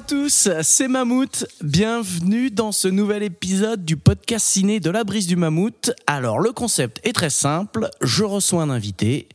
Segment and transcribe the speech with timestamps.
[0.00, 1.46] À tous, c'est Mammouth.
[1.62, 5.92] Bienvenue dans ce nouvel épisode du podcast ciné de la brise du Mammouth.
[6.06, 7.90] Alors, le concept est très simple.
[8.00, 9.28] Je reçois un invité,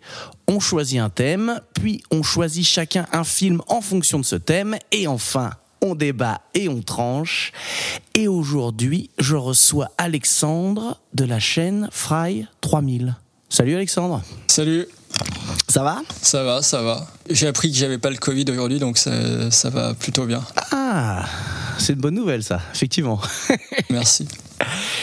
[0.48, 4.78] on choisit un thème, puis on choisit chacun un film en fonction de ce thème,
[4.92, 5.52] et enfin,
[5.82, 7.52] on débat et on tranche.
[8.16, 13.16] Et aujourd'hui, je reçois Alexandre de la chaîne Fry 3000.
[13.50, 14.88] Salut Alexandre, Salut,
[15.68, 16.02] ça va?
[16.22, 17.06] Ça va, ça va.
[17.30, 20.42] J'ai appris que j'avais pas le Covid aujourd'hui, donc ça, ça va plutôt bien.
[20.72, 21.26] Ah,
[21.78, 23.20] c'est une bonne nouvelle ça, effectivement.
[23.90, 24.28] Merci.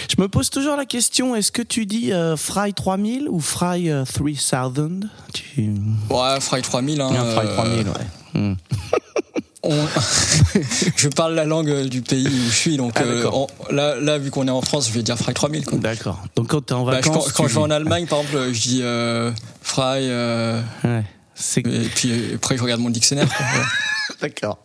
[0.08, 3.90] Je me pose toujours la question, est-ce que tu dis euh, Fry 3000 ou Fry
[3.90, 5.74] euh, 3000 tu...
[6.10, 7.00] Ouais, Fry 3000.
[7.00, 8.40] Hein, Fry euh, 3000, ouais.
[8.40, 8.54] Hmm.
[9.62, 9.86] on-
[10.96, 14.18] je parle la langue du pays où je suis, donc Ah, euh, on- là, là,
[14.18, 15.64] vu qu'on est en France, je vais dire Fry 3000.
[15.64, 15.78] Quoi.
[15.78, 16.22] D'accord.
[16.36, 17.26] Donc quand t'es en Bah, je- vacances...
[17.32, 19.30] quand quand tu je vais en Allemagne, par exemple, je dis euh,
[19.62, 21.60] Fry, euh, Ouais, c'est...
[21.66, 23.28] et puis euh, après je regarde mon dictionnaire.
[23.28, 23.66] quoi, voilà.
[24.22, 24.58] D'accord.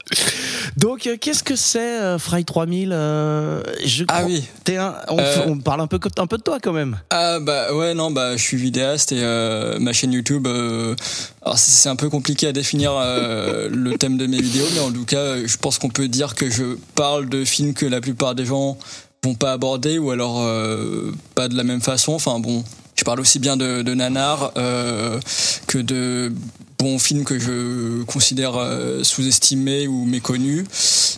[0.77, 4.43] Donc euh, qu'est-ce que c'est euh, Fry 3000 euh, je Ah crois- oui.
[4.63, 4.93] T'es un...
[5.09, 6.99] on, Euh, on parle un peu, un peu de toi quand même.
[7.09, 10.95] Ah bah ouais non bah je suis vidéaste et euh, ma chaîne YouTube euh,
[11.41, 14.79] alors c'est- c'est un peu compliqué à définir euh, le thème de mes vidéos mais
[14.81, 17.99] en tout cas je pense qu'on peut dire que je parle de films que la
[17.99, 18.77] plupart des gens
[19.23, 22.63] vont pas aborder ou alors euh, pas de la même façon enfin bon
[22.95, 25.19] je parle aussi bien de, de nanar euh,
[25.67, 26.31] que de
[26.79, 30.65] bons films que je considère euh, sous-estimés ou méconnus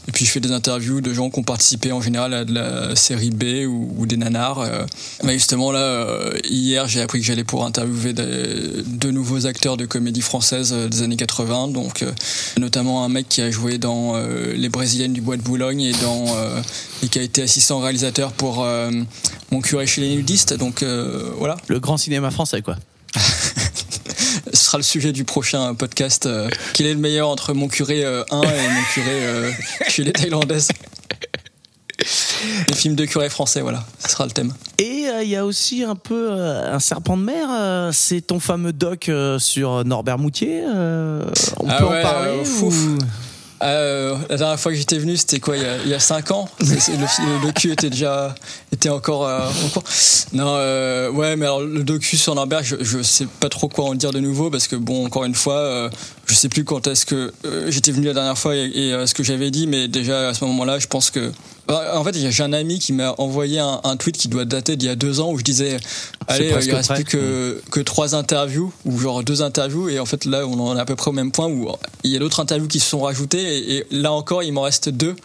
[0.07, 2.53] et puis je fais des interviews de gens qui ont participé en général à de
[2.53, 4.59] la série B ou, ou des nanars.
[4.59, 4.85] euh.
[5.23, 9.75] Mais justement là, euh, hier j'ai appris que j'allais pour interviewer des- deux nouveaux acteurs
[9.75, 12.05] de comédie française des années 80, donc
[12.57, 14.15] notamment un mec qui a joué dans
[14.55, 16.25] Les Brésiliennes du Bois de Boulogne et dans
[17.03, 18.65] et qui a été assistant réalisateur pour
[19.51, 20.53] Mon curé chez les nudistes.
[20.53, 20.83] Donc
[21.37, 22.77] voilà, Le grand cinéma français quoi.
[24.53, 26.25] ce sera le sujet du prochain podcast.
[26.25, 29.51] euh, quel est le meilleur entre Mon curé euh, 1 et Mon curé euh,
[29.87, 30.69] chez les Thaïlandaises?
[32.69, 34.53] Les films de curé français, voilà, ce sera le thème.
[34.77, 38.21] Et euh, il y a aussi un peu euh, un serpent de mer, euh, c'est
[38.21, 40.61] ton fameux doc euh, sur Norbert Moutier.
[40.65, 41.25] euh,
[41.57, 42.75] on Ah peut ouais, en parler euh, ou- fouf.
[43.61, 45.99] Euh, la dernière fois que j'étais venu, c'était quoi il y a, il y a
[45.99, 46.47] cinq ans?
[46.61, 48.33] C'est- c'est- le, le docu était déjà
[48.71, 49.39] était encore euh.
[50.31, 53.85] Non, euh, ouais, mais alors le docu sur Norbert, je, je sais pas trop quoi
[53.85, 55.89] en dire de nouveau parce que bon, encore une fois, euh,
[56.25, 59.05] je sais plus quand est-ce que euh, j'étais venu la dernière fois et, et, euh,
[59.07, 61.31] ce que j'avais dit, mais déjà à ce moment-là, je pense que
[61.69, 64.87] en fait, j'ai un ami qui m'a envoyé un, un tweet qui doit dater d'il
[64.87, 65.77] y a deux ans où je disais,
[66.27, 66.95] allez, il reste prêt.
[66.95, 70.77] plus que que trois interviews ou genre deux interviews et en fait là, on en
[70.77, 71.69] est à peu près au même point où
[72.03, 74.61] il y a d'autres interviews qui se sont rajoutées et, et là encore, il m'en
[74.61, 75.15] reste deux.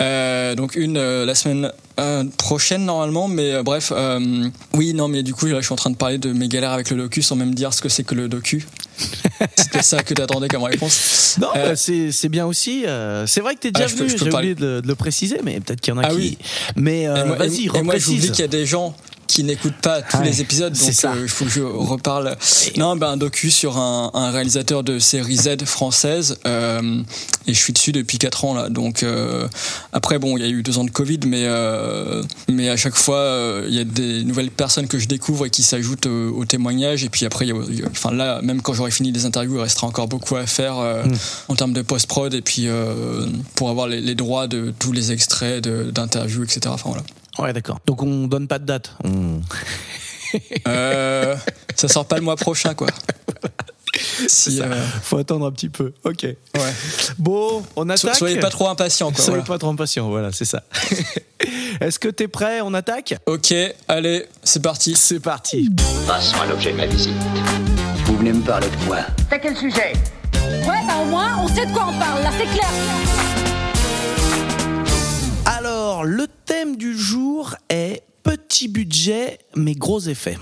[0.00, 1.70] Euh, donc une euh, la semaine
[2.00, 5.72] euh, prochaine normalement, mais euh, bref, euh, oui, non, mais du coup, là, je suis
[5.72, 7.88] en train de parler de mes galères avec le docu sans même dire ce que
[7.88, 8.66] c'est que le docu.
[9.56, 11.36] C'était ça que t'attendais comme réponse.
[11.40, 12.84] Non, Euh, bah, c'est bien aussi.
[12.86, 14.94] euh, c'est vrai que t'es déjà Ah, je peux- venu, j'ai oublié de, de le
[14.94, 16.16] préciser, mais peut-être qu'il y en a Ah qui.
[16.16, 16.38] oui.
[16.76, 18.94] Mais euh, vas-y, moi, j'oublie qu'il y a des gens
[19.34, 22.36] qui n'écoutent pas tous Ouais, les épisodes, donc euh, il faut que je reparle.
[22.76, 27.02] Non, ben un docu sur un, un réalisateur de série Z française, euh,
[27.46, 28.68] et je suis dessus depuis 4 ans là.
[28.68, 29.48] Donc euh,
[29.92, 31.46] après, bon, il y a eu deux ans de Covid, mais
[32.48, 35.62] mais à chaque fois, il y a des nouvelles personnes que je découvre et qui
[35.62, 37.02] s'ajoutent au, témoignage.
[37.04, 39.56] Et puis après, y a- y a- enfin là, même quand j'aurai fini les interviews,
[39.56, 41.12] il restera encore beaucoup à faire Mm.
[41.48, 42.68] en termes de post prod et puis
[43.56, 46.60] pour avoir les, les droits de tous les extraits d'interviews, etc.
[46.68, 47.02] Enfin voilà.
[47.38, 47.78] Ouais, d'accord.
[47.86, 48.92] Donc on donne pas de date.
[49.04, 49.40] On-
[50.66, 51.36] Euh,
[51.76, 52.88] ça sort pas le mois prochain, quoi.
[54.26, 55.92] Si, euh, Faut attendre un petit peu.
[56.02, 56.24] Ok.
[56.24, 56.36] ouais.
[57.18, 58.16] Bon, on So- attaque.
[58.16, 59.22] soyez pas trop impatients, quoi.
[59.22, 59.44] Soyez voilà.
[59.44, 60.08] pas trop impatient.
[60.08, 60.64] Voilà, c'est ça.
[61.80, 63.14] Est-ce que t'es prêt On attaque?
[63.26, 63.54] Ok,
[63.86, 64.96] allez, c'est parti.
[64.96, 65.70] C'est parti.
[66.08, 67.14] Passons à l'objet de ma visite.
[68.06, 68.98] Vous venez me parler de quoi?
[69.30, 69.92] T'as quel sujet?
[70.42, 73.33] Ouais, bah au moins, on sait de quoi on parle, là, c'est clair.
[75.94, 80.36] Alors, le thème du jour est petit budget mais gros effets.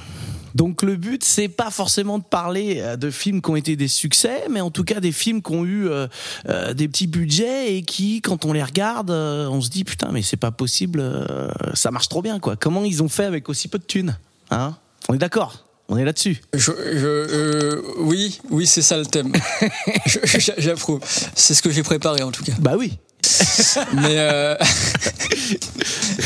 [0.54, 3.87] Donc le but c'est pas forcément de parler euh, de films qui ont été des
[3.87, 6.06] succès, mais en tout cas des films qui ont eu euh,
[6.49, 10.08] euh, des petits budgets et qui, quand on les regarde, euh, on se dit putain
[10.10, 11.04] mais c'est pas possible,
[11.75, 12.56] ça marche trop bien quoi.
[12.56, 14.16] Comment ils ont fait avec aussi peu de thunes
[14.50, 14.78] Hein?
[15.10, 15.66] On est d'accord?
[15.93, 16.40] On est là-dessus?
[16.55, 19.31] Je, je, euh, oui, oui, c'est ça le thème.
[20.56, 21.00] J'approuve.
[21.34, 22.55] C'est ce que j'ai préparé en tout cas.
[22.60, 22.98] Bah oui.
[23.94, 24.56] Mais euh,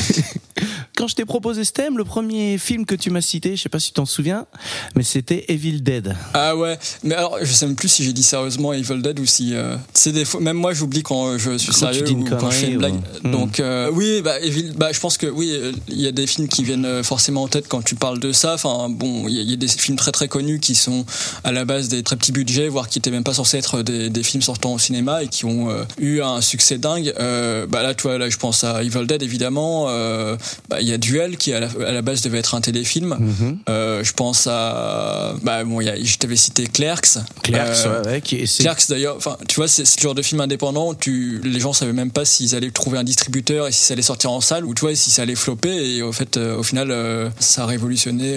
[0.97, 3.69] Quand je t'ai proposé ce thème, le premier film que tu m'as cité, je sais
[3.69, 4.47] pas si tu t'en souviens,
[4.95, 6.17] mais c'était Evil Dead.
[6.33, 9.27] ah ouais, mais alors je sais même plus si j'ai dit sérieusement Evil Dead ou
[9.27, 12.37] si euh, c'est des fois même moi j'oublie quand je suis Quand sérieux une ou
[12.37, 12.95] quand je fais une blague.
[12.95, 13.31] ou- Hmm.
[13.31, 16.27] Donc euh, oui, bah, Evil- bah je pense que oui, euh, il y a des
[16.27, 18.55] films qui viennent euh, forcément en tête quand tu parles de ça.
[18.55, 21.05] Enfin bon, il y, a- il y a des films très très connus qui sont
[21.45, 24.09] à la base des très petits budgets, voire qui étaient même pas censés être des,
[24.09, 27.13] des films sortant au cinéma et qui ont euh, eu un succès dingue.
[27.21, 29.87] Euh, bah là, tu vois, là je pense à Evil Dead évidemment.
[29.89, 30.37] Euh,
[30.71, 33.17] bah, y a Duel qui à la, à la base devait être un téléfilm.
[33.19, 33.59] Mhm.
[33.69, 37.19] Euh, je pense à bah bon, il y a, je t'avais cité Clerks.
[37.43, 40.23] Clerks, Euh, ouais, qui est- c'est- Clerks d'ailleurs, enfin tu vois, c'est le genre de
[40.23, 40.95] film indépendant.
[40.95, 44.03] Tu, les gens savaient même pas s'ils allaient trouver un distributeur et si ça allait
[44.03, 45.97] sortir en salle ou tu vois si ça allait flopper.
[45.97, 48.37] Et au fait, euh, au final, euh, ça a révolutionné.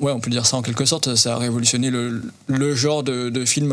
[0.00, 1.14] ouais, on peut dire ça en quelque sorte.
[1.14, 3.68] Ça a révolutionné le, le genre de, de film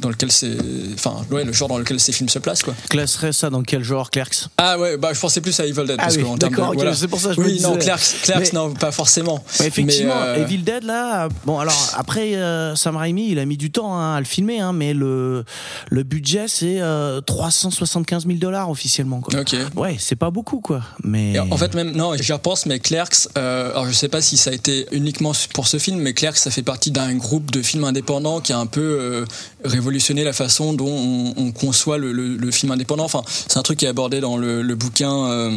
[0.00, 0.56] dans lequel c'est,
[0.94, 2.74] enfin ouais, le genre dans lequel ces films se placent quoi.
[2.88, 4.48] classerait ça dans quel genre, Clerks?
[4.56, 6.94] Ah ouais, bah je pensais plus à Evil Dead Ah parce oui, termes de voilà.
[6.94, 7.76] c'est pour ça que je me oui non.
[7.76, 9.42] Clerks, Clerks Mais- non pas forcément.
[9.60, 13.44] Mais effectivement, Mais, euh, Evil Dead là, bon alors après euh, Sam Raimi, il a
[13.44, 15.44] mis du temps hein, à le filmer, hein, mais le
[15.90, 19.20] le budget c'est euh, 375 000 dollars officiellement.
[19.20, 19.40] Quoi.
[19.40, 19.54] Ok.
[19.76, 20.82] Ouais, c'est pas beaucoup quoi.
[21.04, 24.20] Mais Et en fait, même, non, j'y repense, mais Clerks, euh, alors je sais pas
[24.20, 27.50] si ça a été uniquement pour ce film, mais Clerks, ça fait partie d'un groupe
[27.50, 29.24] de films indépendants qui a un peu euh,
[29.64, 33.04] révolutionné la façon dont on, on conçoit le, le- le film indépendant.
[33.04, 35.50] Enfin, c'est un truc qui est abordé dans le, le bouquin euh,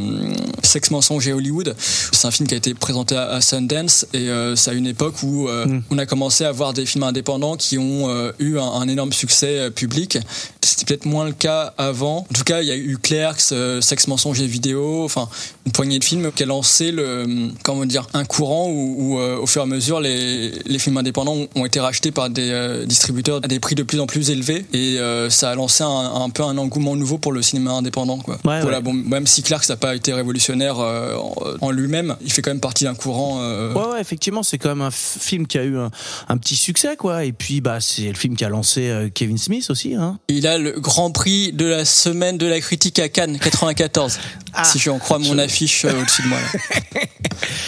[0.63, 1.60] Sex, mensonge et Hollywood.
[1.77, 4.87] C'est un film qui a été présenté à, à Sundance et euh, c'est à une
[4.87, 8.57] époque où euh, on a commencé à voir des films indépendants qui ont euh, eu
[8.57, 10.17] un, un énorme succès public.
[10.63, 12.17] C'était peut-être moins le cas avant.
[12.19, 15.27] En tout cas, il y a eu Clerks, euh, Sex, mensonge et vidéo, enfin
[15.65, 19.37] une poignée de films qui a lancé le, comment dire, un courant où, où, euh,
[19.37, 22.85] au fur et à mesure les, les films indépendants ont- été rachetés par des euh,
[22.85, 25.87] distributeurs à des prix de plus en plus élevés et euh, ça a lancé un,
[25.87, 28.35] un peu un engouement nouveau pour le cinéma indépendant quoi.
[28.43, 28.83] Ouais, voilà, ouais.
[28.83, 31.15] bon, même si Clerks n'a pas été révolutionnaire euh,
[31.61, 33.39] en, lui-même, il fait quand même partie d'un courant.
[33.41, 35.89] euh, Ouais, ouais, effectivement, c'est quand même un film qui a eu un,
[36.27, 37.23] un petit succès, quoi.
[37.25, 40.19] Et puis, bah, c'est le film qui a lancé Kevin Smith aussi, hein.
[40.27, 44.19] Il a le grand prix de la semaine de la critique à Cannes 94.
[44.53, 46.37] Ah, si j'en crois mon je- affiche euh, au-dessus de moi.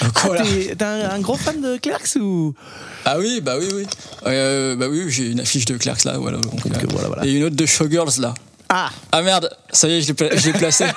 [0.02, 0.44] Donc, Ah, voilà.
[0.44, 2.54] t'es t'es un, un gros fan de Clerks ou?
[3.06, 3.86] Ah oui, bah oui, oui.
[4.28, 6.38] Euh, bah oui, j'ai une affiche de Clerks là, voilà.
[6.38, 7.26] Donc, Donc, euh, voilà, voilà.
[7.26, 8.34] Et une autre de Showgirls là.
[8.70, 10.86] Ah, Ah merde, ça y est, je l'ai pla- je l'ai placé.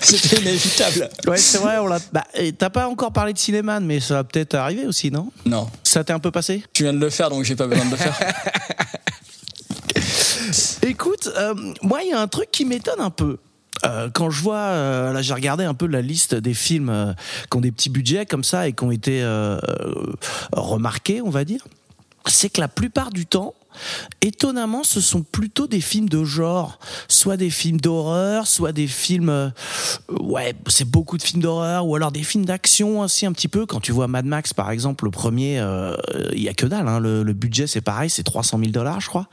[0.00, 1.08] C'était inévitable.
[1.26, 1.78] ouais, c'est vrai.
[1.78, 1.98] On l'a.
[2.12, 5.30] Bah, et t'as pas encore parlé de Cinéman, mais ça va peut-être arriver aussi, non?
[5.46, 6.62] Non, Ça t'est un peu passé?
[6.74, 8.18] Tu viens de le faire donc j'ai pas besoin de le faire.
[10.90, 13.38] Écoute, euh, moi, il y a un truc qui m'étonne un peu.
[13.86, 17.12] Euh, quand je vois, euh, là j'ai regardé un peu la liste des films euh,
[17.48, 19.24] qui ont des petits budgets comme ça et qui ont été
[20.52, 21.64] remarqués, on va dire,
[22.26, 23.54] c'est que la plupart du temps,
[24.22, 26.78] étonnamment, ce sont plutôt des films de genre,
[27.08, 29.50] soit des films d'horreur, soit des films, euh,
[30.20, 33.66] ouais, c'est beaucoup de films d'horreur, ou alors des films d'action aussi un petit peu.
[33.66, 35.96] Quand tu vois Mad Max par exemple, le premier, euh,
[36.32, 39.08] il y a que dalle, hein, le, budget c'est pareil, c'est 300 000 dollars, je
[39.08, 39.28] crois.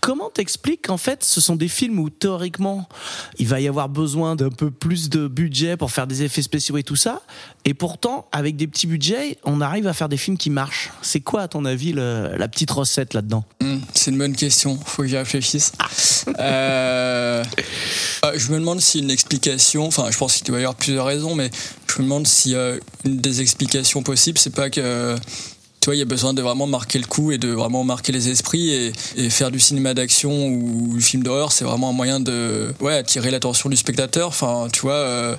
[0.00, 2.88] Comment t'expliques qu'en fait, ce sont des films où théoriquement,
[3.38, 6.76] il va y avoir besoin d'un peu plus de budget pour faire des effets spéciaux
[6.76, 7.22] et tout ça,
[7.64, 10.90] et pourtant, avec des petits budgets, on arrive à faire des films qui marchent?
[11.02, 13.44] C'est quoi, à ton avis, la petite recette là-dedans?
[13.76, 15.72] Hmm, c'est une bonne question, faut que j'y réfléchisse.
[16.38, 17.44] Euh,
[18.24, 21.06] euh, je me demande si une explication, enfin je pense qu'il doit y avoir plusieurs
[21.06, 21.50] raisons, mais
[21.86, 25.16] je me demande si euh, une des explications possibles, c'est pas que
[25.80, 28.10] tu vois, il y a besoin de vraiment marquer le coup et de vraiment marquer
[28.10, 31.92] les esprits et, et faire du cinéma d'action ou du film d'horreur, c'est vraiment un
[31.92, 34.26] moyen de ouais, attirer l'attention du spectateur.
[34.26, 35.36] Enfin, tu vois, euh,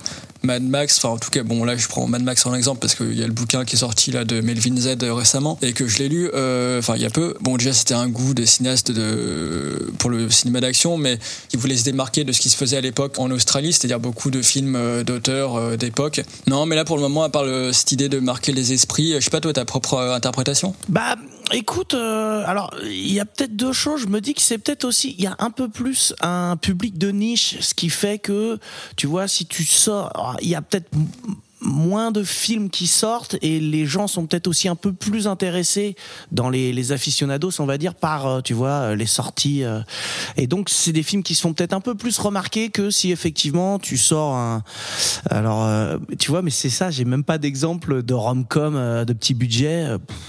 [0.48, 2.96] Mad Max, enfin en tout cas, bon là je prends Mad Max en exemple parce
[2.96, 5.74] qu'il y a le bouquin qui est sorti là de Melvin Z euh, récemment et
[5.74, 7.36] que je l'ai lu, euh, enfin il y a peu.
[7.42, 11.76] Bon déjà c'était un goût des cinéastes de, pour le cinéma d'action, mais qui voulait
[11.76, 14.78] se démarquer de ce qui se faisait à l'époque en Australie, c'est-à-dire beaucoup de films
[14.78, 16.22] euh, d'auteurs d'époque.
[16.48, 19.20] Non, mais là pour le moment, à part cette idée de marquer les esprits, je
[19.20, 20.74] sais pas toi ta propre interprétation?
[20.88, 21.16] Bah,
[21.52, 24.02] écoute, euh, alors il y a peut-être deux choses.
[24.02, 26.98] Je me dis que c'est peut-être aussi, il y a un peu plus un public
[26.98, 28.60] de niche, ce qui fait que,
[28.96, 30.90] tu vois, si tu sors, il y a peut-être
[31.62, 35.96] moins de films qui sortent et les gens sont peut-être aussi un peu plus intéressés
[36.32, 39.64] dans les, les aficionados, on va dire, par, euh, tu vois, euh, les sorties.
[39.64, 39.80] euh.
[40.36, 43.12] et donc, c'est des films qui se font peut-être un peu plus remarqués que si
[43.12, 44.64] effectivement tu sors un.
[45.30, 49.88] Alors, tu vois, mais c'est ça, j'ai même pas d'exemple de rom-com de petit budget.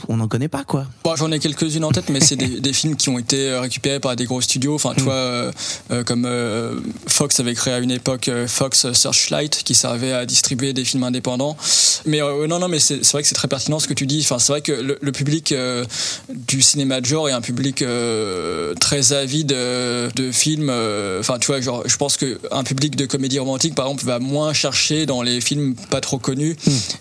[0.08, 0.86] on n'en connaît pas, quoi.
[1.04, 4.00] Bon, j'en ai quelques-unes en tête, mais c'est des, des films qui ont été récupérés
[4.00, 4.74] par des gros studios.
[4.74, 5.52] Enfin, tu vois, euh,
[5.90, 10.72] euh, comme euh, Fox avait créé à une époque Fox Searchlight, qui servait à distribuer
[10.72, 11.56] des films indépendants indépendants.
[12.06, 14.20] Mais euh, non, non, mais c'est vrai que c'est très pertinent ce que tu dis.
[14.22, 15.84] Enfin, c'est vrai que le, le public euh,
[16.32, 20.70] du cinéma de genre est un public euh, très avide de films.
[21.20, 24.18] Enfin, tu vois, genre, je pense que un public de comédie romantique, par exemple, va
[24.18, 26.56] moins chercher dans les films pas trop connus,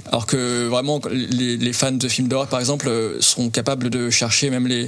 [0.08, 4.50] alors que vraiment les, les fans de films d'horreur, par exemple, sont capables de chercher
[4.50, 4.88] même les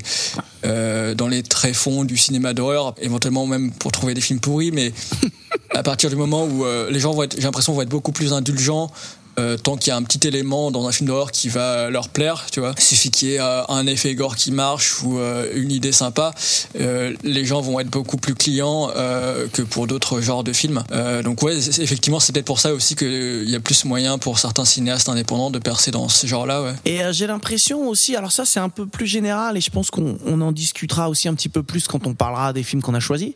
[0.64, 4.92] dans les tréfonds du cinéma d'horreur, éventuellement même pour trouver des films pourris, mais
[5.76, 8.12] à partir du moment où euh, les gens vont être, j'ai l'impression, vont être beaucoup
[8.12, 8.92] plus indulgents.
[9.40, 12.10] Euh, tant qu'il y a un petit élément dans un film d'horreur qui va leur
[12.10, 12.74] plaire, tu vois.
[12.78, 15.92] Il suffit qu'il y ait euh, un effet gore qui marche ou euh, une idée
[15.92, 16.34] sympa,
[16.80, 20.84] euh, les gens vont être beaucoup plus clients euh, que pour d'autres genres de films.
[20.92, 24.38] Euh, donc ouais, effectivement, c'est peut-être pour ça aussi qu'il y a plus moyen pour
[24.40, 26.74] certains cinéastes indépendants de percer dans ce genre-là, ouais.
[26.86, 29.90] Et euh, j'ai l'impression aussi, alors ça c'est un peu plus général et je pense
[29.90, 32.94] qu'on on en discutera aussi un petit peu plus quand on parlera des films qu'on
[32.96, 33.34] a choisis.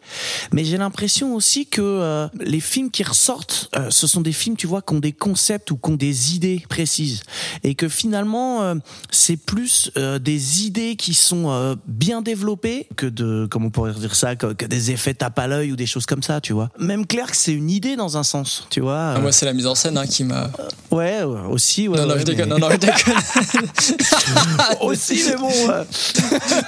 [0.51, 4.57] Mais j'ai l'impression aussi que euh, les films qui ressortent, euh, ce sont des films,
[4.57, 7.21] tu vois, qui ont des concepts ou qui ont des idées précises.
[7.63, 8.75] Et que finalement, euh,
[9.11, 13.93] c'est plus euh, des idées qui sont euh, bien développées que de, comment on pourrait
[13.93, 16.53] dire ça, que, que des effets tape à l'œil ou des choses comme ça, tu
[16.53, 16.69] vois.
[16.79, 19.13] Même clair que c'est une idée dans un sens, tu vois.
[19.15, 20.49] Ah, Moi, c'est la mise en scène hein, qui m'a.
[20.91, 21.87] Ouais, ouais, aussi.
[21.87, 22.49] Ouais, non, non, ouais, je déconne.
[22.53, 23.13] mais- Non, non, je déconne.
[24.81, 25.49] aussi, mais bon.
[25.69, 25.83] euh,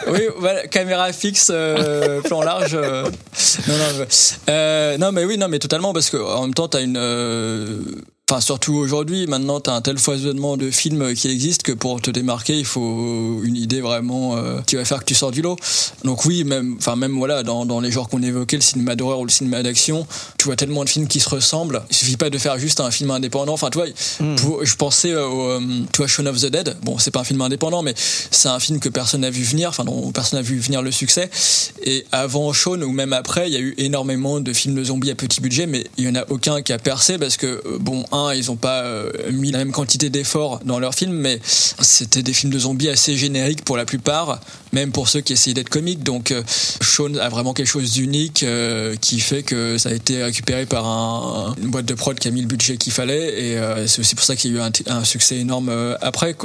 [0.07, 2.73] oui, voilà, caméra fixe, euh, plan large.
[2.75, 3.03] euh,
[3.67, 4.05] non, non,
[4.49, 6.97] euh, non, mais oui, non, mais totalement, parce que en même temps, t'as une.
[8.35, 12.11] Enfin, surtout aujourd'hui, maintenant, t'as un tel foisonnement de films qui existent que pour te
[12.11, 15.55] démarquer, il faut une idée vraiment euh, qui va faire que tu sors du lot.
[16.03, 19.21] Donc oui, même, enfin même voilà, dans, dans les genres qu'on évoquait, le cinéma d'horreur
[19.21, 20.05] ou le cinéma d'action,
[20.37, 21.81] tu vois tellement de films qui se ressemblent.
[21.89, 23.53] Il suffit pas de faire juste un film indépendant.
[23.53, 23.87] Enfin, tu vois,
[24.35, 25.61] pour- je pensais euh, au, euh,
[25.93, 26.75] tu vois, Shaun of the Dead.
[26.83, 29.69] Bon, c'est pas un film indépendant, mais c'est un film que personne n'a vu venir,
[29.69, 31.29] enfin dont personne n'a vu venir le succès.
[31.85, 35.11] Et avant Shaun ou même après, il y a eu énormément de films de zombies
[35.11, 37.77] à petit budget, mais il y en a aucun qui a percé parce que euh,
[37.79, 41.39] bon, un, ils ont pas euh, mis la même quantité d'efforts dans leurs films, mais
[41.43, 44.39] c'était des films de zombies assez génériques pour la plupart,
[44.73, 46.03] même pour ceux qui essayaient d'être comiques.
[46.03, 46.43] Donc euh,
[46.81, 50.85] Shaun a vraiment quelque chose d'unique euh, qui fait que ça a été récupéré par
[50.85, 54.15] un- une boîte de prod qui a mis le budget qu'il fallait, et c'est aussi
[54.15, 56.35] pour ça qu'il y a eu un, succès énorme après.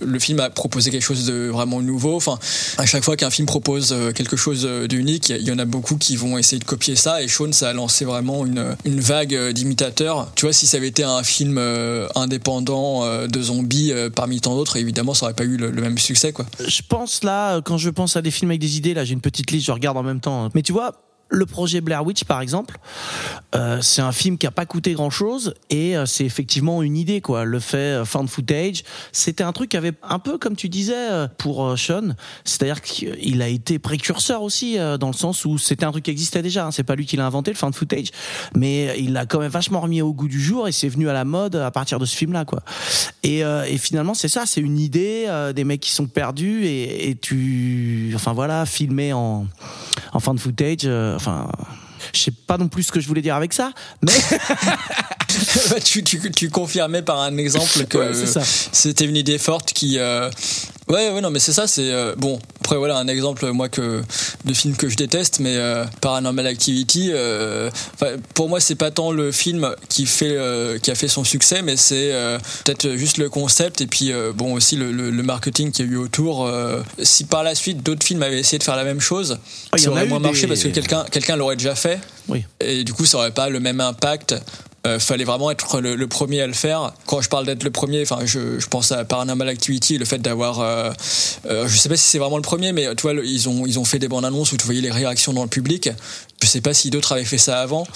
[0.00, 2.16] Le, film a proposé quelque chose de vraiment nouveau.
[2.16, 2.38] Enfin,
[2.78, 6.16] à chaque fois qu'un film propose quelque chose d'unique, il y, en a beaucoup qui
[6.16, 7.22] vont essayer de copier ça.
[7.22, 10.28] Et Shaun, ça a lancé vraiment une, une vague d'imitateurs.
[10.34, 14.40] Tu vois, si ça avait été un film euh, indépendant euh, de zombies euh, parmi
[14.40, 16.46] tant d'autres, évidemment, ça aurait pas eu le, le même succès, quoi.
[16.66, 19.20] je pense là, quand je pense à des films avec des idées, là j'ai une
[19.20, 20.48] petite liste, je regarde en même temps.
[20.52, 20.96] Mais tu vois,
[21.28, 22.78] le projet Blair Witch par exemple,
[23.54, 26.96] euh, c'est un film qui a pas coûté grand chose et euh, c'est effectivement une
[26.96, 27.44] idée quoi.
[27.44, 31.10] Le fait euh, found footage, c'était un truc qui avait un peu comme tu disais
[31.10, 32.14] euh, pour Sean,
[32.44, 36.42] c'est-à-dire qu'il a été précurseur aussi dans le sens où c'était un truc qui existait
[36.42, 36.66] déjà.
[36.66, 38.08] Hein, c'est pas lui qui l'a inventé le found footage,
[38.54, 41.12] mais il l'a quand même vachement remis au goût du jour et c'est venu à
[41.12, 42.62] la mode à partir de ce film-là quoi.
[43.22, 43.42] Et,
[43.78, 48.32] finalement c'est ça, c'est une idée des mecs qui sont perdus et, et tu, enfin
[48.32, 49.46] voilà, filmé en
[50.12, 50.84] en found footage.
[51.14, 51.48] Euh, enfin,
[52.12, 54.12] je sais pas non plus ce que je voulais dire avec ça, mais
[55.84, 59.98] tu, tu, tu confirmais par un exemple que Ouais, c'était une idée forte qui.
[59.98, 60.30] euh,
[60.86, 61.90] Ouais, ouais, non, mais c'est ça, c'est.
[61.90, 64.02] euh, Bon, après, voilà, un exemple, moi, que,
[64.44, 68.90] de film que je déteste, mais euh, Paranormal Activity, euh, enfin, pour moi, c'est pas
[68.90, 72.96] tant le film qui, fait, euh, qui a fait son succès, mais c'est euh, peut-être
[72.96, 75.92] juste le concept et puis, euh, bon, aussi le, le, le marketing qu'il y a
[75.92, 76.44] eu autour.
[76.46, 79.38] euh, si par la suite, d'autres films avaient essayé de faire la même chose,
[79.72, 81.98] Ah, ça aurait moins marché des- parce que quelqu'un quelqu'un l'aurait déjà fait.
[82.28, 82.44] oui.
[82.60, 84.34] Et du coup, ça aurait pas le même impact.
[84.86, 86.92] Euh, fallait vraiment être le, le premier à le faire.
[87.06, 90.18] Quand je parle d'être le premier, enfin, je, je pense à Paranormal Activity, le fait
[90.18, 90.90] d'avoir, euh,
[91.46, 93.64] euh, je sais pas si c'est vraiment le premier, mais tu vois, le- ils ont
[93.64, 95.88] ils ont fait des bandes annonces où tu voyais les réactions dans le public.
[96.42, 97.86] Je sais pas si d'autres avaient fait ça avant,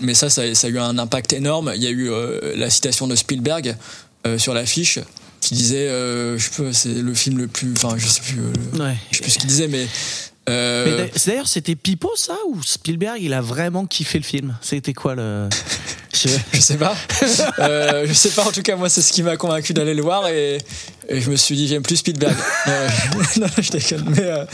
[0.00, 1.72] mais ça, ça, ça a eu un impact énorme.
[1.76, 3.76] Il y a eu euh, la citation de Spielberg
[4.26, 4.98] euh, sur l'affiche
[5.42, 8.96] qui disait, je peux, c'est le film le plus, enfin, je sais plus, le- Ouais.
[9.10, 9.86] je sais plus ce qu'il disait, mais
[10.48, 14.56] euh, D'ailleurs, c'était Pipo ça ou Spielberg il a vraiment kiffé le film?
[14.60, 15.48] C'était quoi le
[16.14, 16.94] Je- Je sais pas.
[17.58, 18.44] Euh, je sais pas.
[18.46, 20.58] En tout cas, moi, c'est ce qui m'a convaincu d'aller le voir et,
[21.10, 22.34] et je me suis dit j'aime plus Spielberg.
[22.68, 22.88] Euh,
[23.40, 24.04] non, je déconne.
[24.10, 24.44] Mais euh,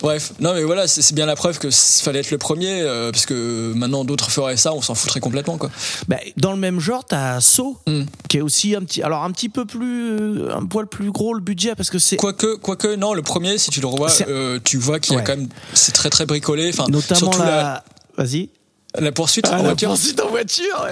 [0.00, 3.26] bref, non, mais voilà, c'est bien la preuve que fallait être le premier euh, parce
[3.26, 5.70] que maintenant d'autres feraient ça, on s'en foutrait complètement quoi.
[6.08, 8.02] Bah, dans le même genre, t'as Saw, Mm.
[8.28, 11.40] qui est aussi un petit, alors un petit peu plus, un poil plus gros le
[11.40, 14.76] budget parce que c'est Quoique, quoique, non, le premier, si tu le revois, euh, tu
[14.78, 15.24] vois qu'il y a Ouais.
[15.24, 16.70] quand même, c'est très très bricolé.
[16.72, 17.84] Enfin, notamment surtout la, la,
[18.24, 18.50] vas-y.
[18.98, 19.88] La poursuite Ah, en la voiture.
[19.88, 20.86] poursuite en voiture.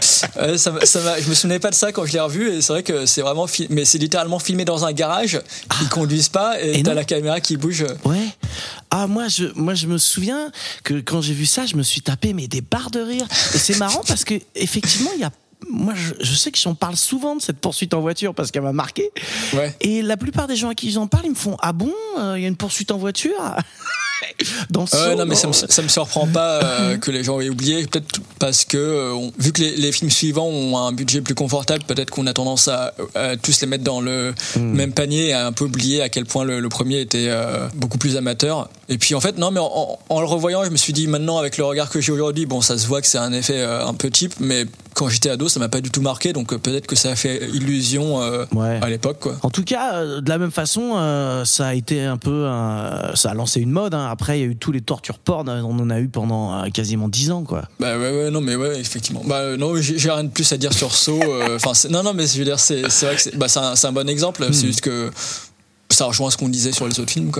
[0.00, 2.82] ça, ça je me souvenais pas de ça quand je l'ai revu et c'est vrai
[2.82, 5.40] que c'est vraiment, mais c'est littéralement filmé dans un garage.
[5.82, 7.84] Ils conduisent pas et t'as la caméra qui bouge.
[8.04, 8.16] Ouais.
[8.90, 10.50] Ah moi je moi je me souviens
[10.84, 13.26] que quand j'ai vu ça, je me suis tapé mais des barres de rire.
[13.54, 15.30] Et c'est marrant parce que effectivement il y a
[15.70, 18.62] moi, je, je sais que j'en parle souvent de cette poursuite en voiture parce qu'elle
[18.62, 19.10] m'a marqué.
[19.52, 19.74] Ouais.
[19.80, 22.34] Et la plupart des gens à qui j'en parle, ils me font Ah bon, euh,
[22.36, 23.34] il y a une poursuite en voiture?
[24.70, 24.84] Dans
[25.16, 27.86] non, mais ça me, ça me surprend pas euh, que les gens aient oublié.
[27.86, 31.34] Peut-être parce que, euh, on- vu que les, les films suivants ont un budget plus
[31.34, 35.32] confortable, peut-être qu'on a tendance à, à tous les mettre dans le même panier et
[35.32, 38.68] à un peu oublier à quel point le, le premier était euh, beaucoup plus amateur.
[38.88, 41.06] Et puis en fait, non, mais en, en- en le revoyant, je me suis dit
[41.06, 43.60] maintenant, avec le regard que j'ai aujourd'hui, bon, ça se voit que c'est un effet
[43.60, 46.52] euh, un peu cheap, mais quand j'étais ado, ça m'a pas du tout marqué, donc
[46.52, 48.80] euh, peut-être que ça a fait illusion euh, Ouais.
[48.82, 49.36] à l'époque, quoi.
[49.42, 53.14] En tout cas, euh, de la même façon, euh, ça a été un peu, un-
[53.14, 53.94] ça a lancé une mode.
[53.94, 54.07] hein.
[54.10, 56.54] Après, il y a eu tous les tortures porn, euh, on en a eu pendant
[56.64, 57.62] euh, quasiment 10 ans, quoi.
[57.80, 59.22] Bah ouais, ouais, non, mais ouais, effectivement.
[59.24, 61.20] Bah euh, non, j'ai rien de plus à dire sur Saw.
[61.22, 63.76] euh, Enfin, non, non, mais je veux dire, c'est vrai que c'est bah, c'est un,
[63.76, 64.46] c'est un bon exemple.
[64.52, 65.10] C'est juste que
[65.98, 67.32] ça rejoint ce qu'on disait sur les autres films.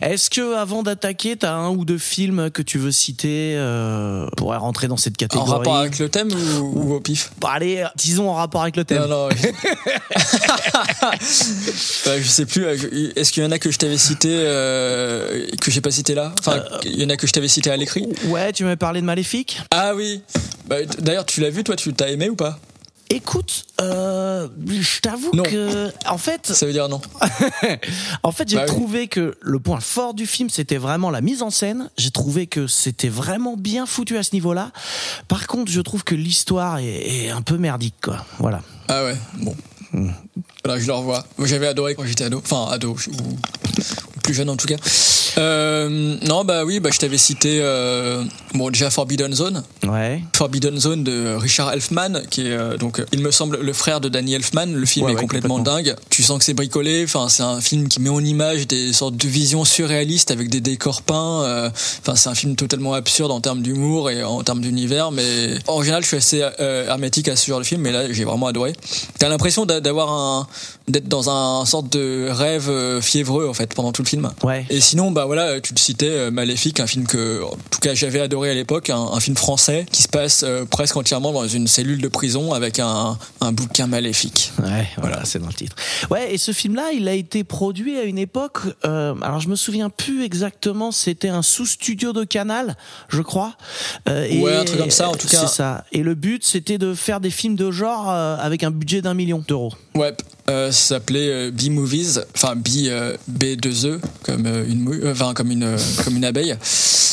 [0.00, 4.48] Est-ce que avant d'attaquer, t'as un ou deux films que tu veux citer euh, pour
[4.54, 7.32] rentrer dans cette En catégorie rapport avec le thème ou, ou au pif?
[7.38, 9.02] Bon, allez, disons en rapport avec le thème.
[9.02, 9.28] Non, non.
[9.28, 12.64] Bah, je sais plus.
[12.64, 16.14] euh, Est-ce qu'il y en a que je t'avais cité euh, que j'ai pas cité
[16.14, 16.32] là?
[16.38, 18.06] Enfin, il y en a que je t'avais cité à l'écrit?
[18.26, 19.60] Ouais, tu m'avais parlé de Maléfique.
[19.70, 20.22] Ah oui.
[20.66, 22.58] Bah, D'ailleurs, tu l'as vu, toi, tu t'as aimé ou pas?
[23.14, 27.00] Écoute, euh, je t'avoue que, en fait, Ça veut dire non.
[28.22, 28.74] en fait, j'ai Bah oui.
[28.74, 31.90] trouvé que le point fort du film, c'était vraiment la mise en scène.
[31.98, 34.70] J'ai trouvé que c'était vraiment bien foutu à ce niveau-là.
[35.28, 36.86] Par contre, je trouve que l'histoire est,
[37.26, 38.24] est un peu merdique, quoi.
[38.38, 38.62] Voilà.
[38.88, 39.54] Ah ouais, bon.
[40.64, 41.26] Voilà, je le revois.
[41.36, 42.38] Moi, j'avais adoré quand j'étais ado.
[42.42, 43.36] Enfin, ado, ou
[44.22, 44.76] plus jeune en tout cas.
[45.38, 48.22] Euh, non, bah oui, bah, je t'avais cité, euh,
[48.54, 49.62] bon, déjà Forbidden Zone.
[49.88, 50.22] Ouais.
[50.36, 54.08] Forbidden Zone de Richard Elfman, qui est euh, donc, il me semble, le frère de
[54.08, 54.66] Danny Elfman.
[54.66, 55.76] Le film Ouais, est ouais, complètement, complètement.
[55.92, 55.96] dingue.
[56.10, 57.02] Tu sens que c'est bricolé.
[57.04, 60.60] Enfin, c'est un film qui met en image des sortes de visions surréalistes avec des
[60.60, 61.42] décors peints.
[61.44, 65.12] euh, Enfin, c'est un film totalement absurde en termes d'humour et en termes d'univers.
[65.12, 67.80] Mais en général, je suis assez euh, hermétique à ce genre de film.
[67.80, 68.74] Mais là, j'ai vraiment adoré.
[69.18, 70.46] T'as l'impression d'a- d'avoir un,
[70.88, 74.11] d'être dans un sorte de rêve fiévreux en fait pendant tout le film.
[74.42, 74.66] Ouais.
[74.70, 77.94] Et sinon, bah voilà, tu le citais, euh, Maléfique, un film que, en tout cas,
[77.94, 81.46] j'avais adoré à l'époque, un, un film français qui se passe euh, presque entièrement dans
[81.48, 84.52] une cellule de prison avec un, un bouquin maléfique.
[84.62, 85.76] Ouais, voilà, c'est dans le titre.
[86.10, 88.58] Ouais, et ce film-là, il a été produit à une époque.
[88.84, 90.92] euh, alors, je me souviens plus exactement.
[90.92, 92.76] C'était un sous-studio de Canal,
[93.08, 93.54] je crois.
[94.08, 95.40] Euh, et- Ouais, un truc comme ça, en tout cas.
[95.46, 95.84] C'est ça.
[95.92, 99.14] Et le but, c'était de faire des films de genre euh, avec un budget d'un
[99.14, 99.72] million d'euros.
[99.94, 100.12] Ouais,
[100.50, 105.50] euh, ça s'appelait euh, B-Movies, enfin B, euh, B2E, comme, euh, une, euh, enfin, comme,
[105.50, 106.56] une, comme une abeille.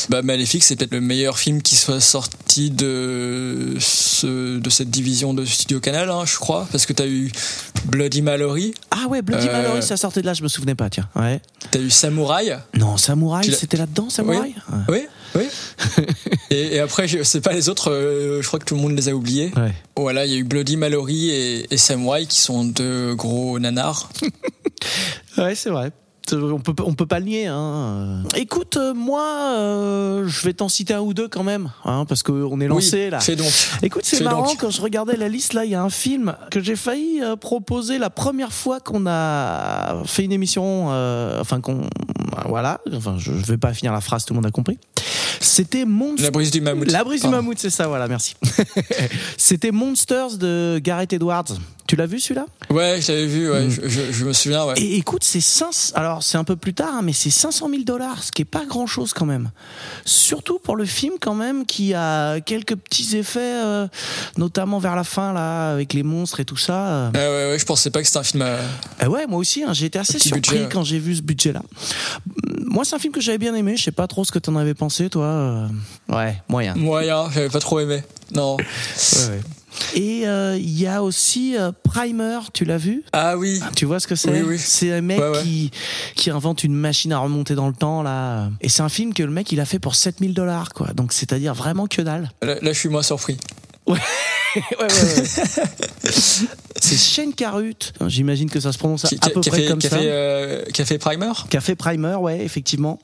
[0.08, 5.34] Bah, Maléfique, c'est peut-être le meilleur film qui soit sorti de, ce, de cette division
[5.34, 7.30] de Studio Canal, hein, je crois, parce que t'as eu
[7.84, 10.34] Bloody Mallory, Ah ouais, Bloody Mallory, ça sortait de là.
[10.34, 10.90] Je me souvenais pas.
[10.90, 11.08] Tiens.
[11.14, 11.40] Ouais.
[11.70, 12.56] t'as eu Samouraï.
[12.76, 14.54] Non, Samouraï, c'était là-dedans, Samouraï?
[14.88, 15.06] Ouais.
[15.36, 15.48] Oui, oui.
[16.50, 18.96] et, et après, je sais pas les autres, euh, je crois que tout le monde
[18.96, 19.52] les a oubliés.
[19.56, 19.72] Ouais.
[19.96, 24.10] Voilà, il y a eu Bloody Mallory et, et Samurai qui sont deux gros nanars.
[25.38, 25.92] Ouais, c'est vrai.
[26.32, 27.46] On peut, on peut pas le nier.
[27.46, 28.22] Hein.
[28.36, 32.22] Écoute, euh, moi, euh, je vais t'en citer un ou deux quand même, hein, parce
[32.22, 33.20] qu'on est lancé oui, là.
[33.20, 33.50] Fais donc.
[33.82, 34.58] Écoute, c'est marrant, donc.
[34.58, 37.34] quand je regardais la liste, là, il y a un film que j'ai failli euh,
[37.34, 41.80] proposer la première fois qu'on a fait une émission, euh, enfin, qu'on.
[42.46, 44.78] Voilà, enfin, je, je vais pas finir la phrase, tout le monde a compris.
[45.40, 46.26] C'était Monsters.
[46.26, 46.90] La brise du mammouth.
[46.90, 48.34] La brise du mammouth, c'est ça, voilà, merci.
[49.38, 51.58] C'était Monsters de Gareth Edwards.
[51.90, 52.46] Tu l'as vu celui-là?
[52.70, 53.70] Ouais, je l'avais vu, ouais, Mm.
[53.70, 54.74] je, je- je me souviens, ouais.
[54.76, 57.82] Et écoute, c'est 500, alors c'est un peu plus tard, hein, mais c'est 500 000
[57.82, 59.50] dollars, ce qui est pas grand chose quand même.
[60.04, 63.88] Surtout pour le film quand même, qui a quelques petits effets, euh,
[64.38, 66.86] notamment vers la fin là, avec les monstres et tout ça.
[66.86, 67.10] euh.
[67.10, 68.42] Ouais, ouais, ouais, je pensais pas que c'était un film.
[68.42, 68.58] à-
[69.02, 71.62] Eh ouais, moi aussi, hein, j'ai été assez surpris budget, quand j'ai vu ce budget-là.
[72.66, 73.76] Moi, c'est un film que j'avais bien aimé.
[73.76, 75.24] Je sais pas trop ce que t'en avais pensé, toi.
[75.26, 75.66] euh.
[76.08, 76.76] Ouais, moyen.
[76.76, 78.04] Moyen, j'avais pas trop aimé.
[78.32, 78.58] Non.
[79.94, 83.02] Et euh, il y a aussi euh, Primer, tu l'as vu?
[83.12, 83.60] Ah oui.
[83.76, 84.30] Tu vois ce que c'est?
[84.30, 84.58] Oui, oui.
[84.58, 85.42] C'est un mec Ouais, ouais.
[85.42, 85.70] Qui,
[86.14, 88.48] qui invente une machine à remonter dans le temps là.
[88.60, 90.88] Et c'est un film que le mec il a fait pour 7000 dollars quoi.
[90.94, 92.30] Donc c'est-à-dire vraiment que dalle.
[92.42, 93.36] Là, là, je suis moins surpris.
[94.56, 95.24] ouais, ouais, ouais.
[96.80, 97.92] c'est Shane Carruth.
[98.06, 99.98] J'imagine que ça se prononce Qui, à peu près comme a ça.
[99.98, 100.64] fait, euh,
[100.98, 102.98] Primer fait Primer, ouais, effectivement.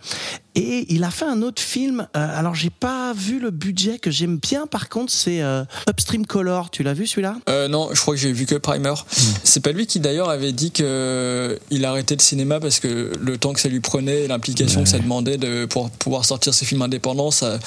[0.54, 2.06] Et il a fait un autre film.
[2.16, 4.66] euh, alors j'ai pas vu le budget que j'aime bien.
[4.66, 6.70] Par contre, c'est euh, Upstream Color.
[6.70, 7.36] Tu l'as vu celui-là?
[7.68, 8.90] Non, je crois que j'ai vu que Primer.
[8.90, 9.22] Hmm.
[9.44, 13.38] C'est pas lui qui d'ailleurs avait dit que il arrêtait le cinéma parce que le
[13.38, 16.64] temps que ça lui prenait, et l'implication que ça demandait de pour pouvoir sortir ses
[16.64, 17.58] films indépendants, ça,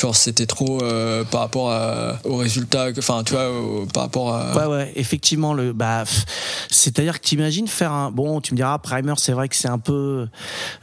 [0.00, 4.34] genre c'était trop euh, par rapport à, aux résultats, enfin tu vois, au- par rapport
[4.34, 4.54] à.
[4.56, 6.24] Ouais, ouais, effectivement, le, bah, pff,
[6.70, 9.78] c'est-à-dire que t'imagines faire un, bon, tu me diras, Primer, c'est vrai que c'est un
[9.78, 10.26] peu,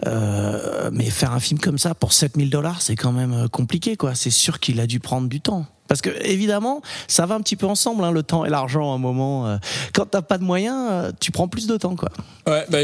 [0.05, 3.95] euh, mais faire un film comme ça pour 7000 dollars, c'est quand même euh, compliqué,
[3.97, 4.15] quoi.
[4.15, 5.65] C'est sûr qu'il a dû prendre du temps.
[5.87, 8.95] Parce que évidemment, ça va un petit peu ensemble, hein, le temps et l'argent à
[8.95, 9.47] un moment.
[9.47, 9.57] euh.
[9.93, 12.09] Quand t'as pas de moyens, euh, tu prends plus de temps, quoi.
[12.47, 12.79] Ouais, bah.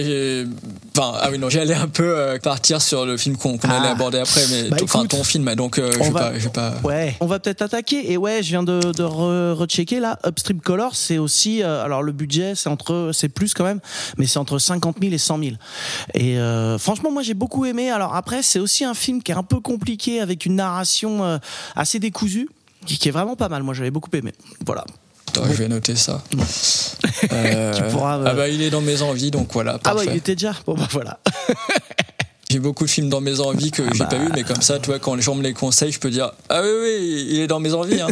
[0.95, 3.91] Enfin, ah oui, non, j'allais un peu euh, partir sur le film qu'on allait Ah.
[3.91, 6.73] aborder après, mais Bah, ton- enfin, écoute, ton film, donc euh, je vais va- pas.
[6.83, 7.15] Ouais.
[7.19, 8.11] On va peut-être attaquer.
[8.11, 10.19] Et ouais, je viens de, de re- rechecker là.
[10.25, 11.63] Upstream Color, c'est aussi.
[11.63, 13.79] euh, alors le budget, c'est entre, c'est plus quand même,
[14.17, 15.51] mais c'est entre 50 000 et 100 000.
[16.13, 17.89] Et euh, franchement, moi j'ai beaucoup aimé.
[17.91, 21.37] Alors après, c'est aussi un film qui est un peu compliqué avec une narration euh,
[21.75, 22.49] assez décousue.
[22.85, 24.33] Qui qui est vraiment pas mal, moi j'avais beaucoup aimé.
[24.65, 24.85] Voilà.
[25.29, 26.21] Attends, je vais noter ça.
[27.31, 30.03] Euh, Tu pourras, euh, Ah bah il est dans mes envies, donc voilà, Ah ouais,
[30.03, 30.07] parfait.
[30.11, 30.53] il était déjà.
[30.65, 31.19] Bon bah voilà.
[32.51, 34.05] J'ai beaucoup de films dans mes envies que j'ai bah.
[34.05, 36.31] pas vu, mais comme ça, toi, quand les gens me les conseillent, je peux dire
[36.49, 37.99] ah oui oui, il est dans mes envies.
[38.01, 38.07] Hein.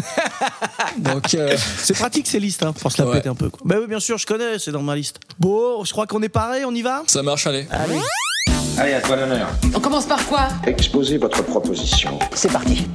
[0.97, 3.17] donc euh, C'est pratique ces listes hein, pour se la Ouais.
[3.17, 3.49] péter un peu.
[3.49, 3.60] Quoi.
[3.65, 5.19] Bah oui, bien sûr, je connais, c'est dans ma liste.
[5.39, 7.03] Bon, je crois qu'on est pareil, on y va?
[7.07, 7.67] Ça marche, allez.
[7.69, 7.99] Allez.
[8.77, 9.47] Allez, à toi l'honneur.
[9.75, 10.47] On commence par quoi?
[10.65, 12.17] Exposez votre proposition.
[12.34, 12.88] C'est parti.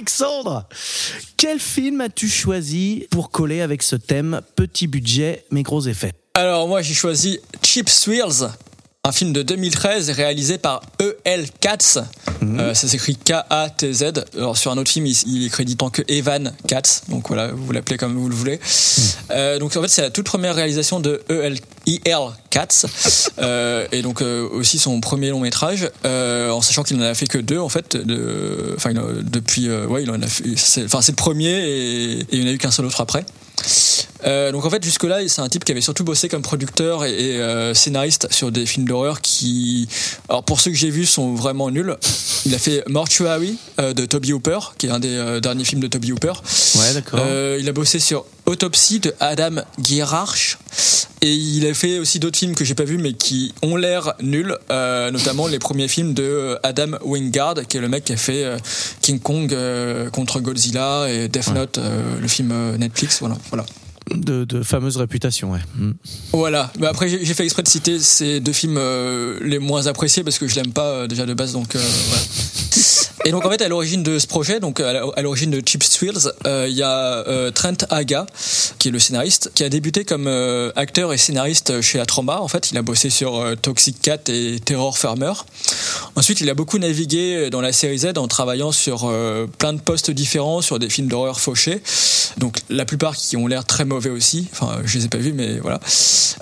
[0.00, 0.66] Alexandre,
[1.36, 6.66] quel film as-tu choisi pour coller avec ce thème petit budget mais gros effets Alors
[6.68, 8.48] moi j'ai choisi Cheap Thrills,
[9.02, 11.46] un film de 2013 réalisé par E.L.
[11.60, 11.98] Katz.
[12.42, 14.12] Euh, ça s'écrit K-A-T-Z.
[14.36, 17.72] Alors sur un autre film il, il est créditant que Evan Katz, donc voilà vous
[17.72, 18.60] l'appelez comme vous le voulez.
[19.30, 21.58] Euh, donc en fait c'est la toute première réalisation de E.L.
[21.88, 22.18] E.L.
[22.50, 22.86] Katz
[23.38, 27.14] Euh, et donc euh, aussi son premier long métrage, euh, en sachant qu'il n'en a
[27.14, 27.96] fait que deux en fait.
[27.96, 30.44] De, enfin depuis euh, ouais il en a fait.
[30.56, 33.00] c'est- Enfin c'est le premier et, et il n'y en a eu qu'un seul autre
[33.00, 33.24] après.
[34.26, 37.04] Euh, donc en fait jusque là c'est un type qui avait surtout bossé comme producteur
[37.04, 39.88] et, et, euh, scénariste sur des films d'horreur qui
[40.28, 41.96] alors pour ceux que j'ai vus sont vraiment nuls
[42.44, 45.86] il a fait Mortuary euh, de Toby Hooper qui est un des derniers films de
[45.86, 46.32] Toby Hooper
[46.76, 47.20] Ouais, d'accord.
[47.58, 50.58] Il a bossé sur Autopsy de Adam Gierarch
[51.22, 54.14] et il a fait aussi d'autres films que j'ai pas vus mais qui ont l'air
[54.20, 58.12] nuls euh, notamment les premiers films de euh, Adam Wingard qui est le mec qui
[58.12, 58.58] a fait euh,
[59.00, 61.78] King Kong euh, contre Godzilla et Death Note
[62.20, 63.64] le film Netflix voilà voilà
[64.14, 65.60] de, de fameuse réputation, ouais.
[65.76, 65.92] Mm.
[66.32, 66.72] voilà.
[66.78, 70.24] Mais après, j'ai j'ai fait exprès de citer ces deux films euh, les moins appréciés
[70.24, 71.52] parce que je l'aime pas euh, déjà de base.
[71.52, 72.22] Donc, euh, voilà.
[73.26, 76.32] Et donc en fait, à l'origine de ce projet, donc à l'origine de Cheap Thrills,
[76.46, 78.24] euh, il y a euh, Trent Haga,
[78.78, 82.40] qui est le scénariste, qui a débuté comme euh, acteur et scénariste chez Atroma.
[82.40, 85.32] En fait, il a bossé sur Toxic Cat et Terror Farmer.
[86.16, 89.12] Ensuite, il a beaucoup navigué dans la série Z en travaillant sur
[89.58, 91.82] plein de postes différents, sur des films d'horreur fauchés.
[92.38, 94.48] Donc la plupart qui ont l'air très mauvais aussi.
[94.52, 95.80] Enfin, je les ai pas vus, mais voilà.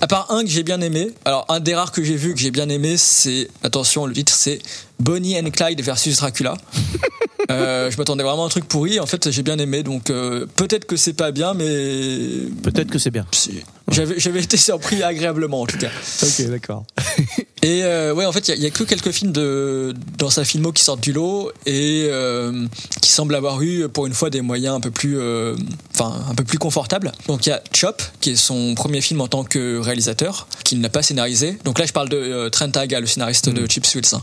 [0.00, 1.10] À part un que j'ai bien aimé.
[1.24, 4.32] Alors un des rares que j'ai vu que j'ai bien aimé, c'est attention, le titre
[4.34, 4.60] c'est
[4.98, 6.56] Bonnie and Clyde versus Dracula.
[7.50, 9.00] Euh, je m'attendais vraiment à un truc pourri.
[9.00, 9.82] En fait, j'ai bien aimé.
[9.82, 11.64] Donc euh, peut-être que c'est pas bien, mais
[12.62, 13.24] Peut-être que c'est bien.
[13.90, 15.90] J'avais j'avais été surpris agréablement en tout cas.
[16.22, 16.84] Ok, d'accord.
[17.62, 20.70] Et euh, ouais, en fait, il y a- que quelques films de dans sa filmo
[20.70, 22.66] qui sortent du lot et euh,
[23.02, 25.56] qui semblent avoir eu pour une fois des moyens un peu plus, euh,
[25.92, 27.10] enfin un peu plus confortables.
[27.26, 30.80] Donc il y a Chop, qui est son premier film en tant que réalisateur, qu'il
[30.80, 31.58] n'a pas scénarisé.
[31.64, 34.14] Donc là, je parle de euh, Trent Haga, le scénariste de Cheap Thrills.
[34.14, 34.22] hein.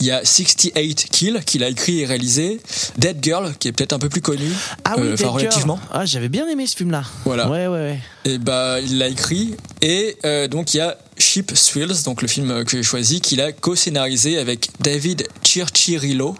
[0.00, 2.60] Il y a 68 Kill, qu'il a écrit et réalisé.
[2.98, 4.50] Dead Girl, qui est peut-être un peu plus connu,
[4.84, 5.32] Ah oui, euh, enfin Dead Girl.
[5.34, 5.80] relativement.
[5.92, 7.04] Ah, j'avais bien aimé ce film-là.
[7.24, 7.48] Voilà.
[7.48, 7.98] Ouais, ouais, ouais.
[8.26, 9.54] Et bah, il l'a écrit.
[9.82, 13.40] Et euh, donc, il y a Cheap Thrills, donc le film que j'ai choisi, qu'il
[13.40, 16.34] a co-scénarisé avec David Chirchirillo,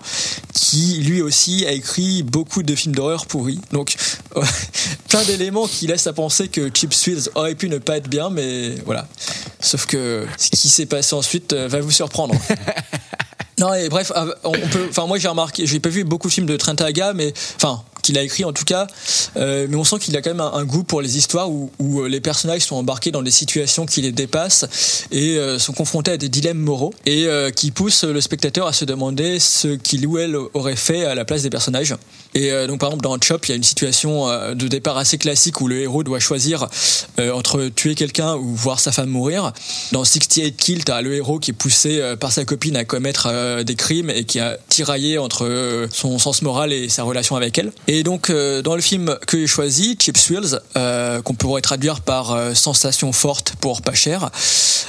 [0.53, 3.61] qui lui aussi a écrit beaucoup de films d'horreur pourris.
[3.72, 3.94] Donc,
[5.09, 8.31] plein d'éléments qui laissent à penser que Cheap Thrills aurait pu ne pas être bien,
[8.31, 9.07] mais voilà.
[9.61, 12.35] Sauf que ce qui s'est passé ensuite euh, va vous surprendre.
[13.61, 14.87] Non, et bref, euh, on peut.
[14.88, 17.83] Enfin, moi, j'ai remarqué, j'ai pas vu beaucoup de films de Trent Haga, mais enfin,
[18.11, 18.88] qu'il a écrit en tout cas,
[19.37, 22.09] euh, mais on sent qu'il a quand même un, goût pour les histoires où, euh,
[22.09, 26.16] les personnages sont embarqués dans des situations qui les dépassent et euh, sont confrontés à
[26.16, 30.37] des dilemmes moraux et qui poussent le spectateur à se demander ce qu'il ou elle
[30.55, 31.94] aurait fait à la place des personnages.
[32.35, 34.97] Et euh, donc, par exemple, dans Chop, il y a une situation euh, de départ
[34.99, 36.69] assez classique où le héros doit choisir
[37.19, 39.53] euh, entre tuer quelqu'un ou voir sa femme mourir.
[39.93, 43.29] Dans 68 Kill, t'as le héros qui est poussé euh, par sa copine à commettre
[43.31, 47.59] euh, des crimes et qui a tiraillé entre son sens moral et sa relation avec
[47.59, 47.73] elle.
[47.87, 50.61] Et donc, dans le film que j'ai choisi, Cheap Thrills,
[51.25, 54.31] qu'on pourrait traduire par Sensation forte pour pas cher,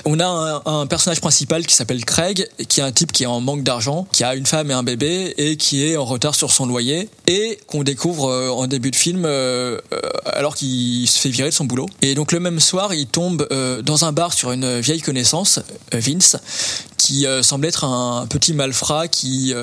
[0.06, 3.27] on a un, un personnage principal qui s'appelle Craig, qui est un type qui est
[3.27, 6.36] en manque d'argent, qui a une femme et un bébé et qui est en retard
[6.36, 7.10] sur son loyer
[7.67, 11.54] qu'on découvre euh, en début de film euh, euh, alors qu'il se fait virer de
[11.54, 11.88] son boulot.
[12.02, 13.48] Et donc le même soir, il tombe
[13.84, 15.60] dans un bar sur une vieille connaissance,
[15.91, 16.38] Vince,
[16.98, 19.54] qui semble être un petit malfrat qui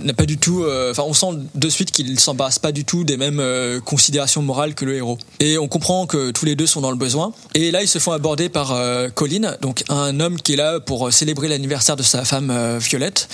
[0.00, 0.64] n'a pas du tout.
[0.90, 4.84] Enfin, on sent de suite qu'il s'embarrasse pas du tout des mêmes considérations morales que
[4.84, 5.18] le héros.
[5.40, 7.32] Et on comprend que tous les deux sont dans le besoin.
[7.54, 8.74] Et là, ils se font aborder par
[9.14, 13.28] Colin, donc un homme qui est là pour célébrer l'anniversaire de sa femme Violette.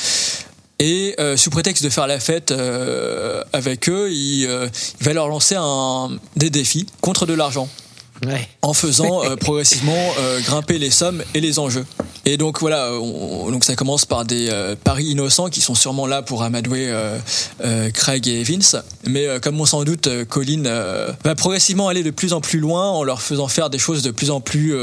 [0.80, 4.68] Et euh, sous prétexte de faire la fête euh, avec eux, il, euh,
[5.00, 7.68] il va leur lancer un, des défis contre de l'argent
[8.26, 8.48] Ouais.
[8.62, 11.86] en faisant euh, progressivement euh, grimper les sommes et les enjeux.
[12.24, 16.06] Et donc voilà, on- donc ça commence par des euh, paris innocents qui sont sûrement
[16.06, 16.92] là pour amadouer
[17.94, 18.76] Craig et Vince.
[19.06, 20.62] Mais comme on s'en doute, Colin
[21.24, 24.10] va progressivement aller de plus en plus loin en leur faisant faire des choses de
[24.10, 24.74] plus en plus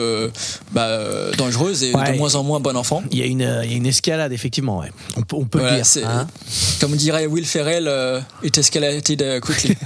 [0.72, 1.00] bah,
[1.38, 2.14] dangereuses et Ouais.
[2.14, 3.04] de moins en moins bon enfant.
[3.12, 4.92] Il y, a une, il y a une escalade, effectivement, ouais.
[5.18, 6.10] On, peut- on peut Voilà, le dire.
[6.10, 6.28] hein.
[6.80, 7.90] Comme dirait Will Ferrell,
[8.44, 9.76] it escalated quickly.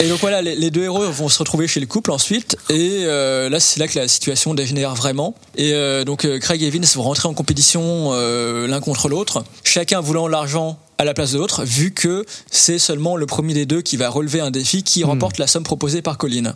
[0.00, 3.02] Et donc voilà, les, les deux héros vont se retrouver chez le couple ensuite, et
[3.04, 5.36] euh, là c'est là que la situation dégénère vraiment.
[5.56, 9.44] Et euh, donc euh, Craig et Vince vont rentrer en compétition euh, l'un contre l'autre,
[9.62, 13.64] chacun voulant l'argent à la place de l'autre, vu que c'est seulement le premier des
[13.64, 16.52] deux qui va relever un défi qui remporte la somme proposée par Colin.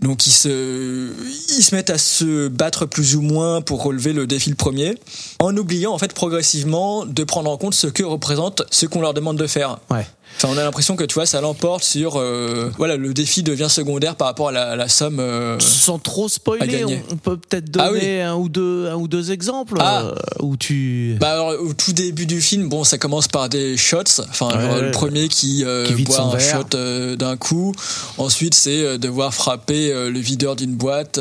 [0.00, 1.12] Donc ils se,
[1.56, 4.96] ils se mettent à se battre plus ou moins pour relever le défi le premier,
[5.38, 9.14] en oubliant en fait progressivement de prendre en compte ce que représente ce qu'on leur
[9.14, 9.78] demande de faire.
[9.90, 10.06] Ouais.
[10.36, 13.68] Enfin, on a l'impression que tu vois, ça l'emporte sur, euh, voilà, le défi devient
[13.68, 15.20] secondaire par rapport à la, la somme.
[15.20, 19.06] euh, Sans trop spoiler, on, on peut peut-être Ah donner un, ou deux, un ou
[19.08, 20.02] deux exemples Ah.
[20.06, 21.16] euh, où tu.
[21.20, 24.20] Bah alors, au tout début du film, bon, ça commence par des shots.
[24.28, 24.82] Enfin, Ouais, genre, ouais.
[24.82, 26.62] le premier qui, euh, Qui boit un verre.
[26.70, 27.72] shot d'un coup.
[28.18, 31.20] Ensuite, c'est devoir frapper le videur d'une boîte.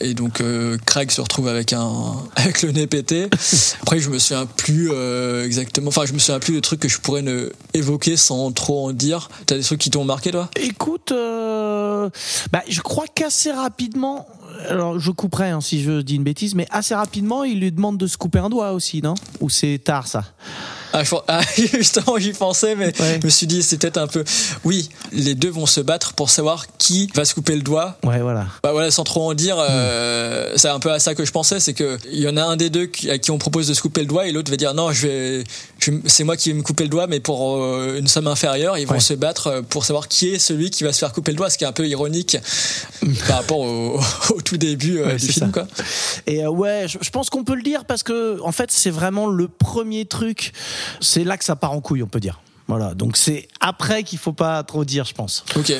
[0.00, 0.42] et donc,
[0.84, 1.92] Craig se retrouve avec un
[2.36, 3.28] avec le nez pété.
[3.82, 4.90] Après, je me souviens plus
[5.44, 5.88] exactement.
[5.88, 8.92] Enfin, je me souviens plus de trucs que je pourrais ne évoquer sans trop en
[8.92, 9.28] dire.
[9.46, 10.48] T'as des trucs qui t'ont marqué, toi?
[10.56, 12.10] Écoute, euh,
[12.52, 14.26] bah, je crois qu'assez rapidement,
[14.68, 17.98] alors je couperai hein, si je dis une bêtise, mais assez rapidement, il lui demande
[17.98, 19.14] de se couper un doigt aussi, non?
[19.40, 20.24] Ou c'est tard ça?
[20.92, 23.18] Ah, ah, justement, j'y pensais, mais Ouais.
[23.20, 24.24] je me suis dit, c'est peut-être un peu.
[24.64, 27.98] Oui, les deux vont se battre pour savoir qui va se couper le doigt.
[28.04, 28.46] Ouais, voilà.
[28.62, 31.60] Bah voilà, sans trop en dire, euh, c'est un peu à ça que je pensais,
[31.60, 33.74] c'est que il y en a un des deux qui, à qui on propose de
[33.74, 35.44] se couper le doigt et l'autre va dire non, je vais,
[35.78, 38.78] je- c'est moi qui vais me couper le doigt, mais pour euh, une somme inférieure,
[38.78, 39.00] ils vont Ouais.
[39.00, 41.50] se battre euh, pour savoir qui est celui qui va se faire couper le doigt,
[41.50, 42.38] ce qui est un peu ironique
[43.28, 45.52] par rapport au, au tout début euh, Ouais, du film, ça.
[45.52, 45.66] quoi.
[46.26, 49.26] Et ouais, je, je pense qu'on peut le dire parce que en fait, c'est vraiment
[49.26, 50.52] le premier truc.
[51.00, 52.40] C'est là que ça part en couille, on peut dire.
[52.68, 52.94] Voilà.
[52.94, 55.44] Donc c'est après qu'il faut pas trop dire, je pense.
[55.56, 55.72] Ok.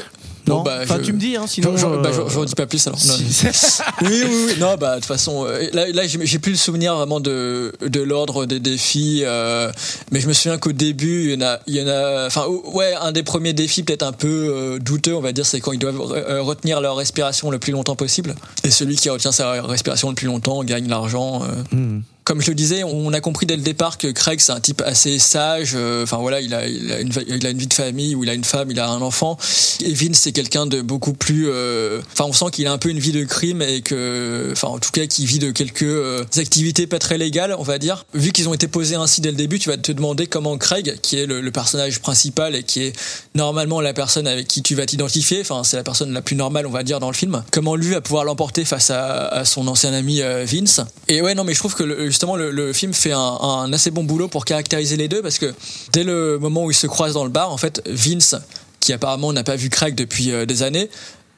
[0.46, 0.58] Non.
[0.58, 1.72] Bon, bah, enfin, je- tu me dis, hein, sinon.
[1.72, 3.00] Je, je, bah, euh, je- je redis pas plus alors.
[3.04, 3.14] Non,
[4.02, 4.52] Oui, oui, oui.
[4.60, 8.00] Non, bah, de toute façon, euh, là, là j'ai plus le souvenir vraiment de, de
[8.00, 9.72] l'ordre des défis, euh,
[10.12, 12.44] mais je me souviens qu'au début, il y en a, il y en a, enfin,
[12.46, 15.72] ouais, un des premiers défis peut-être un peu euh, douteux, on va dire, c'est quand
[15.72, 18.36] ils doivent retenir leur respiration le plus longtemps possible.
[18.62, 21.42] Et celui qui retient sa respiration le plus longtemps gagne l'argent.
[21.42, 21.98] euh.
[22.26, 24.82] Comme je le disais, on a compris dès le départ que Craig c'est un type
[24.84, 25.74] assez sage.
[25.76, 28.34] euh, Enfin voilà, il a, une, il a une vie de famille où il a
[28.34, 29.38] une femme, il a un enfant.
[29.84, 31.46] Et Vince c'est quelqu'un de beaucoup plus.
[31.48, 34.66] euh, Enfin, on sent qu'il a un peu une vie de crime et que, enfin
[34.66, 38.04] en tout cas, qu'il vit de quelques euh, activités pas très légales, on va dire.
[38.12, 40.98] Vu qu'ils ont été posés ainsi dès le début, tu vas te demander comment Craig,
[41.02, 42.92] qui est le, personnage principal et qui est
[43.36, 45.42] normalement la personne avec qui tu vas t'identifier.
[45.42, 47.44] Enfin, c'est la personne la plus normale, on va dire, dans le film.
[47.52, 50.80] Comment lui va pouvoir l'emporter face à, à son ancien ami Vince.
[51.06, 54.02] Et ouais, non, mais je trouve que le- justement le, film fait un, assez bon
[54.02, 55.52] boulot pour caractériser les deux parce que
[55.92, 58.36] dès le moment où ils se croisent dans le bar, en fait, Vince,
[58.80, 60.88] qui apparemment n'a pas vu Craig depuis euh, des années,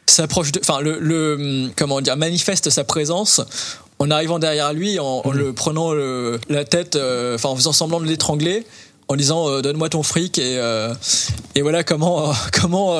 [0.06, 3.40] s'approche de, enfin le, comment dire, manifeste sa présence
[3.98, 8.06] en arrivant derrière lui, en, le prenant la tête, euh, enfin en faisant semblant de
[8.06, 8.64] l'étrangler,
[9.08, 10.60] en disant euh, donne-moi ton fric et
[11.56, 12.96] et voilà comment comment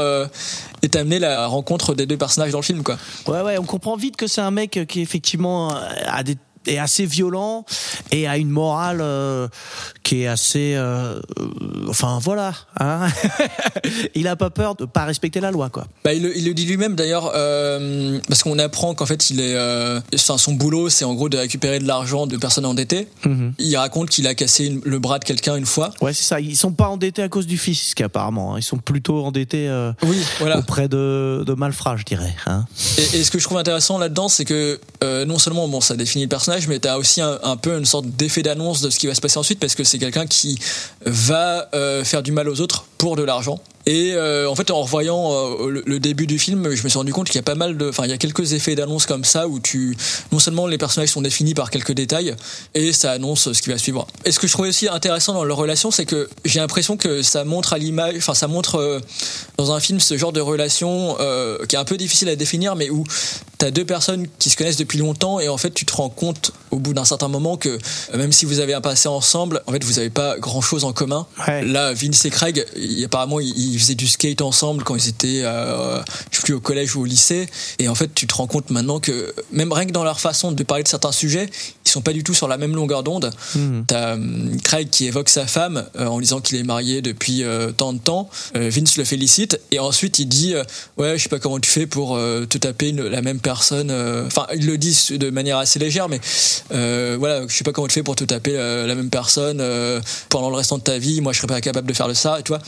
[0.83, 2.99] est amenée la rencontre des deux personnages dans le film quoi.
[3.29, 5.73] Ouais, ouais, on comprend vite que c'est un mec qui effectivement
[6.09, 7.64] a des est assez violent
[8.11, 9.49] et a une morale euh,
[10.03, 11.21] qui est assez euh,
[11.88, 13.07] enfin voilà hein
[14.14, 16.55] il a pas peur de pas respecter la loi quoi Bah, il, le- il le
[16.55, 19.57] dit lui-même d'ailleurs, euh, parce qu'on apprend qu'en fait, il est,
[20.14, 23.09] enfin, son boulot, c'est en gros de récupérer de l'argent de personnes endettées.
[23.59, 25.90] Il raconte qu'il a cassé une- le bras de quelqu'un une fois.
[26.01, 28.59] ouais c'est ça ils sont pas endettés à cause du fisc apparemment hein.
[28.59, 29.68] ils sont plutôt endettés
[30.03, 30.59] Oui, voilà.
[30.59, 32.64] auprès de, de malfrats je dirais hein.
[32.99, 34.81] Et, et ce que je trouve intéressant là-dedans, c'est que
[35.27, 38.07] non seulement bon, ça définit le personnage, mais t'as aussi un, un peu une sorte
[38.07, 40.59] d'effet d'annonce de ce qui va se passer ensuite, parce que c'est quelqu'un qui
[41.05, 43.61] va euh, faire du mal aux autres pour de l'argent.
[43.88, 46.98] Et euh, en fait, en revoyant euh, le, le début du film, je me suis
[46.98, 49.07] rendu compte qu'il y a pas mal de, enfin, il y a quelques effets d'annonce
[49.07, 49.96] comme ça où tu,
[50.31, 52.37] non seulement les personnages sont définis par quelques détails,
[52.74, 54.07] et ça annonce ce qui va suivre.
[54.27, 57.22] Et ce que je trouvais aussi intéressant dans leur relation, c'est que j'ai l'impression que
[57.22, 59.01] ça montre à l'image, enfin, ça montre euh,
[59.57, 62.77] dans un film ce genre de relation euh, qui est un peu difficile à définir,
[62.77, 63.05] mais où
[63.57, 66.53] t'as deux personnes qui se connaissent depuis longtemps et en fait tu te rends compte
[66.70, 67.77] au bout d'un certain moment que
[68.14, 70.92] même si vous avez un passé ensemble, en fait vous avez pas grand chose en
[70.92, 71.27] commun.
[71.46, 71.64] Ouais.
[71.64, 72.64] Là, Vince et Craig,
[73.05, 76.61] apparemment ils, ils faisaient du skate ensemble quand ils étaient, euh, je sais plus au
[76.61, 77.47] collège ou au lycée.
[77.79, 80.53] Et en fait tu te rends compte maintenant que même rien que dans leur façon
[80.53, 81.49] de parler de certains sujets,
[81.87, 83.31] ils sont pas du tout sur la même longueur d'onde.
[83.55, 83.85] Mhm.
[83.87, 87.71] T'as hum, Craig qui évoque sa femme euh, en disant qu'il est marié depuis euh,
[87.73, 88.29] tant de temps.
[88.57, 90.64] Euh, Vince le félicite et ensuite il dit euh,
[90.97, 93.91] ouais je sais pas comment tu fais pour euh, te taper une- la même personne.
[93.91, 96.21] euh, Enfin il le dit de manière assez légère mais
[96.73, 100.01] euh, voilà je sais pas comment tu fais pour te taper la, même personne euh,
[100.29, 101.21] pendant le restant de ta vie.
[101.21, 102.61] Moi je serais pas capable de faire de ça et tu vois.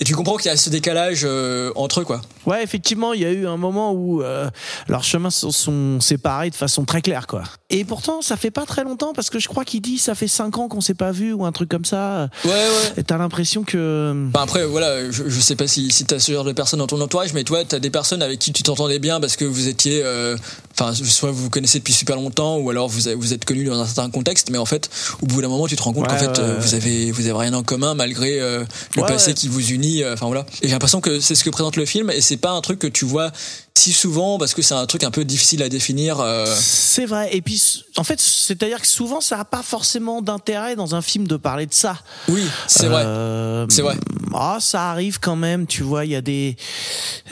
[0.00, 2.20] Et tu comprends qu'il y a ce décalage euh, entre eux quoi.
[2.46, 4.48] Ouais, effectivement, il y a eu un moment où euh,
[4.88, 7.42] leurs chemins se sont séparés de façon très claire, quoi.
[7.70, 10.28] Et pourtant, ça fait pas très longtemps parce que je crois qu'il dit ça fait
[10.28, 12.28] cinq ans qu'on s'est pas vu ou un truc comme ça.
[12.44, 12.92] Ouais ouais.
[12.98, 16.30] Et t'as l'impression que Bah après, voilà, je, je sais pas si, si t'as ce
[16.32, 18.98] genre de personnes dans ton entourage, mais toi, t'as des personnes avec qui tu t'entendais
[19.00, 20.36] bien parce que vous étiez, euh,
[20.78, 23.80] enfin, soit vous vous connaissez depuis super longtemps, ou alors vous, vous êtes connus dans
[23.80, 24.90] un certain contexte, mais en fait,
[25.22, 26.60] au bout d'un moment, tu te rends compte Ouais, qu'en fait, ouais, euh, ouais.
[26.60, 28.64] vous avez, vous avez rien en commun malgré euh,
[28.96, 30.02] le passé qui vous unit.
[30.02, 30.46] euh, Enfin voilà.
[30.62, 32.78] Et j'ai l'impression que c'est ce que présente le film, et c'est pas un truc
[32.78, 33.30] que tu vois
[33.76, 36.20] si souvent parce que c'est un truc un peu difficile à définir.
[36.20, 37.28] euh, c'est vrai.
[37.32, 41.26] Et puis, en fait, c'est-à-dire que souvent, ça a pas forcément d'intérêt dans un film
[41.26, 41.98] de parler de ça.
[42.28, 43.02] oui, c'est vrai.
[43.04, 43.96] Euh, C'est vrai.
[44.34, 46.56] Ah, ça arrive quand même, tu vois, il y a des...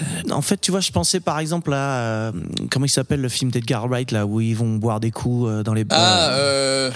[0.01, 1.99] euh, En fait, tu vois, je pensais par exemple à...
[1.99, 2.33] euh,
[2.71, 5.75] comment il s'appelle le film d'Edgar Wright, là, où ils vont boire des coups dans
[5.75, 5.85] les...
[5.91, 6.91] Ah,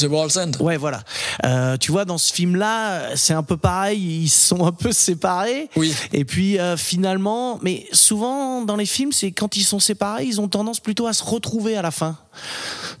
[0.00, 0.52] The World's End.
[0.60, 1.02] Ouais, voilà.
[1.44, 4.22] Euh, tu vois, dans ce film-là, c'est un peu pareil.
[4.22, 5.68] Ils sont un peu séparés.
[5.76, 5.94] Oui.
[6.12, 10.40] Et puis euh, finalement, mais souvent dans les films, c'est quand ils sont séparés, ils
[10.40, 12.16] ont tendance plutôt à se retrouver à la fin.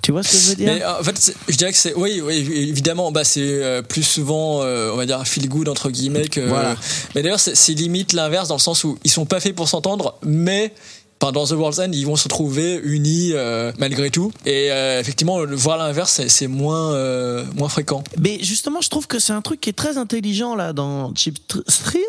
[0.02, 0.72] Tu vois ce que je veux dire?
[0.74, 4.62] Mais euh, en fait, je dirais que c'est oui, oui, évidemment, bah c'est plus souvent,
[4.62, 6.40] euh, on va dire, feel good entre guillemets que.
[6.40, 6.76] Voilà.
[7.14, 9.68] Mais d'ailleurs, c'est c'est limite l'inverse dans le sens où ils sont pas faits pour
[9.68, 10.72] s'entendre, mais.
[11.20, 14.30] Enfin, dans The World's End, ils vont se trouver unis euh, malgré tout.
[14.46, 18.04] Et euh, effectivement, le voir l'inverse, c'est- moins euh, moins fréquent.
[18.18, 21.32] Mais justement, je trouve que c'est un truc qui est très intelligent là dans Tr-
[21.66, 22.02] Thrills.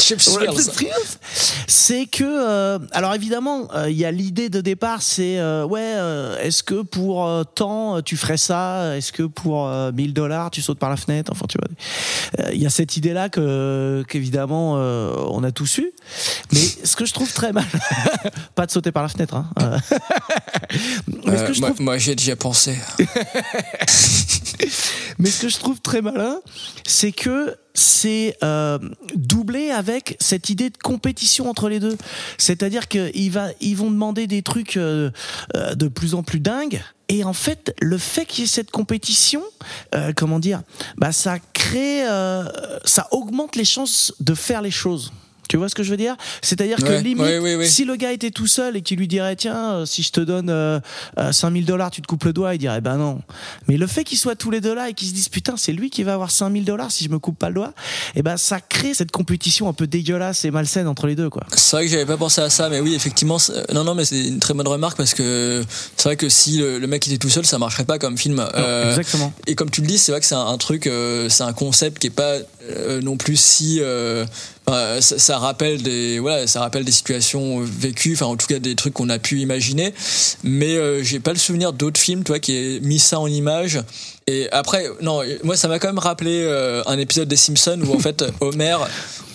[0.00, 0.90] Chip Ouais, Thrills.
[1.66, 6.38] C'est que, euh, alors évidemment, euh, il y a l'idée de départ, c'est ouais, euh,
[6.40, 8.96] est-ce que pour tant tu ferais ça?
[8.96, 11.30] Est-ce que pour euh, 1000 dollars tu sautes par la fenêtre?
[11.32, 15.92] Enfin, tu vois, il y a cette idée-là que qu'évidemment euh, on a tous eu.
[16.52, 17.66] Mais ce que je trouve très mal,
[18.54, 19.34] pas de sauter par la fenêtre.
[19.34, 19.50] Hein.
[19.60, 19.78] Euh,
[21.24, 22.76] Mais ce que Euh, je moi, trouve moi, j'y ai déjà pensé.
[25.18, 26.40] Mais ce que je trouve très malin,
[26.86, 28.78] c'est que c'est euh,
[29.14, 31.96] doublé avec cette idée de compétition entre les deux.
[32.38, 35.10] C'est-à-dire qu'ils ils vont demander des trucs euh,
[35.74, 36.82] de plus en plus dingues.
[37.08, 39.42] Et en fait, le fait qu'il y ait cette compétition,
[39.94, 40.62] euh, comment dire,
[40.98, 42.04] bah ça crée,
[42.84, 45.12] ça augmente les chances de faire les choses.
[45.48, 46.16] Tu vois ce que je veux dire?
[46.42, 47.66] C'est-à-dire que limite, ouais, ouais, ouais.
[47.66, 50.20] si le gars était tout seul et qu'il lui dirait tiens, euh, si je te
[50.20, 50.78] donne euh,
[51.18, 53.20] euh, 5000 dollars, tu te coupes le doigt, il dirait ben non.
[53.66, 55.72] Mais le fait qu'ils soient tous les deux là et qu'ils se disent putain, c'est
[55.72, 57.72] lui qui va avoir 5000 dollars si je me coupe pas le doigt,
[58.14, 61.44] et ben ça crée cette compétition un peu dégueulasse et malsaine entre les deux quoi.
[61.54, 64.04] C'est vrai que j'avais pas pensé à ça, mais oui, effectivement, c'est- non, non, mais
[64.04, 65.64] c'est une très bonne remarque parce que
[65.96, 68.44] c'est vrai que si le, le mec était tout seul, ça marcherait pas comme film.
[68.54, 69.32] Euh, exactement.
[69.46, 71.52] Et comme tu le dis, c'est vrai que c'est un, un truc, euh, c'est un
[71.52, 72.34] concept qui est pas
[72.70, 73.80] euh, non plus si.
[74.68, 78.46] Euh, enfin, ça, ça rappelle des, voilà, ça rappelle des situations vécues, enfin en tout
[78.46, 79.94] cas des trucs qu'on a pu imaginer.
[80.42, 83.26] Mais euh, j'ai pas le souvenir d'autres films, tu vois, qui aient mis ça en
[83.26, 83.80] image.
[84.26, 87.94] Et après, non, moi ça m'a quand même rappelé euh, un épisode des Simpsons où
[87.94, 88.76] en fait Homer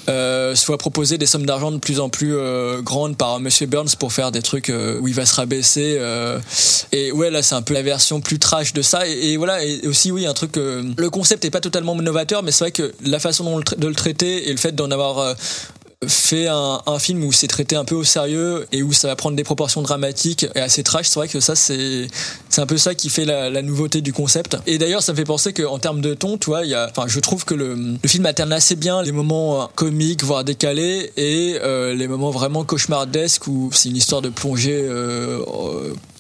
[0.09, 3.95] euh, soit proposé des sommes d'argent de plus en plus euh, grandes par Monsieur Burns
[3.97, 5.97] pour faire des trucs euh, où il va se rabaisser.
[5.99, 6.39] euh,
[6.91, 9.07] et ouais, là c'est un peu la version plus trash de ça.
[9.07, 10.57] Et, voilà, et aussi oui, un truc.
[10.57, 13.63] euh, le concept est pas totalement novateur, mais c'est vrai que la façon dont le
[13.77, 15.33] de le traiter et le fait d'en avoir euh,
[16.07, 19.35] fait un, film où c'est traité un peu au sérieux et où ça va prendre
[19.35, 22.07] des proportions dramatiques et assez trash, c'est vrai que ça c'est
[22.57, 24.57] un peu ça qui fait la, nouveauté du concept.
[24.67, 27.19] Et d'ailleurs, ça me fait penser qu'en termes de ton, tu vois, y a, je
[27.19, 31.57] trouve que le, le film alterne assez bien les moments euh, comiques, voire décalés, et
[31.61, 34.81] euh, les moments vraiment cauchemardesques où c'est une histoire de plongée.
[34.83, 35.39] Euh,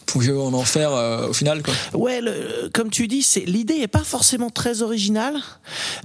[0.05, 1.73] plongée en enfer euh, au final quoi.
[1.93, 5.35] Ouais, le- comme tu dis, c'est l'idée est pas forcément très originale,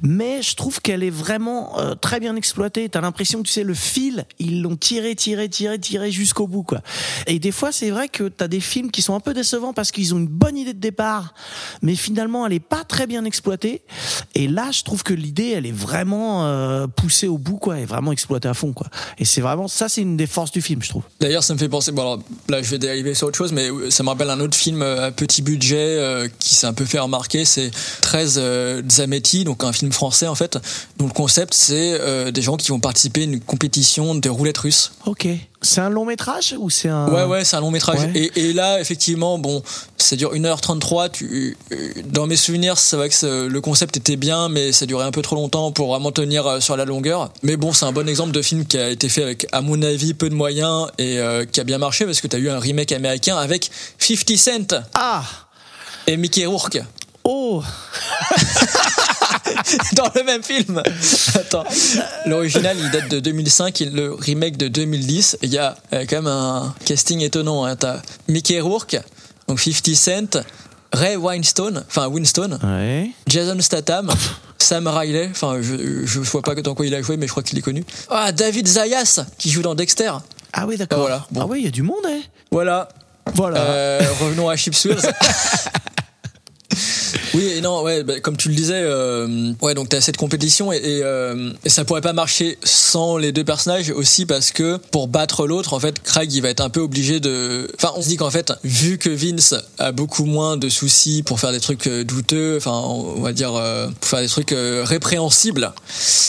[0.02, 2.88] mais je trouve qu'elle est vraiment euh, très bien exploitée.
[2.88, 6.62] T'as l'impression que tu sais le fil, ils l'ont tiré, tiré, tiré, tiré jusqu'au bout
[6.62, 6.80] quoi.
[7.26, 9.90] Et des fois, c'est vrai que t'as des films qui sont un peu décevants parce
[9.90, 11.34] qu'ils ont une bonne idée de départ,
[11.82, 13.82] mais finalement elle est pas très bien exploitée.
[14.34, 17.84] Et là, je trouve que l'idée, elle est vraiment euh, poussée au bout quoi, et
[17.84, 18.86] vraiment exploitée à fond quoi.
[19.18, 21.02] Et c'est vraiment ça, c'est une des forces du film, je trouve.
[21.20, 21.92] D'ailleurs, ça me fait penser.
[21.92, 24.56] Bon, alors là, je vais dériver sur autre chose, mais ça me rappelle un autre
[24.56, 27.44] film à petit budget euh, qui s'est un peu fait remarquer.
[27.44, 27.70] C'est
[28.02, 30.58] 13 euh, Zametti, donc un film français en fait,
[30.98, 34.58] dont le concept c'est euh, des gens qui vont participer à une compétition de roulettes
[34.58, 34.92] russes.
[35.06, 35.28] Ok.
[35.60, 37.08] C'est un long métrage ou c'est un.
[37.08, 37.98] Ouais, ouais, c'est un long métrage.
[37.98, 38.12] Ouais.
[38.14, 39.62] Et, et là, effectivement, bon,
[39.96, 41.10] ça dure 1h33.
[41.10, 45.04] Tu, euh, dans mes souvenirs, c'est vrai que le concept était bien, mais ça durait
[45.04, 47.30] un peu trop longtemps pour vraiment tenir euh, sur la longueur.
[47.42, 49.82] Mais bon, c'est un bon exemple de film qui a été fait avec, à mon
[49.82, 52.50] avis, peu de moyens et euh, qui a bien marché parce que tu as eu
[52.50, 55.24] un remake américain avec 50 Cent Ah
[56.06, 56.80] et Mickey Rourke
[57.30, 57.62] Oh
[59.92, 60.82] dans le même film.
[61.34, 61.64] Attends,
[62.24, 65.36] l'original il date de 2005 et le remake de 2010.
[65.42, 67.66] Il y a euh, quand même un casting étonnant.
[67.66, 67.76] Hein.
[67.76, 68.98] T'as Mickey Rourke,
[69.46, 70.40] donc 50 Cent,
[70.94, 73.10] Ray Winstone, enfin Winston, Ouais.
[73.26, 74.10] Jason Statham,
[74.56, 77.42] Sam Riley, enfin je, je vois pas dans quoi il a joué mais je crois
[77.42, 77.84] qu'il est connu.
[78.08, 80.12] Ah David Zayas qui joue dans Dexter.
[80.54, 80.98] Ah oui, d'accord.
[80.98, 81.42] Ah, voilà, bon.
[81.42, 82.20] Ah oui, il y a du monde, hein
[82.50, 82.88] Voilà.
[83.34, 83.60] Voilà.
[83.60, 84.96] Euh, revenons à Chipswills.
[87.34, 90.72] Oui et non ouais bah, comme tu le disais euh, ouais donc t'as cette compétition
[90.72, 94.78] et, et, euh, et ça pourrait pas marcher sans les deux personnages aussi parce que
[94.90, 98.02] pour battre l'autre en fait Craig il va être un peu obligé de enfin on
[98.02, 101.60] se dit qu'en fait vu que Vince a beaucoup moins de soucis pour faire des
[101.60, 105.72] trucs euh, douteux enfin on va dire euh, pour faire des trucs euh, répréhensibles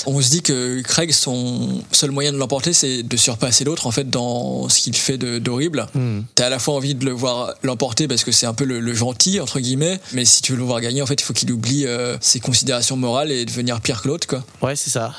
[0.06, 3.92] on se dit que Craig son seul moyen de l'emporter c'est de surpasser l'autre en
[3.92, 6.22] fait dans ce qu'il fait d'horrible Hmm.
[6.36, 8.80] T'as à la fois envie de le voir l'emporter parce que c'est un peu le,
[8.80, 11.52] le gentil entre guillemets, mais si tu le voir gagner, en fait, il faut qu'il
[11.52, 14.44] oublie euh, ses considérations morales et devenir pire que l'autre, quoi.
[14.62, 15.14] Ouais, c'est ça.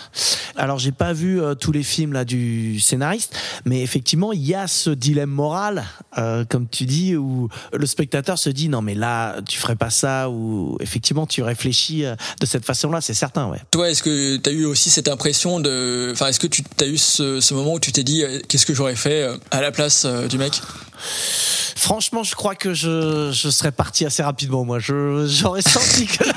[0.56, 3.34] Alors, j'ai pas vu euh, tous les films là du scénariste,
[3.64, 5.84] mais effectivement, il y a ce dilemme moral,
[6.18, 9.90] euh, comme tu dis, où le spectateur se dit non, mais là, tu ferais pas
[9.90, 13.58] ça, ou effectivement, tu réfléchis de cette façon-là, c'est certain, ouais.
[13.70, 16.98] Toi, est-ce que t'as eu aussi cette impression de, enfin, est-ce que tu t'as eu
[16.98, 20.38] ce, ce moment où tu t'es dit, qu'est-ce que j'aurais fait à la place du
[20.38, 20.60] mec?
[21.76, 24.78] Franchement, je crois que je, je serais parti assez rapidement, moi.
[24.80, 26.24] J'aurais senti que.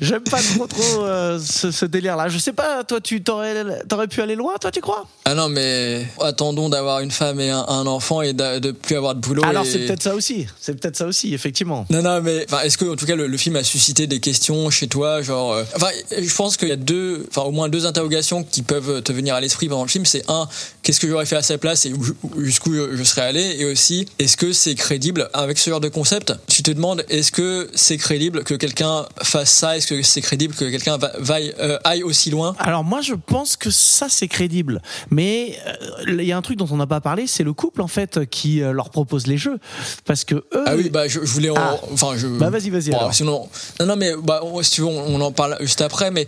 [0.00, 2.28] J'aime pas trop trop euh, ce, ce délire-là.
[2.28, 5.06] Je sais pas, toi, tu t'aurais, t'aurais pu aller loin, toi, tu crois?
[5.24, 8.96] Ah non, mais attendons d'avoir une femme et un, un enfant et de, de plus
[8.96, 9.44] avoir de boulot.
[9.44, 10.46] Alors, et- c'est peut-être ça aussi.
[10.60, 11.86] C'est peut-être ça aussi, effectivement.
[11.90, 14.70] Non, non, mais est-ce que en tout cas le, le film a suscité des questions
[14.70, 15.88] chez toi, genre, euh, enfin,
[16.18, 19.34] je pense qu'il y a deux, enfin au moins deux interrogations qui peuvent te venir
[19.36, 20.04] à l'esprit pendant le film.
[20.04, 20.48] C'est un,
[20.82, 23.56] qu'est-ce que j'aurais fait à sa place et où- où- jusqu'où je, je serais allé,
[23.58, 26.34] et aussi, est-ce que c'est crédible avec ce genre de concept?
[26.48, 29.76] Tu te demandes, est-ce que c'est crédible que quelqu'un fasse ça?
[29.76, 32.54] Est-ce que c'est crédible que quelqu'un va, vaille, euh, aille aussi loin?
[32.58, 36.56] Alors moi je pense que ça c'est crédible, mais euh, il y a un truc
[36.58, 39.36] dont on n'a pas parlé, c'est le couple en fait qui euh, leur propose les
[39.38, 39.58] jeux,
[40.04, 40.64] parce que eux.
[40.66, 41.76] Ah oui, bah je, je voulais en, Ah.
[41.92, 42.26] enfin je.
[42.26, 43.14] Bah, vas-y, vas-y, Bon, alors.
[43.14, 43.48] sinon,
[43.80, 46.10] non, non, mais bah on- si tu veux, on, on en parle juste après.
[46.10, 46.26] Mais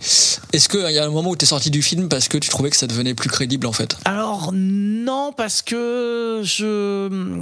[0.53, 2.69] est-ce qu'il y a un moment où t'es sorti du film parce que tu trouvais
[2.69, 3.95] que ça devenait plus crédible en fait?
[4.05, 6.65] Alors non parce que je,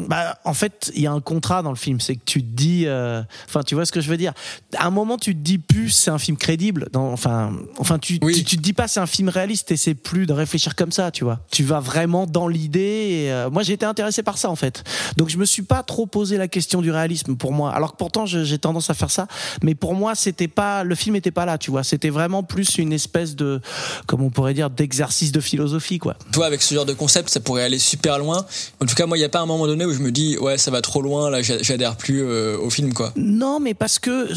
[0.07, 2.47] bah, en fait il y a un contrat dans le film, c'est que tu te
[2.55, 4.33] dis, euh, enfin tu vois ce que je veux dire.
[4.77, 8.19] À un moment tu te dis plus c'est un film crédible, dans, enfin, enfin tu,
[8.21, 8.33] Oui.
[8.33, 10.91] tu, tu te dis pas c'est un film réaliste et c'est plus de réfléchir comme
[10.91, 11.39] ça, tu vois.
[11.51, 13.27] Tu vas vraiment dans l'idée.
[13.29, 14.83] Euh, moi j'ai été intéressé par ça en fait,
[15.17, 17.71] donc je me suis pas trop posé la question du réalisme pour moi.
[17.73, 19.27] Alors que pourtant j'ai tendance à faire ça,
[19.63, 21.83] mais pour moi c'était pas, le film était pas là, tu vois.
[21.83, 23.61] C'était vraiment plus une espèce de,
[24.07, 26.15] comme on pourrait dire, d'exercice de philosophie quoi.
[26.31, 28.45] Toi, avec ce genre de concept, ça pourrait aller super loin.
[28.81, 30.37] En tout cas, moi, il n'y a pas un moment donné où je me dis,
[30.37, 33.11] ouais, ça va trop loin, là, j'a- j'adhère plus euh, au film, quoi.
[33.15, 34.27] Non, mais parce que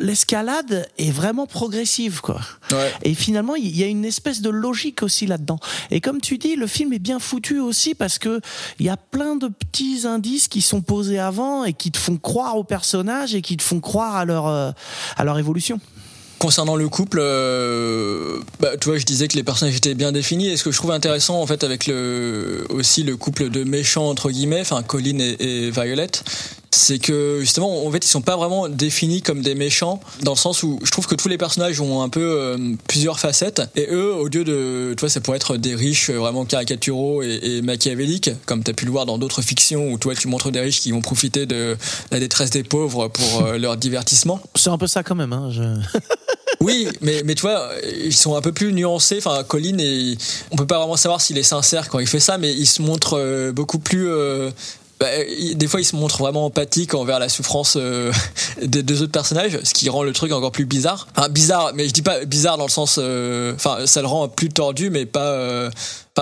[0.00, 2.40] l'escalade est vraiment progressive, quoi.
[2.70, 2.92] Ouais.
[3.02, 5.58] Et finalement, il y a une espèce de logique aussi là-dedans.
[5.90, 8.40] Et comme tu dis, le film est bien foutu aussi parce que
[8.78, 12.16] il y a plein de petits indices qui sont posés avant et qui te font
[12.16, 14.70] croire aux personnages et qui te font croire à leur euh,
[15.16, 15.80] à leur évolution.
[16.44, 20.50] Concernant le couple, euh, bah, tu vois, je disais que les personnages étaient bien définis.
[20.50, 24.10] Et ce que je trouve intéressant, en fait, avec le, aussi le couple de méchants,
[24.10, 26.10] entre guillemets, enfin, Colin et, et Violet,
[26.74, 30.38] c'est que justement, en fait, ils sont pas vraiment définis comme des méchants, dans le
[30.38, 33.62] sens où je trouve que tous les personnages ont un peu euh, plusieurs facettes.
[33.76, 37.22] Et eux, au lieu de, tu vois, ça pourrait être des riches euh, vraiment caricaturaux
[37.22, 40.28] et, et machiavéliques, comme tu as pu le voir dans d'autres fictions où toi, tu
[40.28, 41.76] montres des riches qui vont profiter de
[42.10, 44.40] la détresse des pauvres pour euh, leur divertissement.
[44.54, 45.32] C'est un peu ça quand même.
[45.32, 45.62] Hein, je...
[46.60, 47.72] Oui, mais, mais tu vois,
[48.04, 49.18] ils sont un peu plus nuancés.
[49.18, 50.16] Enfin, Colin, et,
[50.50, 52.80] on peut pas vraiment savoir s'il est sincère quand il fait ça, mais il se
[52.80, 54.08] montre euh, beaucoup plus.
[54.08, 54.50] euh,
[55.00, 58.12] bah, il- des fois, il se montre vraiment empathique envers la souffrance euh,
[58.62, 61.08] des deux autres personnages, ce qui rend le truc encore plus bizarre.
[61.16, 62.96] Enfin, bizarre, mais je dis pas bizarre dans le sens.
[62.98, 65.30] euh, Enfin, ça le rend plus tordu, mais pas.
[65.32, 65.70] euh,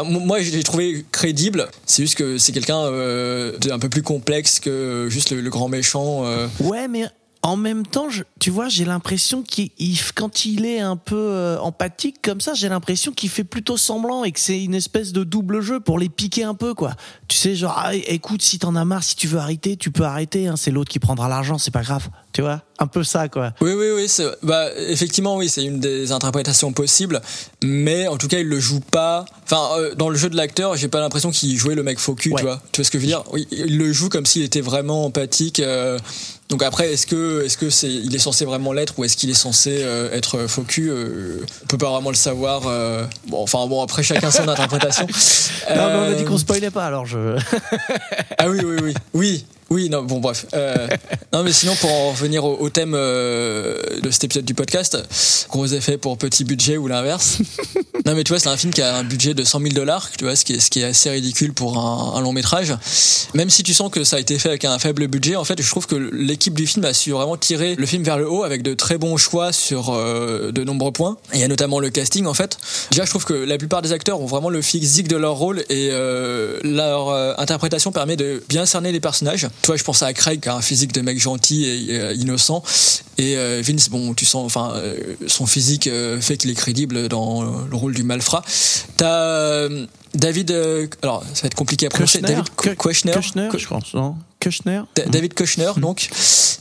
[0.05, 1.69] moi, j'ai trouvé crédible.
[1.87, 5.51] C'est juste que c'est quelqu'un euh, de- un peu plus complexe que juste le, le
[5.51, 6.25] grand méchant.
[6.25, 6.47] euh.
[6.61, 7.05] Ouais, mais
[7.45, 11.17] en même temps, je- tu vois, j'ai l'impression qu'il, il- quand il est un peu
[11.17, 15.13] euh, empathique comme ça, j'ai l'impression qu'il fait plutôt semblant et que c'est une espèce
[15.13, 16.95] de double jeu pour les piquer un peu, quoi.
[17.27, 20.05] Tu sais, genre, ah, écoute, si t'en as marre, si tu veux arrêter, tu peux
[20.05, 20.47] arrêter.
[20.47, 22.63] Hein, c'est l'autre qui prendra l'argent, c'est pas grave, tu vois.
[22.79, 23.53] un peu ça, quoi.
[23.61, 24.27] Oui, oui, oui.
[24.43, 27.21] Bah, effectivement, oui, c'est une des interprétations possibles.
[27.63, 29.25] Mais en tout cas, il le joue pas.
[29.45, 32.15] Enfin, euh, dans le jeu de l'acteur, j'ai pas l'impression qu'il jouait le mec faux
[32.15, 32.37] cul, Ouais.
[32.41, 32.61] tu vois.
[32.73, 33.23] Tu vois ce que je veux dire?
[33.33, 35.61] Oui, il le joue comme s'il était vraiment empathique.
[35.61, 35.99] euh,
[36.49, 39.31] donc après, est-ce que, est-ce que c'est, il est censé vraiment l'être ou est-ce qu'il
[39.31, 42.67] est censé euh, être faux cul euh, On peut pas vraiment le savoir.
[42.67, 45.07] euh, bon, enfin bon, après chacun son interprétation.
[45.71, 47.39] Non, mais on a dit qu'on spoilait pas, alors je.
[48.39, 48.95] ah oui, oui, oui.
[49.15, 50.47] Oui, oui, non, bon, bref.
[50.55, 50.87] Euh,
[51.33, 54.99] non, mais sinon, pour en revenir au, au thème euh, de cet épisode du podcast,
[55.49, 57.39] gros effet pour petit budget ou l'inverse.
[58.07, 60.11] non, mais tu vois, c'est un film qui a un budget de 100 000 dollars,
[60.19, 62.75] tu vois, ce qui est, ce qui est assez ridicule pour un, un long métrage.
[63.35, 65.61] Même si tu sens que ça a été fait avec un faible budget, en fait,
[65.61, 68.45] je trouve que l'équipe du film a su vraiment tirer le film vers le haut
[68.45, 71.17] avec de très bons choix sur euh, de nombreux points.
[71.33, 72.59] Et il y a notamment le casting, en fait.
[72.91, 75.61] Déjà, je trouve que la plupart des acteurs ont vraiment le physique de leur rôle
[75.71, 79.49] et euh, leur euh, interprétation permet de bien cerner les personnages.
[79.63, 82.15] Tu vois, je pense à Craig qui a un physique de mec gentil et euh,
[82.15, 82.63] innocent.
[83.19, 87.09] Et euh, Vince, bon, tu sens, enfin, euh, son physique euh, fait qu'il est crédible
[87.09, 88.43] dans le rôle du malfrat.
[88.97, 92.21] T'as euh, David, euh, alors ça va être compliqué à prononcer.
[92.21, 96.09] David Ku- Kushner, Kushner, Ku- je pense, non Kushner Da- David Kushner, donc,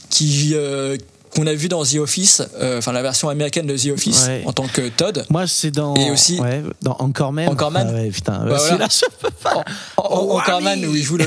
[0.08, 0.96] qui euh,
[1.34, 4.42] qu'on a vu dans The Office, euh, enfin la version américaine de The Office Ouais.
[4.46, 5.24] en tant que Todd.
[5.30, 5.94] Moi, c'est dans.
[5.96, 7.48] Et aussi- Ouais, dans Encore Man.
[7.48, 8.44] Encore Man Ah ouais, putain.
[8.44, 8.88] Bah, celui-là, voilà.
[8.90, 9.64] je peux pas.
[9.96, 11.26] En, en- Oh, Encore Man, Wally où il joue le,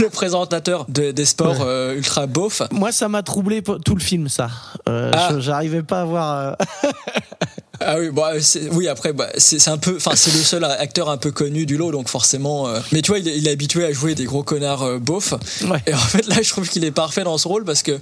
[0.00, 2.62] le, présentateur de- des sports euh, ultra beauf.
[2.70, 4.48] Moi, ça m'a troublé tout le film, ça.
[4.88, 5.30] Euh, Ah.
[5.38, 6.56] J'arrivais pas à voir.
[7.84, 10.64] Ah oui, bah, c'est- oui après, bah, c'est c'est un peu, enfin c'est le seul
[10.64, 12.68] acteur un peu connu du lot, donc forcément.
[12.68, 14.98] euh, mais tu vois, il est, il est habitué à jouer des gros connards euh,
[14.98, 15.34] beaufs.
[15.62, 15.80] Ouais.
[15.86, 17.98] Et en fait, là, je trouve qu'il est parfait dans ce rôle parce que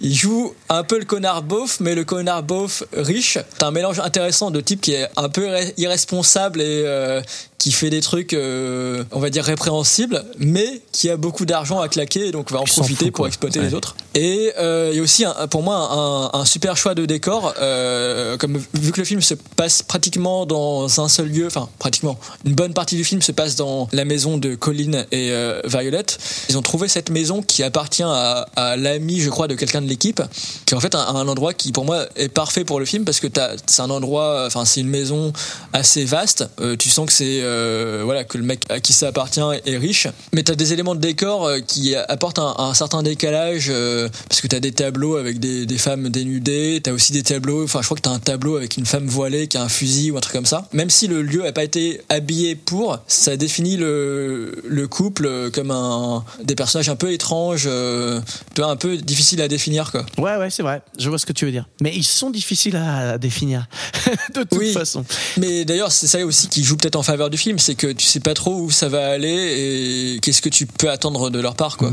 [0.00, 3.38] il joue un peu le connard beauf, mais le connard beauf riche.
[3.58, 7.20] T'as un mélange intéressant de type qui est un peu irresponsable et euh,
[7.64, 11.88] qui fait des trucs, euh, on va dire répréhensibles, mais qui a beaucoup d'argent à
[11.88, 13.64] claquer, et donc va en profiter pour exploiter Ouais.
[13.68, 13.96] les autres.
[14.14, 17.54] Et euh, il y a aussi, un- pour moi, un, un super choix de décor.
[17.62, 22.18] euh, comme vu que le film se passe pratiquement dans un seul lieu, enfin pratiquement,
[22.44, 26.04] une bonne partie du film se passe dans la maison de Colin et euh, Violet.
[26.50, 29.88] Ils ont trouvé cette maison qui appartient à, à l'ami, je crois, de quelqu'un de
[29.88, 30.20] l'équipe,
[30.66, 33.04] qui est en fait un, un endroit qui, pour moi, est parfait pour le film
[33.06, 33.28] parce que
[33.66, 35.32] c'est un endroit, enfin c'est une maison
[35.72, 36.46] assez vaste.
[36.78, 40.08] Tu sens que c'est euh, voilà que le mec à qui ça appartient est riche,
[40.32, 44.40] mais t'as des éléments de décor euh, qui apportent un, un certain décalage euh, parce
[44.40, 47.86] que t'as des tableaux avec des, des femmes dénudées, t'as aussi des tableaux, enfin je
[47.86, 50.20] crois que t'as un tableau avec une femme voilée qui a un fusil ou un
[50.20, 50.68] truc comme ça.
[50.72, 55.70] Même si le lieu a pas été habillé pour, ça définit le, le couple comme
[55.70, 58.20] un des personnages un peu étranges, euh,
[58.54, 60.04] tu vois un peu difficile à définir quoi.
[60.18, 60.82] Ouais, ouais, c'est vrai.
[60.98, 61.66] Je vois ce que tu veux dire.
[61.80, 63.66] Mais ils sont difficiles à, à définir.
[64.34, 64.72] de toute Oui.
[64.72, 65.04] façon.
[65.38, 68.04] Mais d'ailleurs, c'est ça aussi qui joue peut-être en faveur du film, c'est que tu
[68.06, 71.56] sais pas trop où ça va aller et qu'est-ce que tu peux attendre de leur
[71.56, 71.90] part, quoi.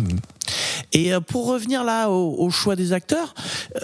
[0.94, 3.34] Et euh, pour revenir là au, au choix des acteurs,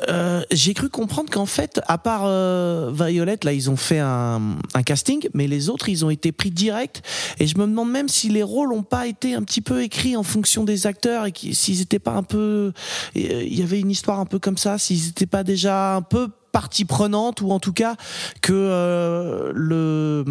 [0.09, 4.57] euh, j'ai cru comprendre qu'en fait, à part euh, Violet, là, ils ont fait un,
[4.73, 7.01] un casting, mais les autres, ils ont été pris direct.
[7.39, 10.15] Et je me demande même si les rôles n'ont pas été un petit peu écrits
[10.15, 12.71] en fonction des acteurs et qui- s'ils n'étaient pas un peu,
[13.15, 16.27] il y avait une histoire un peu comme ça, s'ils n'étaient pas déjà un peu
[16.57, 17.95] partie prenante ou en tout cas
[18.41, 20.23] que euh, le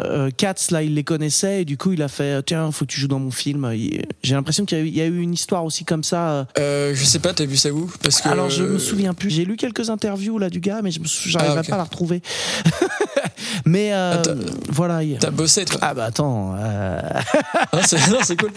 [0.00, 2.90] euh, Katz là il les connaissait et du coup il a fait tiens faut que
[2.90, 5.04] tu joues dans mon film Il- j'ai l'impression qu'il y, a eu- il y a
[5.06, 7.90] eu une histoire aussi comme ça euh, Euh, je sais pas, t'as vu ça où?
[8.02, 9.28] Parce que alors je me souviens plus.
[9.28, 12.22] J'ai lu quelques interviews là du gars, mais je j'arriverai Ah, pas à la retrouver.
[13.66, 14.22] mais Ah,
[14.70, 15.02] voilà.
[15.02, 15.78] il- T'as bossé, toi.
[15.82, 16.54] Ah bah attends.
[16.58, 17.00] euh,
[17.72, 18.52] Non, c'est cool.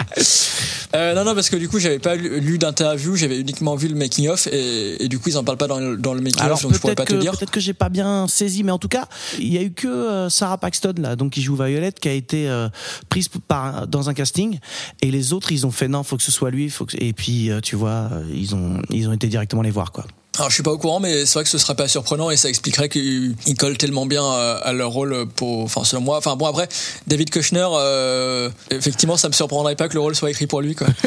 [0.94, 3.96] Non, non, parce que du coup, j'avais pas lu, lu d'interview, j'avais uniquement vu le
[3.96, 6.42] making of et, et du coup, ils en parlent pas dans le, dans le making
[6.42, 7.38] Alors of, donc je pourrais pas que te dire.
[7.38, 9.08] peut-être que j'ai pas bien saisi, mais en tout cas,
[9.40, 12.14] il y a eu que euh, Sarah Paxton là, donc qui joue Violet, qui a
[12.14, 12.70] été euh,
[13.10, 14.60] prise par dans un casting,
[15.02, 16.96] et les autres ils ont fait non, faut que ce soit lui, faut que...
[16.98, 20.06] et puis euh, tu vois, ils ont ils ont été directement les voir quoi.
[20.38, 22.38] Alors, je suis pas au courant, mais c'est vrai que ce serait pas surprenant et
[22.38, 26.18] ça expliquerait qu'ils ils collent tellement bien à, à leur rôle pour, enfin, selon moi.
[26.18, 26.70] Enfin, bon, après,
[27.08, 30.76] David Kushner, euh, effectivement, ça me surprendrait pas que le rôle soit écrit pour lui,
[30.76, 30.88] quoi.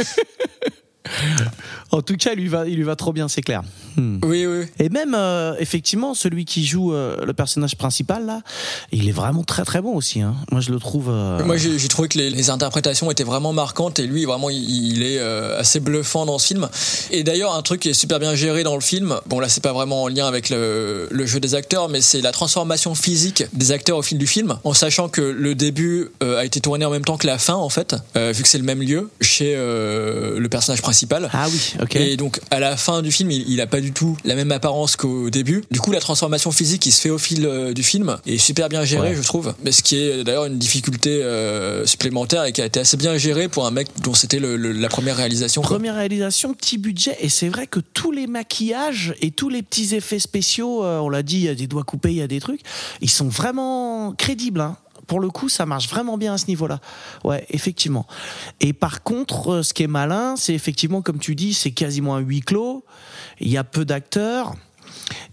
[1.93, 3.63] En tout cas, il lui va il lui va trop bien, c'est clair.
[3.97, 4.19] Hmm.
[4.25, 4.67] Oui, oui.
[4.79, 8.43] Et même, euh, effectivement, celui qui joue euh, le personnage principal, là,
[8.93, 10.21] il est vraiment très très bon aussi.
[10.21, 10.37] Hein.
[10.53, 11.09] Moi, je le trouve.
[11.11, 14.59] euh, Moi, j'ai trouvé que les, les interprétations étaient vraiment marquantes et lui, vraiment, il,
[14.61, 16.69] il est assez bluffant dans ce film.
[17.11, 19.63] Et d'ailleurs, un truc qui est super bien géré dans le film, bon là, c'est
[19.63, 23.43] pas vraiment en lien avec le, le jeu des acteurs, mais c'est la transformation physique
[23.53, 26.91] des acteurs au fil du film, en sachant que le début a été tourné en
[26.91, 30.47] même temps que la fin, en fait, vu que c'est le même lieu, chez le
[30.49, 31.31] personnage principal principal.
[31.33, 31.97] Ah oui, ok.
[31.97, 34.53] Et donc à la fin du film, il, il a pas du tout la même
[34.53, 35.63] apparence qu'au début.
[35.71, 38.69] Du coup, la transformation physique qui se fait au fil euh, du film est super
[38.69, 39.15] bien gérée, Ouais.
[39.17, 39.55] je trouve.
[39.65, 43.17] Mais ce qui est d'ailleurs une difficulté euh, supplémentaire et qui a été assez bien
[43.17, 45.63] gérée pour un mec dont c'était le- le- la première réalisation.
[45.63, 45.77] quoi.
[45.77, 49.95] Première réalisation, petit budget, et c'est vrai que tous les maquillages et tous les petits
[49.95, 52.27] effets spéciaux, euh, on l'a dit, il y a des doigts coupés, il y a
[52.27, 52.61] des trucs,
[53.01, 54.61] ils sont vraiment crédibles.
[54.61, 54.77] Hein.
[55.11, 56.79] Pour le coup, ça marche vraiment bien à ce niveau-là.
[57.25, 58.07] Ouais, effectivement.
[58.61, 62.15] Et par contre, euh, ce qui est malin, c'est effectivement, comme tu dis, c'est quasiment
[62.15, 62.85] un huis clos.
[63.41, 64.55] Il y a peu d'acteurs.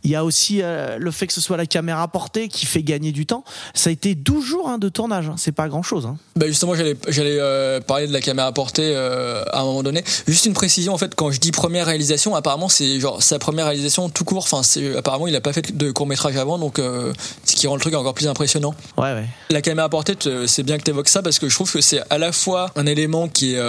[0.04, 2.84] Il y a aussi euh, le fait que ce soit la caméra portée qui fait
[2.84, 3.44] gagner du temps.
[3.74, 5.28] Ça a été 12 jours hein, de tournage.
[5.30, 5.36] hein.
[5.38, 6.06] C'est pas grand-chose.
[6.06, 6.18] Hein.
[6.36, 6.96] Bah justement, j'allais
[7.40, 10.04] euh, parler de la caméra portée euh, à un moment donné.
[10.28, 13.66] Juste une précision en fait, quand je dis première réalisation, apparemment c'est genre sa première
[13.66, 14.48] réalisation tout court.
[14.52, 14.62] Enfin,
[14.98, 17.14] apparemment il a pas fait de court métrage avant, donc euh,
[17.46, 18.74] ce qui rend le truc encore plus impressionnant.
[18.98, 19.26] Ouais, ouais.
[19.50, 20.14] La caméra portée,
[20.48, 22.72] c'est bien que tu évoques ça parce que je trouve que c'est à la fois
[22.76, 23.60] un élément qui est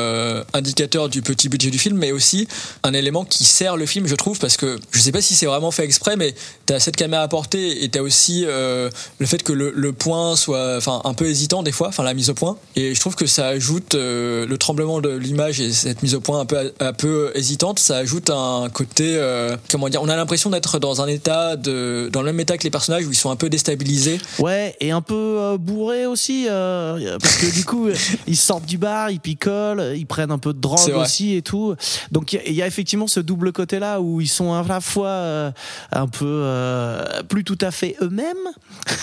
[0.54, 2.48] indicateur du petit budget du film, mais aussi
[2.82, 5.46] un élément qui sert le film, je trouve, parce que je sais pas si c'est
[5.46, 6.34] vraiment fait exprès, mais
[6.66, 10.76] t'as cette caméra portée et t'as aussi euh, le fait que le, le point soit,
[10.76, 12.57] enfin, un peu hésitant des fois, enfin la mise au point.
[12.76, 16.20] Et je trouve que ça ajoute euh, le tremblement de l'image et cette mise au
[16.20, 20.16] point un peu, un peu hésitante, ça ajoute un côté, euh, comment dire, on a
[20.16, 23.16] l'impression d'être dans un état de, dans le même état que les personnages où ils
[23.16, 24.18] sont un peu déstabilisés.
[24.38, 27.88] Ouais, et un peu euh, bourré aussi, parce que du coup,
[28.26, 31.74] ils sortent du bar, ils picolent, ils prennent un peu de drogue aussi et tout.
[32.12, 34.64] Donc il y a- il y, a effectivement ce double côté-là où ils sont à
[34.66, 35.53] la fois
[35.93, 38.36] un peu euh, plus tout à fait eux-mêmes,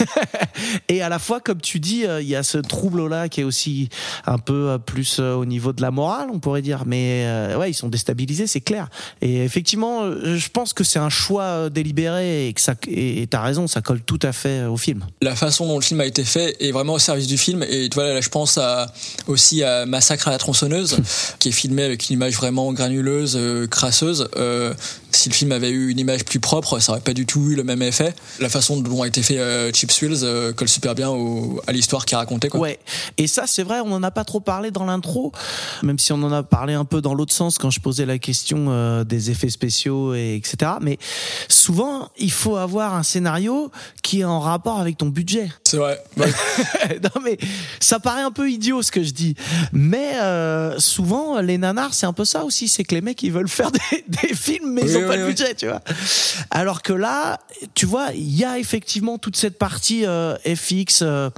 [0.89, 3.43] et à la fois, comme tu dis, euh, il y a ce trouble-là qui est
[3.43, 3.89] aussi
[4.25, 6.83] un peu euh, plus au niveau de la morale, on pourrait dire.
[6.85, 8.89] Mais ouais, ils sont déstabilisés, c'est clair.
[9.21, 13.67] Et effectivement, je pense que c'est un choix délibéré et que ça, et t'as raison,
[13.67, 15.05] ça colle tout à fait au film.
[15.21, 17.89] la façon dont le film a été fait est vraiment au service du film et
[17.93, 18.91] vois là je pense à,
[19.27, 20.97] aussi à Massacre à la tronçonneuse
[21.39, 24.27] qui est filmé avec une image vraiment granuleuse crasseuse
[25.15, 27.55] si le film avait eu une image plus propre ça aurait pas du tout eu
[27.55, 30.95] le même effet la façon dont a été fait euh, Chips Wheels euh, colle super
[30.95, 32.59] bien au- à l'histoire qu'il racontait quoi.
[32.59, 32.79] Ouais,
[33.17, 35.31] et ça c'est vrai, on n'en a pas trop parlé dans l'intro,
[35.83, 38.17] même si on en a parlé un peu dans l'autre sens quand je posais la
[38.17, 40.73] question euh, des effets spéciaux et etc.
[40.81, 40.97] Mais
[41.49, 43.71] souvent, il faut avoir un scénario
[44.03, 45.49] qui est en rapport avec ton budget.
[45.63, 46.01] c'est vrai
[47.03, 47.37] non mais
[47.79, 49.35] ça paraît un peu idiot ce que je dis,
[49.71, 53.31] mais euh, souvent les nanars c'est un peu ça aussi, c'est que les mecs ils
[53.31, 55.81] veulent faire des, des films mais pas budget, tu vois.
[56.51, 57.39] Alors que là,
[57.73, 61.29] tu vois, il y a effectivement toute cette partie euh, FX euh,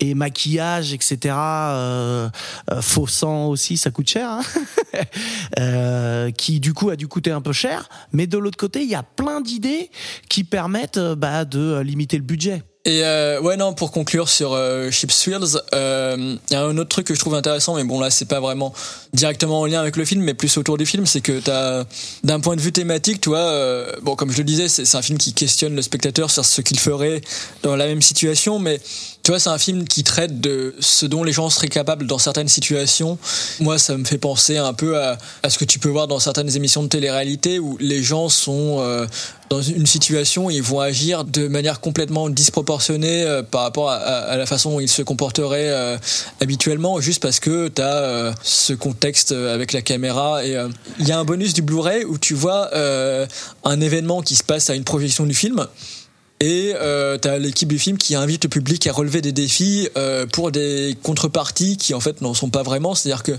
[0.00, 1.34] et maquillage, etc.
[1.34, 2.28] Euh,
[2.70, 4.42] euh, faux sang aussi, ça coûte cher, hein
[5.58, 7.88] Euh, qui du coup a dû coûter un peu cher.
[8.12, 9.90] Mais de l'autre côté, il y a plein d'idées
[10.28, 12.62] qui permettent euh, bah, de limiter le budget.
[12.86, 16.76] Et euh, ouais non pour conclure sur euh, Chips Wheels, euh, il y a un
[16.76, 18.74] autre truc que je trouve intéressant, mais bon là c'est pas vraiment
[19.14, 21.84] directement en lien avec le film, mais plus autour du film, c'est que t'as
[22.24, 24.98] d'un point de vue thématique, tu vois, euh, bon comme je le disais, c'est c'est
[24.98, 27.22] un film qui questionne le spectateur sur ce qu'il ferait
[27.62, 28.78] dans la même situation, mais
[29.24, 32.18] tu vois c'est un film qui traite de ce dont les gens seraient capables dans
[32.18, 33.18] certaines situations.
[33.58, 35.16] Moi ça me fait penser un peu à,
[35.48, 39.06] ce que tu peux voir dans certaines émissions de télé-réalité où les gens sont euh,
[39.48, 44.44] dans une situation ils vont agir de manière complètement disproportionnée euh, par rapport à, la
[44.44, 45.96] façon dont ils se comporteraient euh,
[46.42, 50.44] habituellement, juste parce que tu as ce contexte avec la caméra.
[50.44, 50.54] Et
[50.98, 54.68] il y a un bonus du Blu-ray où tu vois un événement qui se passe
[54.68, 55.66] à une projection du film.
[56.44, 60.26] Et euh, t'as l'équipe du film qui invite le public à relever des défis euh,
[60.26, 62.94] pour des contreparties qui en fait n'en sont pas vraiment.
[62.94, 63.32] C'est-à-dire que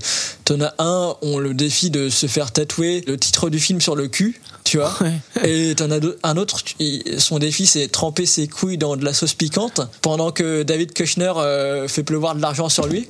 [0.43, 3.95] t'en as un ont le défi de se faire tatouer le titre du film sur
[3.95, 4.97] le cul, tu vois.
[5.43, 6.75] Et t'en as un autre, tu-
[7.19, 11.33] son défi c'est tremper ses couilles dans de la sauce piquante pendant que David Kushner
[11.37, 13.05] euh, fait pleuvoir de l'argent sur lui.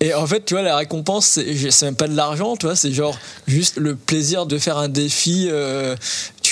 [0.00, 2.74] Et en fait, tu vois, la récompense, c'est c'est même pas de l'argent, tu vois,
[2.74, 3.16] c'est genre
[3.46, 5.94] juste le plaisir de faire un défi, euh,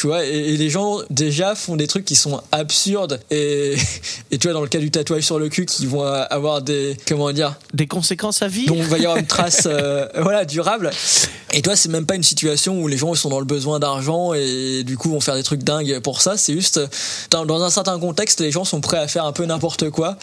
[0.00, 3.20] tu vois, et, et les gens déjà font des trucs qui sont absurdes.
[3.30, 3.76] Et,
[4.30, 6.96] et tu vois, dans le cas du tatouage sur le cul, qui vont avoir des,
[7.06, 8.64] comment dire, Des conséquences à vie.
[8.64, 10.90] dont il va y avoir une trace euh, voilà durable.
[11.52, 14.32] Et toi c'est même pas une situation où les gens sont dans le besoin d'argent
[14.32, 16.38] et du coup vont faire des trucs dingues pour ça.
[16.38, 16.80] C'est juste
[17.30, 20.16] dans, un certain contexte les gens sont prêts à faire un peu n'importe quoi.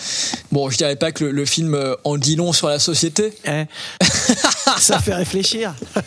[0.52, 3.34] Bon je dirais pas que le, le film en dit long sur la société.
[3.46, 3.66] Eh.
[4.82, 5.74] Ça fait réfléchir.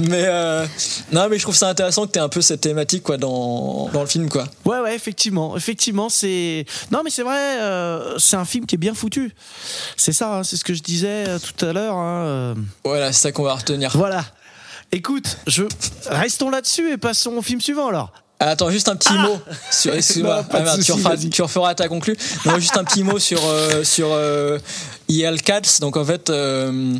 [0.00, 0.66] mais euh,
[1.12, 4.00] non mais je trouve ça intéressant que tu un peu cette thématique quoi dans, dans
[4.00, 5.56] le film quoi Ouais, ouais, effectivement.
[5.56, 6.64] Effectivement, c'est.
[6.90, 9.34] Non, mais c'est vrai, euh, c'est un film qui est bien foutu.
[9.96, 11.96] C'est ça, hein, c'est ce que je disais euh, tout à l'heure.
[11.96, 14.24] hein, voilà c'est ça qu'on va retenir Voilà.
[14.92, 15.64] Écoute, je...
[16.08, 18.12] restons là-dessus et passons au film suivant alors.
[18.40, 19.38] Ah, Attends, juste un petit mot
[19.70, 19.92] sur.
[19.96, 21.28] Excuse-moi, Ah, tu, referas, vas-y.
[21.30, 22.16] tu referas ta conclue.
[22.46, 24.58] Non, juste un petit mot sur, euh, sur euh,
[25.08, 25.80] IL Cats.
[25.80, 26.94] Donc en fait, euh,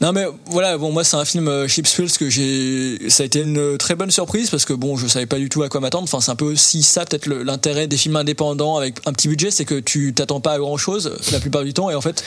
[0.00, 3.26] non mais voilà, bon moi c'est un film euh, Chips Thrills que j'ai, ça a
[3.26, 5.80] été une très bonne surprise parce que bon je savais pas du tout à quoi
[5.80, 6.04] m'attendre.
[6.04, 9.50] Enfin c'est un peu aussi ça peut-être l'intérêt des films indépendants avec un petit budget,
[9.50, 12.24] c'est que tu t'attends pas à grand chose la plupart du temps et en fait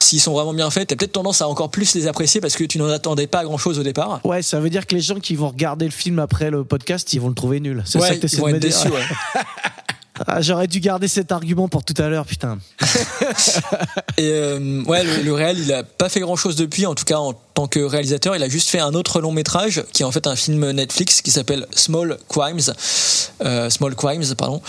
[0.00, 2.64] s'ils sont vraiment bien faits, t'as peut-être tendance à encore plus les apprécier parce que
[2.64, 4.20] tu n'en attendais pas à grand chose au départ.
[4.24, 7.12] Ouais, ça veut dire que les gens qui vont regarder le film après le podcast,
[7.12, 7.82] ils vont le trouver nul.
[7.84, 8.88] C'est ça Ouais, que t'essaies ils vont de être déçus.
[8.88, 9.02] Ouais.
[10.26, 12.58] Ah, J'aurais dû garder cet argument pour tout à l'heure, putain.
[14.18, 17.04] Et euh, ouais, le, le réel, il a pas fait grand chose depuis, en tout
[17.04, 18.34] cas en tant que réalisateur.
[18.36, 21.22] Il a juste fait un autre long métrage qui est en fait un film Netflix
[21.22, 22.72] qui s'appelle Small Crimes,
[23.44, 24.60] euh, Small Crimes, pardon.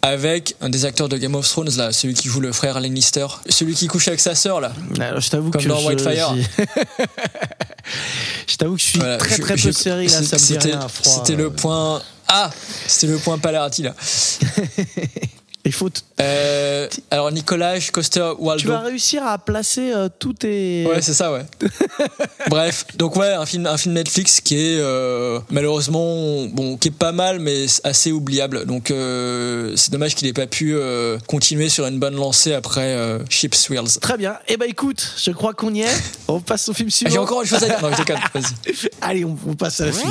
[0.00, 3.26] Avec un des acteurs de Game of Thrones, là, celui qui joue le frère Lannister,
[3.48, 4.72] celui qui couche avec sa sœur, là.
[5.00, 6.34] Alors, je t'avoue que dans je, Whitefire.
[8.46, 10.20] je t'avoue que je suis Voilà, très très je- peu série là.
[10.22, 12.00] C'était le point.
[12.28, 12.50] Ah,
[12.86, 13.94] c'était le point Palarati là.
[15.68, 15.90] Il faut.
[15.90, 18.62] t- Euh, alors Nicolas Coster Waldo.
[18.62, 20.86] Tu vas réussir à placer euh, tous tes.
[20.88, 21.44] Ouais, c'est ça, ouais.
[22.48, 26.90] Bref, donc ouais, un film, un film Netflix qui est euh, malheureusement, bon, qui est
[26.90, 28.64] pas mal, mais assez oubliable.
[28.64, 32.94] Donc euh, c'est dommage qu'il ait pas pu euh, continuer sur une bonne lancée après
[32.94, 33.98] euh, Chips Wheels.
[34.00, 34.36] Très bien.
[34.48, 36.02] Eh ben écoute, je crois qu'on y est.
[36.28, 37.12] On passe au film Ah, suivant.
[37.12, 37.82] J'ai encore une chose à dire.
[37.82, 37.90] Non.
[37.90, 38.88] Vas-y.
[39.02, 40.06] Allez, on, on passe à la suite.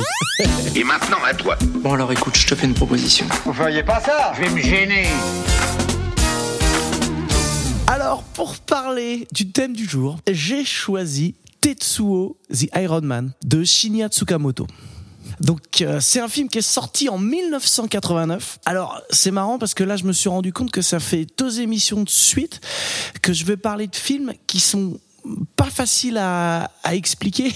[0.76, 1.56] Et maintenant à toi.
[1.82, 3.26] Bon alors écoute, je te fais une proposition.
[3.44, 4.32] Vous feriez pas ça?
[4.36, 5.06] Je vais me gêner.
[7.86, 14.08] Alors, pour parler du thème du jour, j'ai choisi Tetsuo the Iron Man de Shinya
[14.08, 14.66] Tsukamoto.
[15.40, 18.58] Donc euh, c'est un film qui est sorti en 1989.
[18.64, 21.60] Alors c'est marrant parce que là je me suis rendu compte que ça fait deux
[21.60, 22.60] émissions de suite
[23.22, 24.98] que je vais parler de films qui sont
[25.56, 27.52] pas faciles à, à expliquer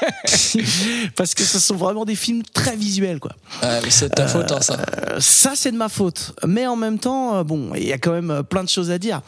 [1.16, 3.32] parce que ce sont vraiment des films très visuels quoi.
[3.62, 4.74] Ouais, mais c'est de ta faute, hein, ça.
[4.74, 6.34] Euh, ça c'est de ma faute.
[6.46, 8.90] Mais en même temps, euh, bon, il y a quand même euh, plein de choses
[8.90, 9.22] à dire.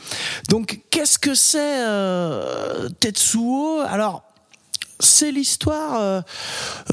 [0.49, 3.81] Donc, qu'est-ce que c'est euh, Tetsuo?
[3.89, 4.23] Alors,
[5.01, 6.01] c'est l'histoire.
[6.01, 6.23] euh,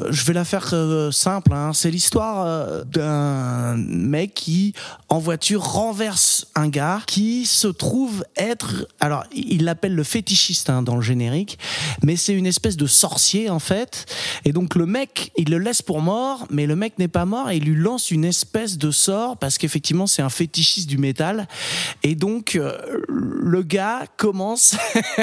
[0.10, 1.54] je vais la faire euh, simple.
[1.54, 4.74] Hein, c'est l'histoire euh, d'un mec qui,
[5.10, 8.88] en voiture, renverse un gars qui se trouve être.
[9.00, 11.58] Alors, il l'appelle le fétichiste hein, dans le générique,
[12.04, 14.06] mais c'est une espèce de sorcier en fait.
[14.46, 17.50] Et donc le mec, il le laisse pour mort, mais le mec n'est pas mort
[17.50, 21.48] et il lui lance une espèce de sort parce qu'effectivement c'est un fétichiste du métal.
[22.04, 22.60] Et donc
[23.08, 24.76] le gars commence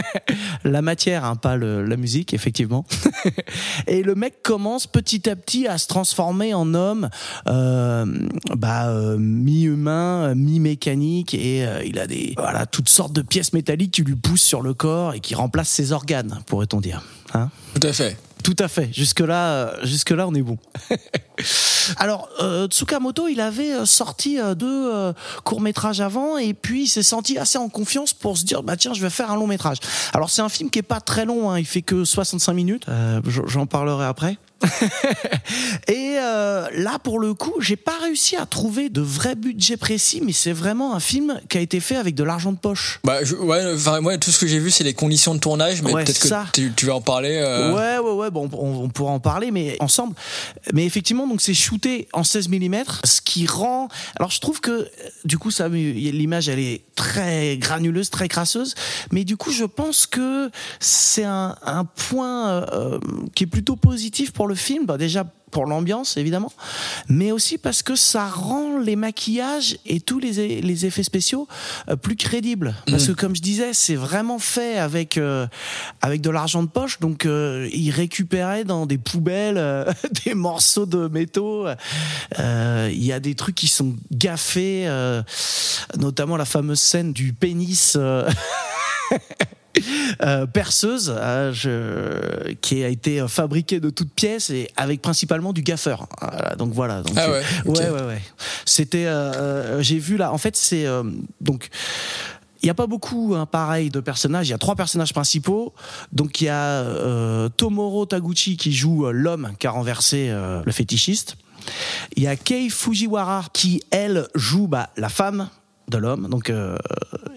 [0.64, 2.71] la matière, hein, pas la musique effectivement.
[3.86, 7.08] et le mec commence petit à petit à se transformer en homme,
[7.48, 8.06] euh,
[8.56, 13.92] bah, euh, mi-humain, mi-mécanique, et euh, il a des voilà toutes sortes de pièces métalliques
[13.92, 17.02] qui lui poussent sur le corps et qui remplacent ses organes, pourrait-on dire.
[17.34, 17.50] Hein?
[17.74, 18.16] Tout à fait.
[18.42, 18.90] Tout à fait.
[18.92, 20.58] Jusque là, jusque là, on est bon.
[21.98, 25.12] Alors, euh, Tsukamoto, il avait euh, sorti euh, deux euh,
[25.44, 28.76] courts métrages avant, et puis il s'est senti assez en confiance pour se dire, bah
[28.76, 29.78] tiens, je vais faire un long métrage.
[30.12, 32.86] Alors, c'est un film qui est pas très long, hein, il fait que 65 minutes.
[32.88, 34.38] Euh, J'en parlerai après.
[35.88, 40.20] et euh, là, pour le coup, j'ai pas réussi à trouver de vrai budget précis,
[40.24, 43.00] mais c'est vraiment un film qui a été fait avec de l'argent de poche.
[43.04, 45.82] Bah, je- ouais, enfin, moi, tout ce que j'ai vu, c'est les conditions de tournage,
[45.82, 47.36] mais Ouais, peut-être que tu, tu vas en parler.
[47.42, 50.14] euh, Ouais, ouais, ouais, bon, on, on pourra en parler, mais ensemble.
[50.72, 53.88] Mais effectivement, donc c'est shooté en 16 mm, ce qui rend.
[54.18, 54.86] Alors, je trouve que euh,
[55.24, 58.74] du coup, ça, l'image, elle est très granuleuse, très crasseuse,
[59.10, 60.50] mais du coup, je pense que
[60.80, 62.98] c'est un, un point euh,
[63.34, 64.86] qui est plutôt positif pour le film.
[64.86, 66.50] Bah, déjà pour l'ambiance évidemment,
[67.08, 71.46] mais aussi parce que ça rend les maquillages et tous les, les effets spéciaux
[71.88, 72.74] euh, plus crédibles.
[72.86, 75.46] Parce que comme je disais, c'est vraiment fait avec euh,
[76.00, 79.84] avec de l'argent de poche, donc euh, ils récupéraient dans des poubelles euh,
[80.24, 81.66] des morceaux de métaux.
[82.38, 84.88] Il y a des trucs qui sont gaffés,
[85.98, 87.98] notamment la fameuse scène du pénis.
[89.76, 89.82] euh,
[90.22, 95.62] euh, perceuse euh, je- qui a été fabriquée de toutes pièces et avec principalement du
[95.62, 96.08] gaffeur.
[96.58, 97.02] Donc voilà.
[97.02, 98.22] Donc, Ah euh, ouais, ouais, ouais, ouais.
[98.64, 100.32] C'était, euh, euh, j'ai vu là.
[100.32, 101.02] En fait, c'est euh,
[101.40, 101.68] donc.
[102.64, 104.46] Il n'y a pas beaucoup, hein, pareil, de personnages.
[104.46, 105.74] Il y a trois personnages principaux.
[106.12, 110.62] Donc il y a euh, Tomoro Taguchi qui joue euh, l'homme qui a renversé euh,
[110.64, 111.34] le fétichiste.
[112.14, 115.48] Il y a Kei Fujiwara qui, elle, joue bah, la femme
[115.88, 116.28] de l'homme.
[116.28, 116.76] Donc euh,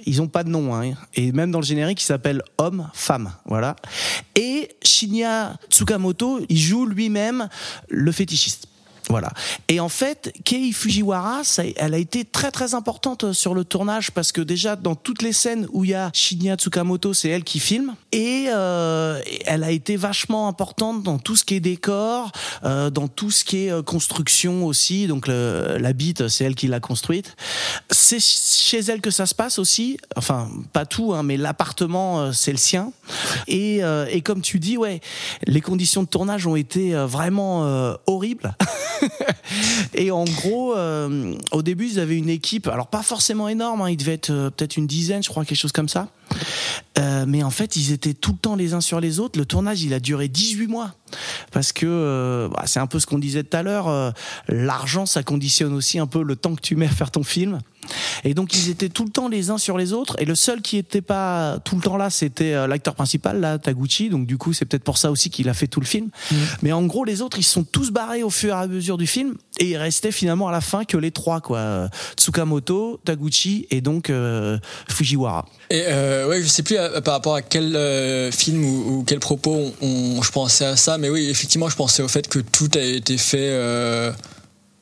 [0.05, 0.75] ils ont pas de nom.
[0.75, 0.93] Hein.
[1.13, 3.31] Et même dans le générique, il s'appelle homme-femme.
[3.45, 3.75] Voilà.
[4.35, 7.49] Et Shinya Tsukamoto, il joue lui-même
[7.89, 8.67] le fétichiste.
[9.09, 9.31] Voilà.
[9.67, 14.11] Et en fait, Kei Fujiwara, ça, elle a été très très importante sur le tournage
[14.11, 17.43] parce que déjà dans toutes les scènes où il y a Shinya Tsukamoto, c'est elle
[17.43, 22.31] qui filme et euh, elle a été vachement importante dans tout ce qui est décor,
[22.63, 25.07] euh, dans tout ce qui est euh, construction aussi.
[25.07, 27.35] Donc le, la bite, c'est elle qui l'a construite.
[27.91, 29.97] C'est chez elle que ça se passe aussi.
[30.15, 32.91] Enfin, pas tout, hein, mais l'appartement, euh, c'est le sien.
[33.47, 35.01] Et, euh, et comme tu dis, ouais,
[35.45, 38.55] les conditions de tournage ont été euh, vraiment euh, horribles.
[39.93, 43.89] et en gros, euh, au début, ils avaient une équipe, alors pas forcément énorme, hein,
[43.89, 46.09] ils devaient être euh, peut-être une dizaine, je crois, quelque chose comme ça.
[46.97, 49.37] Euh, mais en fait, ils étaient tout le temps les uns sur les autres.
[49.37, 50.93] Le tournage, il a duré 18 mois.
[51.51, 54.13] Parce que bah, c'est un peu ce qu'on disait tout à l'heure,
[54.49, 57.59] l'argent, ça conditionne aussi un peu le temps que tu mets à faire ton film.
[58.23, 60.15] Et donc, ils étaient tout le temps les uns sur les autres.
[60.19, 63.57] Et le seul qui était pas tout le temps là, c'était euh, l'acteur principal, là,
[63.57, 64.09] Taguchi.
[64.09, 66.09] Donc, du coup, c'est peut-être pour ça aussi qu'il a fait tout le film.
[66.61, 68.97] Mais en gros, les autres, ils se sont tous barrés au fur et à mesure
[68.97, 69.36] du film.
[69.59, 71.89] Et il restait finalement à la fin que les trois, quoi.
[72.17, 74.57] Tsukamoto, Taguchi et donc euh,
[74.89, 75.45] Fujiwara.
[75.69, 79.03] Et euh, ouais, je sais plus euh, par rapport à quel euh, film ou, ou
[79.03, 82.27] quel propos on, on- je pensais à ça, mais oui, effectivement, je pensais au fait
[82.27, 83.49] que tout a été fait.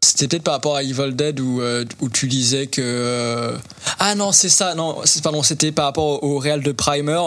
[0.03, 3.57] C'était peut-être par rapport à Evil Dead où, euh, où tu disais que euh,
[3.99, 7.21] ah non c'est ça non pardon c'était par rapport au, au de Primer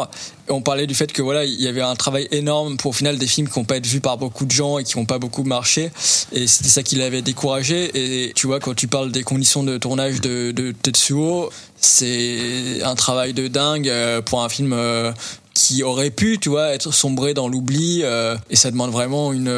[0.49, 3.19] on parlait du fait que voilà il y avait un travail énorme pour au final
[3.19, 5.19] des films qui n'ont pas été vus par beaucoup de gens et qui n'ont pas
[5.19, 5.91] beaucoup marché
[6.33, 9.79] et c'était ça qui l'avait découragé et tu vois quand tu parles des conditions de
[9.79, 11.51] tournage de, de Tetsuo
[11.81, 15.13] c'est un travail de dingue euh, pour un film euh,
[15.55, 18.01] qui aurait pu, tu vois, être sombré dans l'oubli.
[18.03, 19.49] euh, et ça demande vraiment une,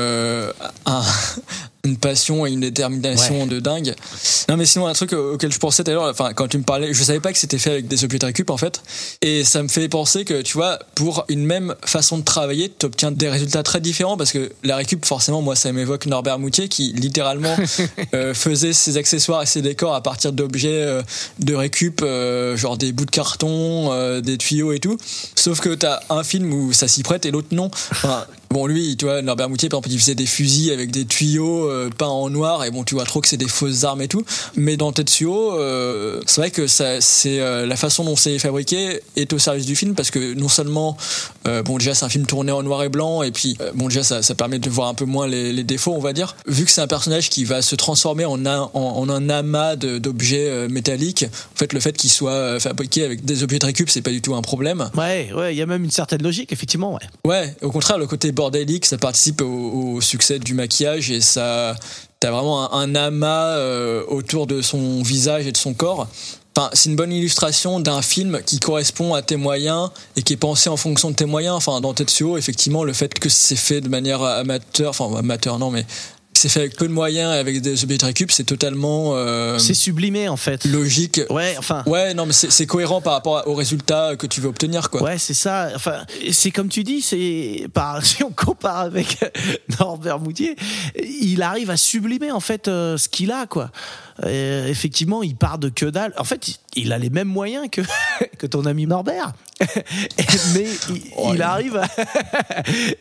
[0.87, 1.03] un-
[1.89, 3.95] une passion et une détermination de dingue.
[4.49, 6.63] Non, mais sinon, un truc auquel je pensais tout à l'heure, enfin, quand tu me
[6.63, 8.83] parlais, je savais pas que c'était fait avec des objets de récup, en fait.
[9.23, 12.87] Et ça me fait penser que, tu vois, pour une même façon de travailler, tu
[12.87, 16.69] obtiens des résultats très différents parce que la récup, forcément, moi, ça m'évoque Norbert Moutier
[16.69, 17.57] qui, littéralement,
[18.15, 21.03] euh, faisait ses accessoires et ses décors à partir d'objets euh,
[21.39, 24.97] de récup, euh, genre des bouts de carton, des tuyaux et tout.
[25.35, 27.71] Sauf que t'as un film où ça s'y prête et l'autre non.
[27.93, 31.05] Enfin, bon, lui, tu vois, Norbert Moutier, par exemple, il faisait des fusils avec des
[31.05, 34.03] tuyaux euh, peints en noir et bon, tu vois trop que c'est des fausses armes
[34.03, 34.25] et tout.
[34.57, 39.01] Mais dans Tetsuo, euh, c'est vrai que ça, c'est euh, la façon dont c'est fabriqué
[39.17, 40.97] est au service du film parce que non seulement,
[41.65, 44.23] bon, déjà, c'est un film tourné en noir et blanc et puis, bon, déjà, ça,
[44.23, 46.37] ça permet de voir un peu moins les, les défauts, on va dire.
[46.47, 49.77] Vu que c'est un personnage qui va se transformer en un, en, en un amas
[49.77, 54.03] d'objets métalliques, en fait, le fait qu'il soit fabriqué avec des objets de récup, c'est
[54.03, 54.91] pas du tout un problème.
[54.97, 57.01] Ouais, ouais, il y a même une certaine logique, effectivement, ouais.
[57.25, 61.75] Ouais, au contraire, le côté bordélique, ça participe au, succès du maquillage et ça,
[62.21, 66.07] t'as vraiment un, un amas euh, autour de son visage et de son corps.
[66.57, 70.39] Enfin, c'est une bonne illustration d'un film qui correspond à tes moyens et qui est
[70.39, 71.57] pensé en fonction de tes moyens.
[71.57, 75.73] Enfin, dans Tetsuo, effectivement, le fait que c'est fait de manière amateur, enfin amateur non,
[75.73, 75.85] mais
[76.39, 79.59] c'est fait avec peu de moyens et avec des objets de récup, c'est totalement euh,
[79.59, 80.65] C'est sublimé, en fait.
[80.65, 81.21] logique.
[81.31, 81.83] Ouais, enfin.
[81.87, 85.03] Ouais, non, mais c'est cohérent par rapport au résultat que tu veux obtenir, quoi.
[85.03, 85.71] Ouais, c'est ça.
[85.75, 89.19] Enfin, c'est comme tu dis, c'est par si on compare avec
[89.81, 90.55] Norbert Moutier,
[91.21, 93.71] il arrive à sublimer en fait euh, ce qu'il a quoi.
[94.25, 96.13] Euh, effectivement, il part de que dalle.
[96.19, 97.83] En fait, il a les mêmes moyens que
[98.39, 99.33] que ton ami Norbert,
[100.55, 101.89] mais il, Oh, il arrive à,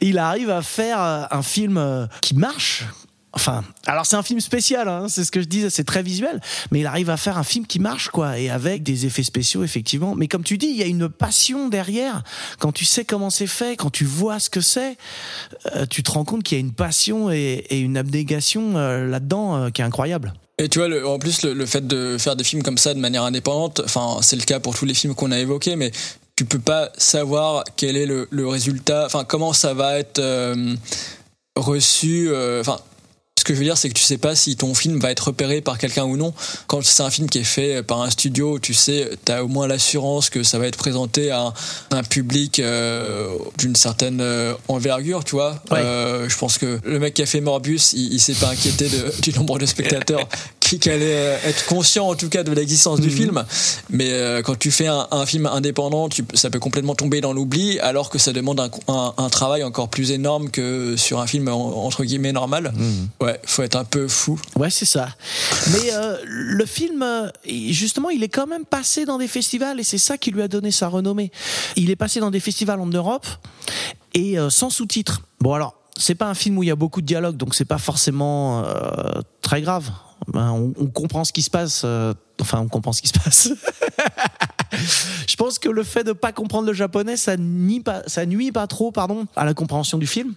[0.01, 2.85] il arrive à faire un film qui marche.
[3.37, 6.41] Enfin, alors c'est un film spécial, hein, c'est ce que je disais, c'est très visuel,
[6.71, 9.63] mais il arrive à faire un film qui marche, quoi, et avec des effets spéciaux,
[9.63, 10.15] effectivement.
[10.15, 12.23] Mais comme tu dis, il y a une passion derrière.
[12.57, 14.97] Quand tu sais comment c'est fait, quand tu vois ce que c'est,
[15.75, 19.55] euh, tu te rends compte qu'il y a une passion et, une abnégation euh, là-dedans
[19.55, 20.33] euh, qui est incroyable.
[20.57, 23.21] Et tu vois, en plus, le, fait de faire des films comme ça de manière
[23.21, 25.91] indépendante, enfin, c'est le cas pour tous les films qu'on a évoqués, mais
[26.35, 30.19] tu peux pas savoir quel est le, le résultat, enfin, comment ça va être
[31.55, 32.79] reçu, enfin.
[33.47, 35.27] Ce que je veux dire, c'est que tu sais pas si ton film va être
[35.27, 36.33] repéré par quelqu'un ou non.
[36.67, 39.47] Quand c'est un film qui est fait par un studio, tu sais, tu as au
[39.47, 41.53] moins l'assurance que ça va être présenté à
[41.91, 45.61] un, public euh, d'une certaine euh, envergure, tu vois.
[45.71, 45.79] Ouais.
[45.79, 48.89] Euh, je pense que le mec qui a fait Morbius, il, il s'est pas inquiété
[48.89, 50.27] de, du nombre de spectateurs
[50.59, 53.45] qui, qui allaient euh, être conscients en tout cas de l'existence du film.
[53.89, 57.31] Mais euh, quand tu fais un, un film indépendant, tu, ça peut complètement tomber dans
[57.31, 61.27] l'oubli, alors que ça demande un, un, un travail encore plus énorme que sur un
[61.27, 62.73] film en- entre guillemets normal.
[63.21, 64.39] Ouais, faut être un peu fou.
[64.55, 65.09] Ouais, c'est ça.
[65.71, 69.83] Mais euh, le film, euh, justement, il est quand même passé dans des festivals et
[69.83, 71.31] c'est ça qui lui a donné sa renommée.
[71.75, 73.25] Il est passé dans des festivals en Europe
[74.13, 75.21] et euh, sans sous-titres.
[75.39, 77.65] Bon, alors, c'est pas un film où il y a beaucoup de dialogue, donc c'est
[77.65, 78.63] pas forcément
[79.41, 79.89] très grave.
[80.27, 81.85] Ben, on, comprend ce qui se passe.
[82.39, 83.49] enfin, on comprend ce qui se passe.
[85.27, 87.35] Je pense que le fait de pas comprendre le japonais, ça
[87.83, 90.35] pas, ça nuit pas trop, pardon, à la compréhension du film.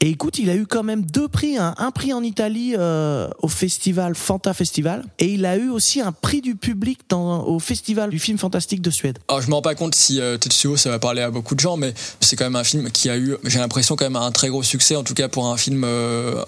[0.00, 1.74] Et écoute, il a eu quand même deux prix, hein.
[1.78, 6.12] un prix en Italie euh, au festival Fanta Festival, et il a eu aussi un
[6.12, 9.18] prix du public dans, au festival du film fantastique de Suède.
[9.28, 11.60] Alors je me rends pas compte si euh, Tetsuo ça va parler à beaucoup de
[11.60, 14.32] gens, mais c'est quand même un film qui a eu, j'ai l'impression quand même un
[14.32, 16.42] très gros succès, en tout cas pour un film, euh,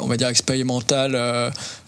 [0.00, 1.16] on va dire expérimental.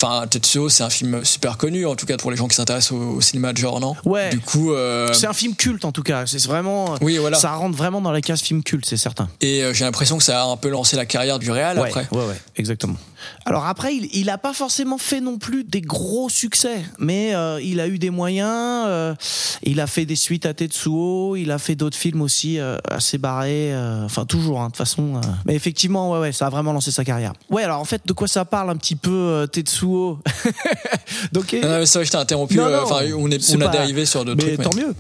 [0.03, 2.93] Enfin Tetsuo c'est un film super connu, en tout cas pour les gens qui s'intéressent
[2.93, 3.95] au, au cinéma de genre, non?
[4.05, 4.31] Ouais.
[4.31, 4.73] Du coup,
[5.13, 6.27] C'est un film culte en tout cas.
[6.27, 6.95] C'est vraiment.
[7.01, 7.37] Oui, voilà.
[7.37, 9.29] Ça rentre vraiment dans la case film culte, c'est certain.
[9.41, 12.07] et j'ai l'impression que ça a un peu lancé la carrière du réal Ouais, après.
[12.13, 12.97] ouais, ouais, exactement.
[13.45, 17.61] Alors après, il, il a pas forcément fait non plus des gros succès, mais euh,
[17.63, 18.85] il a eu des moyens.
[18.87, 19.15] euh,
[19.63, 23.19] il a fait des suites à Tetsuo, il a fait d'autres films aussi euh, assez
[23.19, 23.73] barrés.
[23.75, 25.17] euh, enfin, toujours, hein, de toute façon.
[25.17, 25.21] euh.
[25.47, 27.33] Mais effectivement, ouais, ouais, ça a vraiment lancé sa carrière.
[27.51, 30.19] Ouais, alors en fait, de quoi ça parle un petit peu euh, Tetsuo
[31.33, 32.57] Donc, Non, mais c'est vrai, je t'ai interrompu.
[32.57, 34.69] Non, non, Enfin, on, est, c'est on a pas- dérivé sur d'autres mais trucs.
[34.71, 34.95] tant mieux.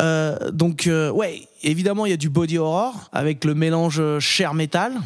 [0.00, 4.20] Euh, donc, euh, ouais, évidemment, il y a du body horror avec le mélange euh,
[4.20, 5.00] chair-métal.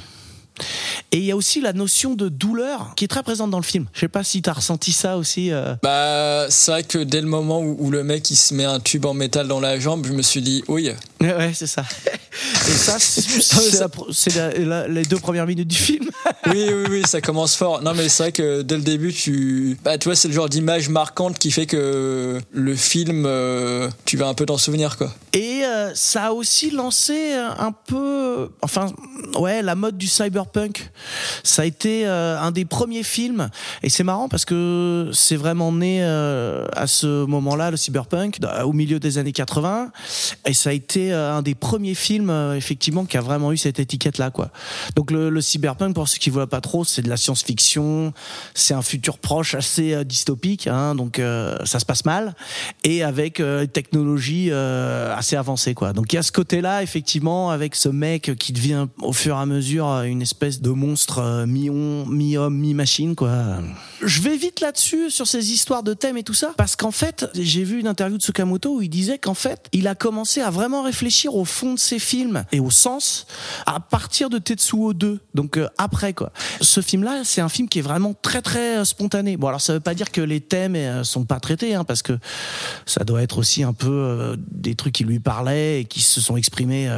[1.12, 3.64] Et il y a aussi la notion de douleur qui est très présente dans le
[3.64, 3.86] film.
[3.94, 5.50] Je sais pas si tu as ressenti ça aussi.
[5.52, 5.74] euh.
[5.82, 8.80] Bah, c'est vrai que dès le moment où, où le mec il se met un
[8.80, 10.90] tube en métal dans la jambe, je me suis dit, oui,
[11.20, 11.82] Ouais, ouais, c'est ça.
[12.68, 16.08] Et ça, c'est les deux premières minutes du film.
[16.46, 17.82] oui, oui, oui, ça commence fort.
[17.82, 20.48] Non, mais c'est vrai que dès le début, tu, bah, tu vois, c'est le genre
[20.48, 25.12] d'image marquante qui fait que le film, euh, tu vas un peu t'en souvenir, quoi.
[25.32, 28.92] Et euh, ça a aussi lancé un peu, enfin,
[29.38, 30.47] ouais, la mode du cyberpunk.
[31.44, 33.48] Ça a été euh, un des premiers films,
[33.82, 38.72] et c'est marrant parce que c'est vraiment né euh, à ce moment-là, le cyberpunk, au
[38.72, 39.90] milieu des années 80,
[40.46, 43.78] et ça a été euh, un des premiers films, effectivement, qui a vraiment eu cette
[43.78, 44.50] étiquette-là, quoi.
[44.96, 48.12] Donc le, cyberpunk, pour ceux qui voient pas trop, c'est de la science-fiction,
[48.54, 51.20] c'est un futur proche assez dystopique, hein, donc
[51.64, 52.34] ça se passe mal,
[52.84, 55.92] et avec une technologie assez avancée, quoi.
[55.92, 59.40] Donc il y a ce côté-là, effectivement, avec ce mec qui devient au fur et
[59.40, 63.58] à mesure une espèce de monstre euh, mi-homme, mi-machine, quoi.
[64.00, 67.26] Je vais vite là-dessus sur ces histoires de thèmes et tout ça, parce qu'en fait,
[67.34, 70.50] j'ai vu une interview de Tsukamoto où il disait qu'en fait, il a commencé à
[70.50, 73.26] vraiment réfléchir au fond de ses films et au sens
[73.66, 76.32] à partir de Tetsuo 2, donc euh, après quoi.
[76.60, 79.36] Ce film-là, c'est un film qui est vraiment très très euh, spontané.
[79.36, 82.16] Bon alors ça veut pas dire que les thèmes sont pas traités, hein, parce que
[82.86, 86.36] ça doit être aussi un peu des trucs qui lui parlaient et qui se sont
[86.36, 86.88] exprimés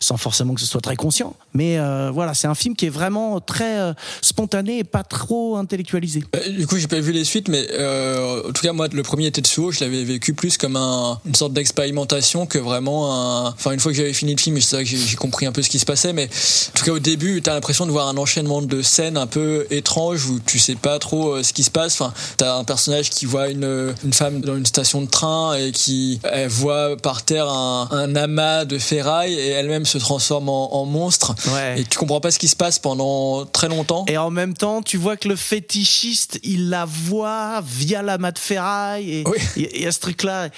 [0.00, 1.36] sans forcément que ce soit très conscient.
[1.54, 1.78] Mais
[2.10, 6.24] voilà, c'est un film qui est vraiment très euh, spontané et pas trop intellectualisé.
[6.36, 9.02] Euh, Du coup, j'ai pas vu les suites, mais euh, en tout cas, moi, le
[9.02, 13.48] premier Tetsuo, je l'avais vécu plus comme un, une sorte d'expérimentation que vraiment un.
[13.50, 15.62] Enfin, une fois que j'avais fini le film, c'est vrai que j'ai compris un peu
[15.62, 18.16] ce qui se passait, mais en tout cas, au début, t'as l'impression de voir un
[18.16, 22.00] enchaînement de scènes un peu étranges où tu sais pas trop ce qui se passe.
[22.00, 25.72] Enfin, t'as un personnage qui voit une, une femme dans une station de train et
[25.72, 30.74] qui elle voit par terre un, un amas de ferraille et elle-même se transforme en,
[30.74, 31.34] en monstre.
[31.54, 31.80] Ouais.
[31.80, 34.04] Et tu comprends pas ce qui se passe pendant très longtemps.
[34.08, 38.32] Et en même temps, tu vois que le fétichiste, il la voit via la mat
[38.32, 39.10] de ferraille.
[39.12, 39.38] Et Oui.
[39.56, 40.48] y il y a ce truc-là.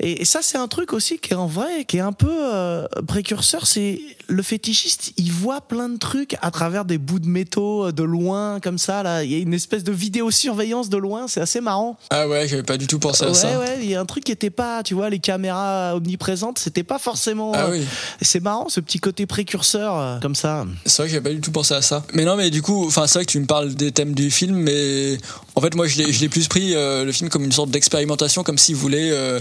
[0.00, 2.28] Et, et ça, c'est un truc aussi qui est en vrai, qui est un peu
[2.30, 3.66] euh, précurseur.
[3.66, 7.92] C'est le fétichiste, il voit plein de trucs à travers des bouts de métaux euh,
[7.92, 9.02] de loin, comme ça.
[9.02, 11.28] Là, il y a une espèce de vidéosurveillance de loin.
[11.28, 11.98] C'est assez marrant.
[12.10, 13.58] Ah ouais, j'avais pas du tout pensé à ouais, ça.
[13.58, 13.78] ouais.
[13.82, 16.98] Il y a un truc qui était pas, tu vois, les caméras omniprésentes, c'était pas
[16.98, 17.52] forcément.
[17.54, 17.84] Ah euh, oui.
[18.22, 20.66] C'est marrant, ce petit côté précurseur euh, comme ça.
[20.86, 22.04] C'est vrai que j'avais pas du tout pensé à ça.
[22.14, 24.30] Mais non, mais du coup, enfin, c'est vrai que tu me parles des thèmes du
[24.30, 25.18] film, mais
[25.60, 28.56] en fait, moi, je l'ai, plus pris euh, le film comme une sorte d'expérimentation, comme
[28.56, 29.40] s'il voulait euh,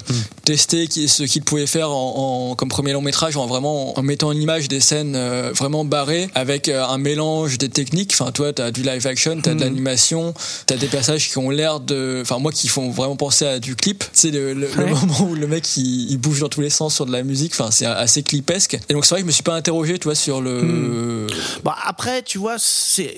[0.50, 4.30] tester ce qu'il pouvait faire en, en- comme premier long métrage, en vraiment en mettant
[4.30, 8.14] en image des scènes euh, vraiment barrées, avec euh, un mélange des techniques.
[8.20, 10.34] Enfin, toi, t'as du live action, t'as de l'animation,
[10.66, 13.76] t'as des passages qui ont l'air de, enfin, moi, qui font vraiment penser à du
[13.76, 14.04] clip.
[14.12, 14.90] C'est le, le, le Ouais.
[14.90, 17.52] moment où le mec il, il bouge dans tous les sens sur de la musique.
[17.54, 18.80] Enfin, c'est assez clipesque.
[18.90, 21.28] Et donc, c'est vrai que je me suis pas interrogé, tu vois, sur le.
[21.64, 23.14] Bon, après, tu vois, c'est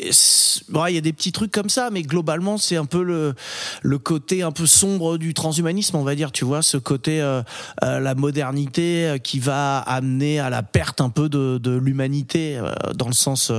[0.67, 3.33] bon, il y a des petits trucs comme ça, mais globalement, c'est un peu le
[3.83, 6.33] le côté un peu sombre du transhumanisme, on va dire.
[6.33, 7.41] Tu vois, ce côté euh,
[7.83, 12.59] euh, la modernité euh, qui va amener à la perte un peu de, de l'humanité
[12.95, 13.51] dans le sens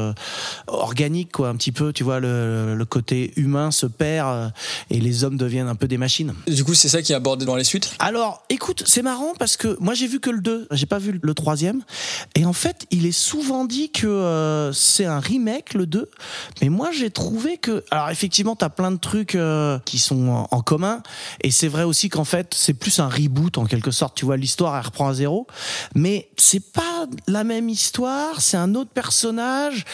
[0.67, 1.93] organique, quoi, un petit peu.
[1.93, 4.53] Tu vois, le, le côté humain se perd
[4.91, 6.35] et les hommes deviennent un peu des machines.
[6.47, 7.95] Du coup, c'est ça qui est abordé dans les suites?
[7.99, 11.19] Alors, écoute, c'est marrant parce que moi j'ai vu que le 2, j'ai pas vu
[11.23, 11.83] le troisième.
[12.35, 16.11] Et en fait, il est souvent dit que euh, c'est un remake, le 2.
[16.61, 17.85] Mais moi j'ai trouvé que.
[17.91, 21.03] Alors, effectivement, t'as plein de trucs euh, qui sont en, en commun.
[21.43, 24.17] Et c'est vrai aussi qu'en fait, c'est plus un reboot en quelque sorte.
[24.17, 25.47] Tu vois, l'histoire elle reprend à zéro,
[25.95, 29.85] mais c'est pas la même histoire, c'est un autre personnage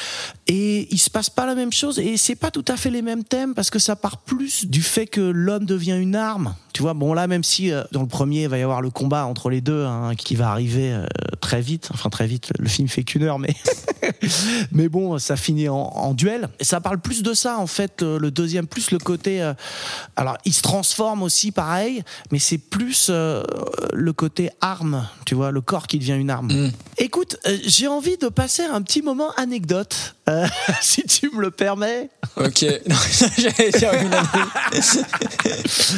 [0.47, 3.03] et il se passe pas la même chose et c'est pas tout à fait les
[3.03, 6.55] mêmes thèmes parce que ça part plus du fait que l'homme devient une arme.
[6.73, 8.91] Tu vois, bon là, même si euh, dans le premier il va y avoir le
[8.91, 11.07] combat entre les deux hein, qui va arriver euh,
[11.41, 13.55] très vite, enfin très vite, le film fait qu'une heure, mais
[14.73, 16.49] mais bon, ça finit en, duel.
[16.61, 19.43] Et ça parle plus de ça en fait, le, le deuxième, plus le côté.
[19.43, 19.55] Euh,
[20.17, 23.45] alors, il se transforme aussi, pareil, mais c'est plus euh,
[23.93, 26.49] le côté arme, tu vois, le corps qui devient une arme.
[26.53, 26.71] Mm.
[26.99, 30.47] Écoute, euh, j'ai envie de passer un petit moment anecdote, euh,
[30.81, 32.11] si tu me le permets.
[32.37, 32.97] Ok, non,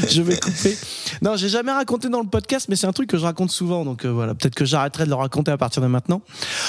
[0.09, 0.77] je vais couper.
[1.23, 3.85] Non, j'ai jamais raconté dans le podcast, mais c'est un truc que je raconte souvent,
[3.85, 6.23] donc voilà, peut-être que j'arrêterai de le raconter à partir de maintenant.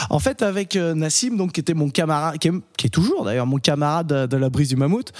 [0.09, 3.45] En fait, avec Nassim, donc qui était mon camarade, qui est, qui est toujours d'ailleurs
[3.45, 5.11] mon camarade de, de la brise du mammouth,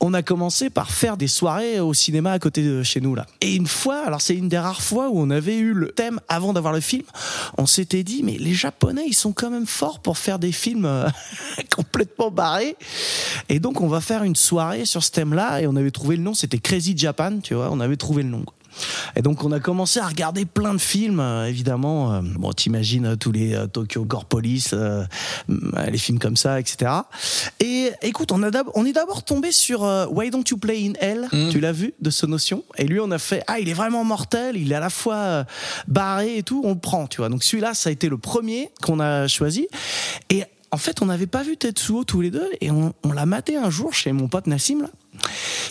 [0.00, 3.26] on a commencé par faire des soirées au cinéma à côté de chez nous là.
[3.40, 6.20] Et une fois, alors c'est une des rares fois où on avait eu le thème
[6.28, 7.02] avant d'avoir le film,
[7.58, 10.86] on s'était dit mais les Japonais ils sont quand même forts pour faire des films
[10.86, 11.08] euh,
[11.74, 12.76] complètement barrés.
[13.48, 16.22] Et donc on va faire une soirée sur ce thème-là et on avait trouvé le
[16.22, 18.42] nom, c'était Crazy Japan, tu vois, on avait trouvé le nom.
[18.42, 18.55] quoi.
[19.16, 22.12] Et donc on a commencé à regarder plein de films, euh, évidemment.
[22.12, 24.74] euh, bon, t'imagines euh, tous les Tokyo Gore Police,
[25.48, 26.90] les films comme ça, etc.
[27.60, 30.92] Et écoute, on, a d'ab- on est d'abord tombé sur Why Don't You Play in
[31.00, 31.28] Hell?
[31.32, 31.48] Mm.
[31.50, 34.04] Tu l'as vu de ce notion Et lui, on a fait ah, il est vraiment
[34.04, 35.44] mortel, il est à la fois
[35.88, 37.28] barré et tout, on le prend, tu vois.
[37.28, 39.68] Donc celui-là, ça a été le premier qu'on a choisi.
[40.30, 43.24] Et en fait, on n'avait pas vu Tetsuo tous les deux et on, on l'a
[43.26, 44.88] maté un jour chez mon pote Nassim là.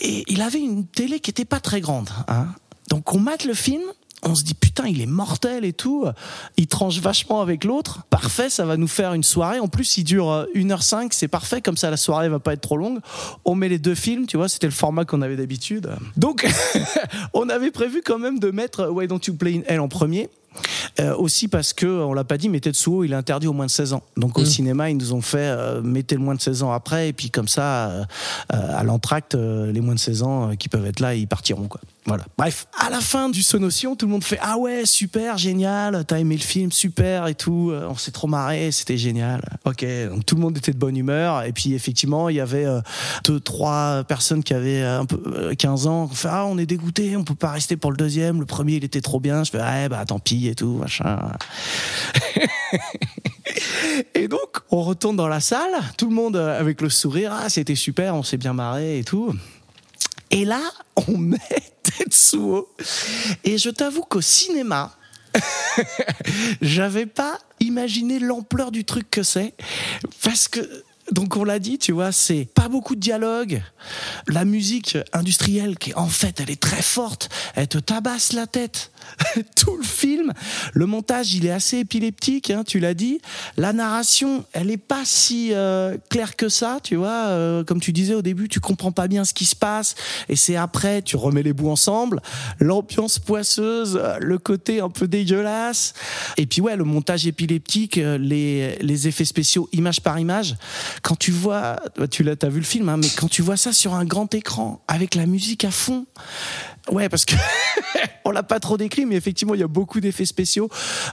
[0.00, 2.08] Et il avait une télé qui était pas très grande.
[2.28, 2.48] Hein.
[2.88, 3.82] Donc on mate le film,
[4.22, 6.06] on se dit putain il est mortel et tout,
[6.56, 9.60] il tranche vachement avec l'autre, parfait, ça va nous faire une soirée.
[9.60, 12.60] En plus il dure euh, 1h05, c'est parfait, comme ça la soirée va pas être
[12.60, 13.00] trop longue.
[13.44, 15.90] On met les deux films, tu vois, c'était le format qu'on avait d'habitude.
[16.16, 16.46] Donc
[17.34, 20.28] on avait prévu quand même de mettre Why Don't You Play in Hell en premier.
[21.00, 23.66] Euh, aussi parce que on l'a pas dit, mais Tetsuo il est interdit au moins
[23.66, 24.02] de 16 ans.
[24.16, 24.46] Donc au Mm.
[24.46, 27.30] cinéma ils nous ont fait euh, mettez le moins de 16 ans après et puis
[27.30, 28.04] comme ça euh,
[28.50, 31.80] à l'entracte les moins de 16 ans qui peuvent être là ils partiront quoi.
[32.08, 32.24] Voilà.
[32.38, 36.20] Bref, à la fin du Sonotion, tout le monde fait ah ouais super génial, t'as
[36.20, 39.40] aimé le film super et tout, on s'est trop marré, c'était génial.
[39.64, 42.64] Ok, donc tout le monde était de bonne humeur et puis effectivement il y avait
[43.24, 46.58] deux trois personnes qui avaient un peu euh, 15 ans, qui ont fait ah on
[46.58, 49.42] est dégoûté, on peut pas rester pour le deuxième, le premier il était trop bien,
[49.42, 51.18] je fais ah bah tant pis et tout machin.
[54.14, 57.48] Et donc, on retourne dans la salle, tout le monde euh, avec le sourire, ah,
[57.48, 59.34] c'était super, on s'est bien marré et tout.
[60.30, 60.60] Et là,
[61.08, 61.38] on met
[61.82, 62.68] Tetsuo.
[63.44, 64.92] Et je t'avoue qu'au cinéma,
[66.60, 69.54] j'avais pas imaginé l'ampleur du truc que c'est.
[70.22, 70.60] Parce que,
[71.12, 73.62] donc on l'a dit, tu vois, c'est pas beaucoup de dialogue.
[74.26, 78.90] La musique industrielle, qui en fait, elle est très forte, elle te tabasse la tête.
[79.56, 80.32] Tout le film,
[80.72, 83.20] le montage, il est assez épileptique, hein, tu l'as dit.
[83.56, 87.26] La narration, elle est pas si euh, claire que ça, tu vois.
[87.28, 89.94] Euh, comme tu disais au début, tu comprends pas bien ce qui se passe,
[90.28, 92.20] et c'est après, tu remets les bouts ensemble.
[92.58, 95.94] L'ambiance poisseuse, le côté un peu dégueulasse,
[96.36, 100.56] et puis ouais, le montage épileptique, euh, les les effets spéciaux, image par image.
[101.06, 101.76] Quand tu vois,
[102.10, 104.34] tu l'as, t'as vu le film, hein, mais quand tu vois ça sur un grand
[104.34, 106.04] écran avec la musique à fond.
[106.90, 107.36] Ouais, parce que
[108.24, 110.68] on l'a pas trop décrit, mais effectivement, il y a beaucoup d'effets spéciaux.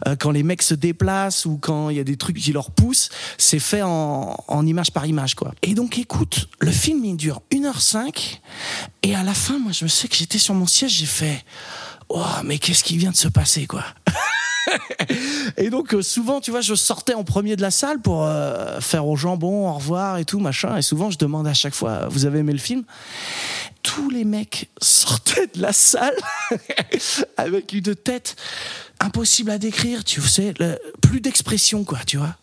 [0.07, 2.71] Euh, quand les mecs se déplacent ou quand il y a des trucs qui leur
[2.71, 5.53] poussent, c'est fait en, en image par image, quoi.
[5.61, 8.39] Et donc, écoute, le film, il dure 1h05.
[9.03, 11.45] Et à la fin, moi, je me sais que j'étais sur mon siège, j'ai fait,
[12.09, 13.85] oh, mais qu'est-ce qui vient de se passer, quoi?
[15.57, 18.79] Et donc euh, souvent, tu vois, je sortais en premier de la salle pour euh,
[18.79, 20.77] faire au jambon, au revoir et tout machin.
[20.77, 22.83] Et souvent, je demande à chaque fois, vous avez aimé le film?
[23.81, 26.15] Tous les mecs sortaient de la salle
[27.37, 28.35] avec une tête
[28.99, 32.35] impossible à décrire, tu sais, le- plus d'expression quoi, tu vois.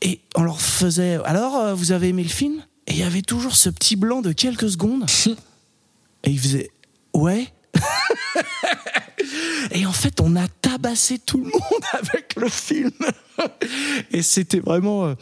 [0.00, 2.62] Et on leur faisait, alors euh, vous avez aimé le film?
[2.86, 5.06] Et il y avait toujours ce petit blanc de quelques secondes.
[6.24, 6.70] Et ils faisaient,
[7.14, 7.48] ouais.
[9.70, 12.90] Et en fait, on a tabassé tout le monde avec le film.
[14.12, 15.14] Et c'était vraiment, euh,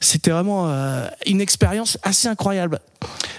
[0.00, 2.80] c'était vraiment euh, une expérience assez incroyable.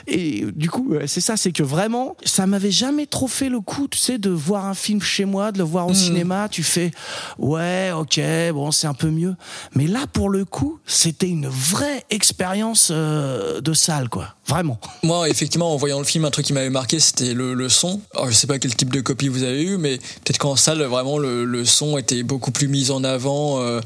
[0.05, 3.61] Et du coup, euh, c'est ça, c'est que vraiment, ça m'avait jamais trop fait le
[3.61, 6.49] coup, tu sais, de voir un film chez moi, de le voir au cinéma.
[6.49, 6.91] Tu fais,
[7.37, 8.19] ouais, ok,
[8.53, 9.35] bon, c'est un peu mieux.
[9.75, 14.35] Mais là, pour le coup, c'était une vraie expérience euh, de salle, quoi.
[14.45, 14.77] Vraiment.
[15.03, 18.01] Moi, effectivement, en voyant le film, un truc qui m'avait marqué, c'était le, le son.
[18.13, 20.83] Alors, je sais pas quel type de copie vous avez eu, mais peut-être qu'en salle,
[20.83, 23.61] vraiment, le, le son était beaucoup plus mis en avant.
[23.61, 23.79] euh,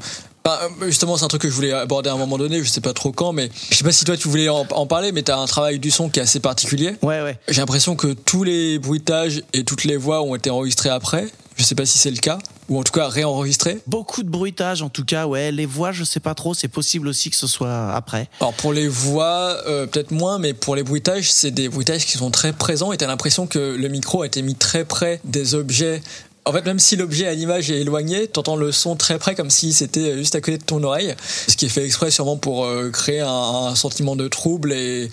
[0.48, 2.80] bah, justement, c'est un truc que je voulais aborder à un moment donné, je sais
[2.80, 5.22] pas trop quand, mais je sais pas si toi tu voulais en, en parler, mais
[5.22, 6.96] t'as un travail du son qui est assez particulier.
[7.02, 7.38] Ouais, ouais.
[7.48, 11.28] J'ai l'impression que tous les bruitages et toutes les voix ont été enregistrés après.
[11.56, 12.38] Je sais pas si c'est le cas,
[12.68, 13.80] ou en tout cas réenregistré.
[13.88, 15.50] Beaucoup de bruitage en tout cas, ouais.
[15.50, 16.54] Les voix, je sais pas trop.
[16.54, 18.28] C'est possible aussi que ce soit après.
[18.40, 22.16] Alors pour les voix, euh, peut-être moins, mais pour les bruitages, c'est des bruitages qui
[22.16, 25.56] sont très présents et t'as l'impression que le micro a été mis très près des
[25.56, 26.00] objets.
[26.48, 29.50] En fait, même si l'objet à l'image est éloigné, t'entends le son très près, comme
[29.50, 31.14] si c'était juste à côté de ton oreille.
[31.46, 35.10] Ce qui est fait exprès sûrement pour euh, créer un, un sentiment de trouble et,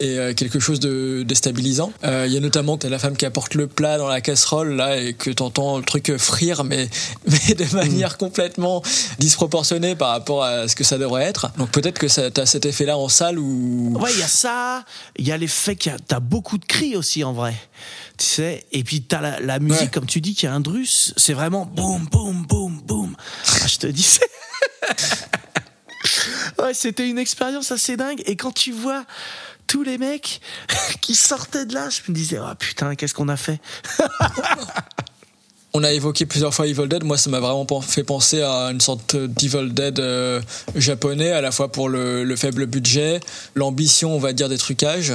[0.00, 1.92] et euh, quelque chose de déstabilisant.
[2.04, 4.74] Euh, Il y a notamment t'as la femme qui apporte le plat dans la casserole
[4.76, 6.88] là et que t'entends le truc frire mais
[7.26, 8.82] mais de manière complètement
[9.18, 11.50] disproportionnée par rapport à ce que ça devrait être.
[11.58, 14.28] Donc peut-être que ça t'as cet effet là en salle ou Ouais, il y a
[14.28, 14.84] ça.
[15.18, 17.54] Il y a l'effet qu'il y a t'as beaucoup de cris aussi en vrai.
[18.18, 18.64] Tu sais.
[18.72, 19.88] Et puis t'as la, la musique, Ouais.
[19.88, 21.12] comme tu dis, qui est un drus.
[21.16, 23.16] C'est vraiment boum, boum, boum, boum.
[23.62, 24.18] Ah, je te dis.
[26.62, 28.22] ouais, c'était une expérience assez dingue.
[28.26, 29.04] Et quand tu vois
[29.66, 30.40] tous les mecs
[31.00, 33.60] qui sortaient de là, je me disais, oh putain, qu'est-ce qu'on a fait?
[35.72, 37.04] On a évoqué plusieurs fois Evil Dead.
[37.04, 40.40] Moi, ça m'a vraiment fait penser à une sorte d'Evil Dead euh,
[40.74, 43.20] japonais, à la fois pour le, le faible budget,
[43.54, 45.12] l'ambition, on va dire, des trucages,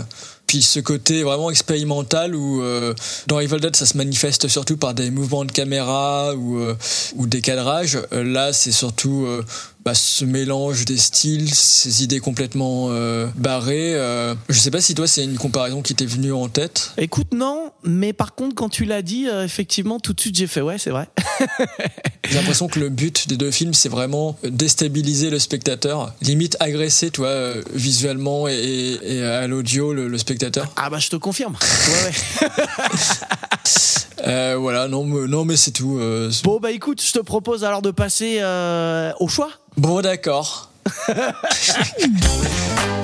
[0.52, 2.94] puis ce côté vraiment expérimental où euh,
[3.28, 6.76] dans Evil Dead, ça se manifeste surtout par des mouvements de caméra ou, euh,
[7.16, 7.98] ou des cadrages.
[8.12, 9.46] Euh, là, c'est surtout euh,
[9.84, 13.96] bah, ce mélange des styles, ces idées complètement euh, barrées.
[13.96, 16.92] Euh, je sais pas si toi, c'est une comparaison qui t'est venue en tête.
[16.98, 20.48] Écoute, non, mais par contre, quand tu l'as dit, euh, effectivement, tout de suite, j'ai
[20.48, 21.08] fait, ouais, c'est vrai.
[22.30, 27.10] J'ai l'impression que le but des deux films, c'est vraiment déstabiliser le spectateur, limite agresser,
[27.10, 30.72] toi, visuellement et à l'audio, le, le spectateur.
[30.78, 31.58] Ah bah, je te confirme.
[31.92, 32.52] Ouais, ouais.
[34.28, 35.98] Euh, voilà, non, mais, non, mais c'est tout.
[36.00, 39.50] euh, Bon, bah écoute, je te propose alors de passer euh, au choix.
[39.78, 40.70] bon, d'accord.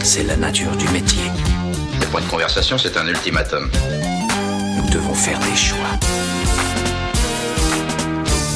[0.03, 1.21] C'est la nature du métier.
[1.99, 3.69] Le point de conversation, c'est un ultimatum.
[4.77, 5.77] Nous devons faire des choix.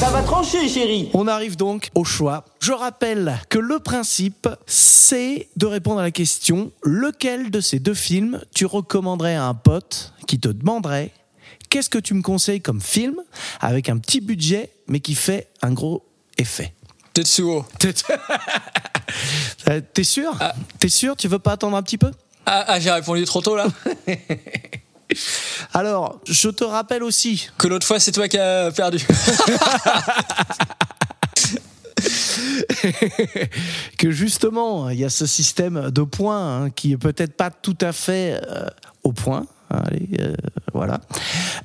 [0.00, 1.10] Ça va trancher, chérie.
[1.14, 2.44] On arrive donc au choix.
[2.60, 7.94] Je rappelle que le principe, c'est de répondre à la question lequel de ces deux
[7.94, 11.12] films tu recommanderais à un pote qui te demanderait
[11.72, 13.16] qu'est-ce que tu me conseilles comme film
[13.60, 16.04] avec un petit budget mais qui fait un gros
[16.36, 16.74] effet.
[17.14, 17.64] Tetsuo.
[17.78, 17.94] T'es
[19.68, 20.38] Euh, T'es sûr
[20.78, 22.10] T'es sûr Tu veux pas attendre un petit peu?
[22.46, 23.68] Ah, ah, j'ai répondu trop tôt là
[25.74, 28.98] Alors, je te rappelle aussi Que l'autre fois, c'est toi qui as perdu.
[33.98, 37.78] que justement, il y a ce système de points hein, qui est peut-être pas tout
[37.80, 38.66] à fait euh,
[39.04, 39.46] au point.
[39.72, 40.34] Allez, euh,
[40.74, 41.00] voilà.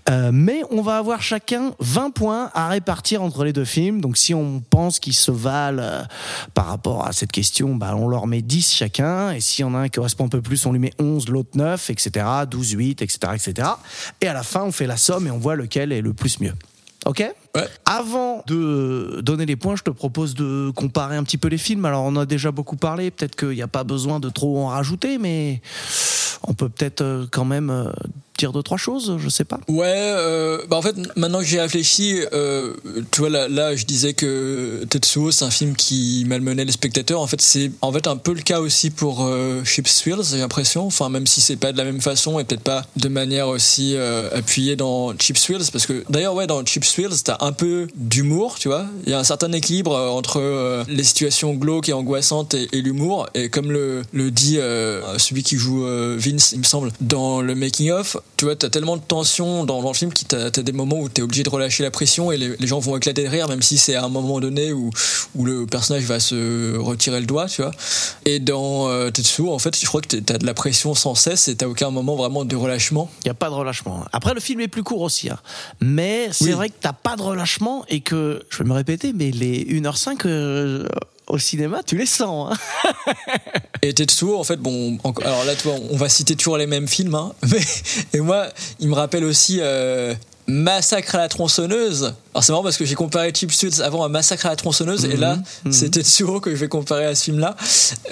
[0.10, 4.00] Euh, mais on va avoir chacun 20 points à répartir entre les deux films.
[4.00, 6.04] Donc si on pense qu'ils se valent euh,
[6.54, 9.32] par rapport à cette question, bah, on leur met 10 chacun.
[9.32, 11.28] Et s'il y en a un qui correspond un peu plus, on lui met 11,
[11.30, 12.26] l'autre 9, etc.
[12.50, 13.70] 12, 8, etc., etc.
[14.22, 16.40] Et à la fin, on fait la somme et on voit lequel est le plus
[16.40, 16.54] mieux.
[17.06, 17.24] Ok?
[17.56, 17.68] Ouais.
[17.86, 21.86] Avant de donner les points, je te propose de comparer un petit peu les films.
[21.86, 24.68] Alors, on a déjà beaucoup parlé, peut-être qu'il n'y a pas besoin de trop en
[24.68, 25.62] rajouter, mais
[26.44, 27.70] on peut peut-être euh, quand même
[28.38, 29.60] dire deux, trois choses, je sais pas.
[29.68, 32.74] Ouais, euh, bah en fait, maintenant que j'ai réfléchi, euh,
[33.12, 37.20] tu vois, là, je disais que Tetsuo, c'est un film qui malmenait les spectateurs.
[37.22, 39.64] En fait, c'est en fait un peu le cas aussi pour euh,
[40.06, 40.86] Wheels, j'ai l'impression.
[40.86, 43.96] Enfin, même si c'est pas de la même façon et peut-être pas de manière aussi
[43.96, 47.88] euh, appuyée dans Chips Wheels, parce que d'ailleurs, ouais, dans Chips Wheels, t'as un peu
[47.96, 48.86] d'humour, tu vois.
[49.06, 53.28] Il y a un certain équilibre entre les situations glauques et angoissantes et, l'humour.
[53.34, 54.58] Et comme le, le dit
[55.18, 55.86] celui qui joue
[56.18, 59.82] Vince, il me semble, dans le making of, tu vois, t'as tellement de tension dans,
[59.82, 62.32] dans le film que t'as as des moments où t'es obligé de relâcher la pression
[62.32, 64.74] et les, les gens vont éclater de rire, même si c'est à un moment donné
[64.74, 64.92] où,
[65.36, 67.72] où le personnage va se retirer le doigt, tu vois.
[68.26, 71.48] Et dans euh, Tetsuo, en fait, je crois que t'as de la pression sans cesse
[71.48, 73.10] et t'as aucun moment vraiment de relâchement.
[73.24, 74.06] Il n'y a pas de relâchement.
[74.14, 75.30] Après, le film est plus court aussi.
[75.30, 75.40] hein.
[75.82, 76.52] Mais c'est Oui.
[76.52, 80.22] vrai que t'as pas de relâchement et que, je vais me répéter, mais les 1h05
[80.26, 80.86] euh,
[81.28, 82.54] au cinéma, tu les sens.
[82.54, 82.94] hein.
[83.82, 86.68] Et Tetsuo, en fait, bon, en- alors là, tu vois, on va citer toujours les
[86.68, 87.60] mêmes films, hein, mais
[88.14, 88.48] et moi,
[88.80, 90.16] il me rappelle aussi euh,
[90.48, 92.14] Massacre à la tronçonneuse.
[92.34, 95.06] Alors c'est marrant parce que j'ai comparé Cheap Suits avant à Massacre à la tronçonneuse,
[95.06, 95.38] et là,
[95.70, 97.56] c'est Tetsuo que je vais comparer à ce film-là.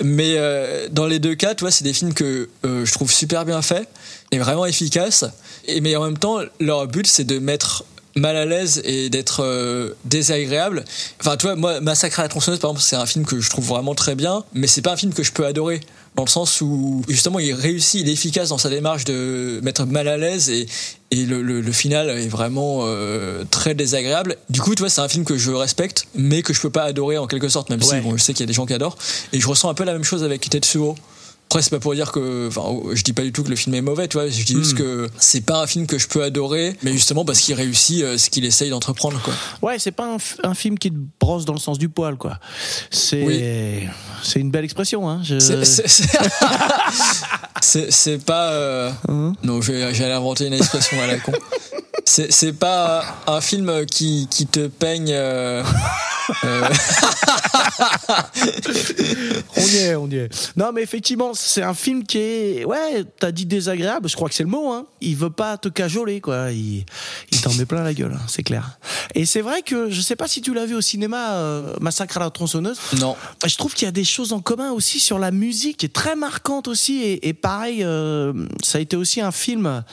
[0.04, 3.12] Mais euh, dans les deux cas, tu vois, c'est des films que euh, je trouve
[3.12, 3.88] super bien faits
[4.32, 5.26] et vraiment efficaces.
[5.68, 7.86] Et mais en même temps, leur but, c'est de mettre
[8.18, 10.86] mal à l'aise et d'être euh, désagréable.
[11.20, 13.50] Enfin, tu vois, moi, Massacre à la tronçonneuse, par exemple, c'est un film que je
[13.50, 15.82] trouve vraiment très bien, mais c'est pas un film que je peux adorer.
[16.16, 19.86] Dans le sens où, justement, il réussit, il est efficace dans sa démarche de mettre
[19.86, 20.66] mal à l'aise et,
[21.12, 24.38] et le, le- le final est vraiment euh, très désagréable.
[24.50, 26.84] Du coup, tu vois, c'est un film que je respecte, mais que je peux pas
[26.84, 27.98] adorer en quelque sorte, même Ouais.
[27.98, 28.98] si bon, je sais qu'il y a des gens qui adorent.
[29.34, 30.96] Et je ressens un peu la même chose avec Tetsuo.
[31.56, 33.74] Après, c'est pas pour dire que, enfin, je dis pas du tout que le film
[33.76, 34.28] est mauvais, tu vois.
[34.28, 34.78] Je dis juste Hmm.
[34.78, 38.18] que c'est pas un film que je peux adorer, mais justement parce qu'il réussit euh,
[38.18, 39.34] ce qu'il essaye d'entreprendre, quoi.
[39.62, 42.40] Ouais, c'est pas un, film qui te brosse dans le sens du poil, quoi.
[42.92, 43.88] C'est Oui.
[44.22, 45.22] c'est une belle expression, hein.
[45.24, 45.64] Je- C'est-
[48.26, 48.52] pas.
[48.52, 49.32] euh, Hein?
[49.44, 51.32] non, j'allais inventer une expression à la con.
[52.08, 55.12] C'est c'est pas un film qui, qui te peigne.
[55.12, 55.64] euh,
[56.44, 56.70] euh,
[59.58, 60.30] On y est, on y est.
[60.58, 64.36] Non, mais effectivement, c'est un film qui est, ouais, t'as dit désagréable, je crois que
[64.36, 64.86] c'est le mot, hein.
[65.02, 66.52] Il veut pas te cajoler, quoi.
[66.52, 66.86] Il,
[67.32, 68.78] il t'en met plein la gueule, hein, c'est clair.
[69.14, 72.18] Et c'est vrai que, je sais pas si tu l'as vu au cinéma, euh, Massacre
[72.18, 72.80] à la tronçonneuse.
[73.00, 73.16] non.
[73.46, 75.94] Je trouve qu'il y a des choses en commun aussi sur la musique, qui est
[75.94, 77.02] très marquante aussi.
[77.04, 78.34] Et, et pareil, euh,
[78.64, 79.84] ça a été aussi un film.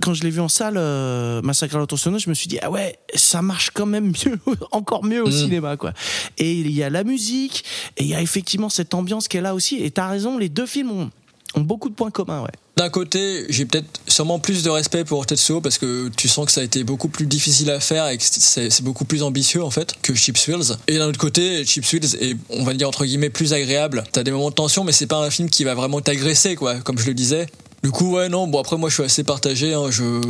[0.00, 2.98] Quand je l'ai vu en salle, euh, Massacre à je me suis dit ah ouais,
[3.14, 4.38] ça marche quand même mieux,
[4.72, 5.32] encore mieux au Mm.
[5.32, 5.92] cinéma quoi.
[6.38, 7.64] Et il y a la musique,
[7.96, 9.76] et il y a effectivement cette ambiance qui est là aussi.
[9.82, 11.10] Et t'as raison, les deux films ont,
[11.54, 12.50] ont beaucoup de points communs, ouais.
[12.76, 16.52] D'un côté, j'ai peut-être sûrement plus de respect pour Tetsuo parce que tu sens que
[16.52, 19.62] ça a été beaucoup plus difficile à faire et que c'est c'est beaucoup plus ambitieux
[19.62, 20.76] en fait que Chips Wheels.
[20.88, 24.04] Et d'un autre côté, Chips Wheels est, on va dire entre guillemets, plus agréable.
[24.12, 26.76] T'as des moments de tension, mais c'est pas un film qui va vraiment t'agresser, quoi,
[26.80, 27.46] comme je le disais.
[27.82, 29.72] Du coup, ouais, non, bon, après, moi, je suis assez partagé.
[29.74, 30.20] Hein, je...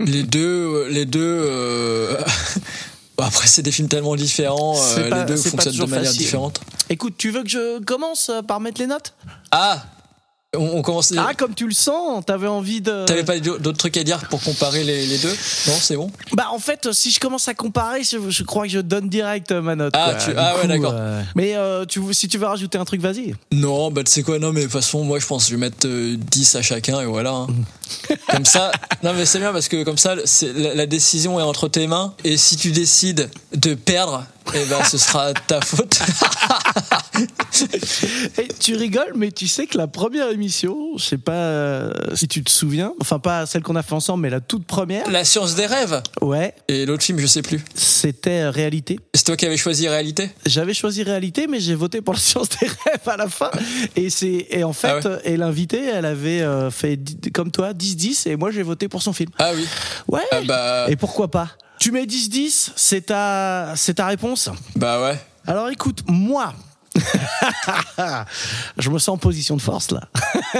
[0.00, 1.20] les deux, les deux.
[1.22, 2.16] euh,
[3.18, 4.76] bon, Après, c'est des films tellement différents.
[4.96, 6.18] euh, pas- les deux fonctionnent de manière facile.
[6.18, 6.60] différente.
[6.88, 9.12] Écoute, tu veux que je commence euh, par mettre les notes?
[9.50, 9.84] Ah
[10.56, 11.12] On, on commence.
[11.18, 13.04] Ah, comme tu le sens, t'avais envie de.
[13.04, 15.28] T'avais pas d'autres trucs à dire pour comparer les, les deux
[15.66, 18.70] Non, c'est bon Bah en fait, si je commence à comparer, je, je crois que
[18.70, 19.92] je donne direct euh, ma note.
[19.96, 20.24] Ah, quoi.
[20.24, 20.92] tu- ah ouais, d'accord.
[20.94, 23.34] euh, Mais euh, tu, si tu veux rajouter un truc, vas-y.
[23.52, 25.56] Non, bah tu sais quoi, non, mais de toute façon, moi je pense que je
[25.56, 27.32] vais mettre euh, 10 à chacun et voilà.
[27.32, 27.46] hein.
[28.30, 28.70] comme ça,
[29.02, 30.14] non, mais c'est bien parce que comme ça,
[30.54, 34.24] la décision est entre tes mains et si tu décides de perdre,
[34.54, 35.98] eh ben ce sera ta faute.
[38.38, 42.28] Et tu rigoles, mais tu sais que la première émission, je sais pas euh, si
[42.28, 45.24] tu te souviens, enfin pas celle qu'on a fait ensemble, mais la toute première, la
[45.24, 47.60] science des rêves ouais, et l'autre film, je sais plus.
[47.74, 49.00] c'était euh, réalité.
[49.14, 50.30] C'est toi qui avais choisi réalité?
[50.44, 53.50] J'avais choisi réalité, mais j'ai voté pour la science des rêves à la fin.
[53.94, 55.18] Et c'est et en fait, Ah ouais.
[55.24, 56.98] et l'invité, elle avait euh, fait
[57.32, 59.30] comme toi 10-10 et moi j'ai voté pour son film.
[59.38, 59.66] Ah oui.
[60.08, 60.22] Ouais.
[60.32, 61.48] Ah bah, Et pourquoi pas?
[61.78, 64.48] Tu mets 10-10, c'est ta, c'est ta réponse?
[64.74, 65.18] Bah ouais.
[65.46, 66.54] Alors écoute, moi,
[68.78, 70.08] je me sens en position de force là.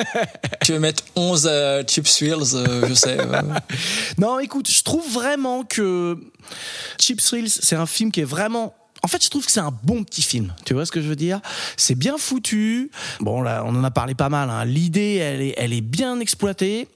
[0.63, 3.19] Tu veux mettre 11 à Chips Wheels, euh, je sais.
[3.21, 3.43] euh.
[4.19, 6.19] Non, écoute, je trouve vraiment que
[7.01, 8.75] Cheap Thrills, c'est un film qui est vraiment.
[9.03, 10.53] En fait, je trouve que c'est un bon petit film.
[10.65, 11.41] Tu vois ce que je veux dire?
[11.77, 12.91] C'est bien foutu.
[13.21, 14.51] Bon, là, on en a parlé pas mal.
[14.51, 14.65] hein.
[14.65, 16.89] L'idée, elle est, elle est bien exploitée.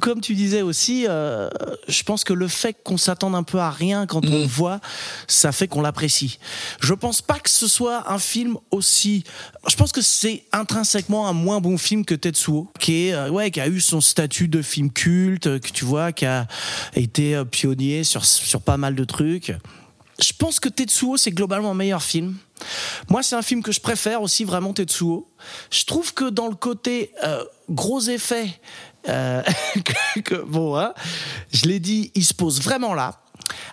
[0.00, 1.48] Comme tu disais aussi, euh,
[1.88, 4.80] je pense que le fait qu'on s'attende un peu à rien quand on le voit,
[5.26, 6.38] ça fait qu'on l'apprécie.
[6.80, 9.24] Je pense pas que ce soit un film aussi.
[9.68, 13.50] Je pense que c'est intrinsèquement un moins bon film que Tetsuo, qui est euh, ouais,
[13.50, 16.46] qui a eu son statut de film culte, que tu vois, qui a
[16.94, 19.52] été euh, pionnier sur sur pas mal de trucs.
[20.20, 22.36] Je pense que Tetsuo, c'est globalement un meilleur film.
[23.10, 25.28] Moi, c'est un film que je préfère aussi, vraiment, Tetsuo.
[25.70, 28.48] Je trouve que dans le côté euh, gros effet,
[29.08, 29.42] euh,
[30.24, 30.92] que, bon, hein,
[31.52, 33.20] je l'ai dit, il se pose vraiment là.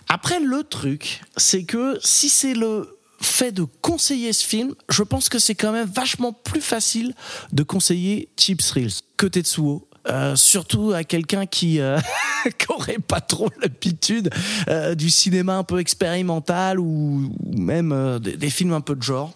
[0.08, 5.28] Après, le truc, c'est que si c'est le fait de conseiller ce film, je pense
[5.28, 7.14] que c'est quand même vachement plus facile
[7.52, 9.88] de conseiller Cheap Thrills que Tetsuo.
[10.06, 11.98] Euh, surtout à quelqu'un qui euh,
[12.58, 14.28] qui aurait pas trop l'habitude
[14.68, 19.02] euh, du cinéma un peu expérimental ou, même euh, des, des films un peu de
[19.02, 19.32] genre.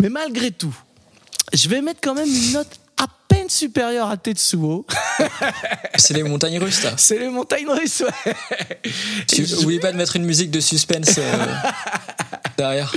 [0.00, 0.76] Mais malgré tout,
[1.52, 2.80] je vais mettre quand même une note
[3.48, 4.84] à peine supérieure à Tetsuo.
[5.96, 6.86] C'est les montagnes russes.
[6.96, 8.34] C'est les montagnes russes, ouais.
[9.26, 11.46] Tu je- oublies pas de mettre une musique de suspense euh,
[12.58, 12.92] derrière.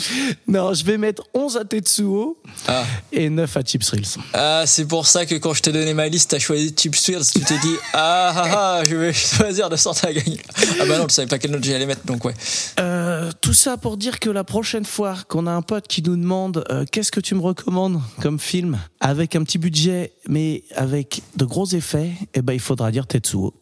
[0.47, 2.37] Non, je vais mettre 11 à Tetsuo
[2.67, 2.83] Ah.
[3.11, 4.17] et 9 à Chip Thrills.
[4.33, 7.25] Ah, c'est pour ça que quand je t'ai donné ma liste, t'as choisi Chip Thrills.
[7.33, 10.39] Tu t'es dit, ah, ah, ah, je vais choisir de sortir à gagner.
[10.79, 12.33] Ah bah non, tu savais pas quelle note j'allais mettre, donc ouais.
[12.79, 16.15] Euh, tout ça pour dire que la prochaine fois qu'on a un pote qui nous
[16.17, 20.40] demande euh, qu'est-ce que tu me recommandes comme film avec un petit budget mais
[20.75, 23.53] avec de gros effets, eh ben il faudra dire Tetsuo.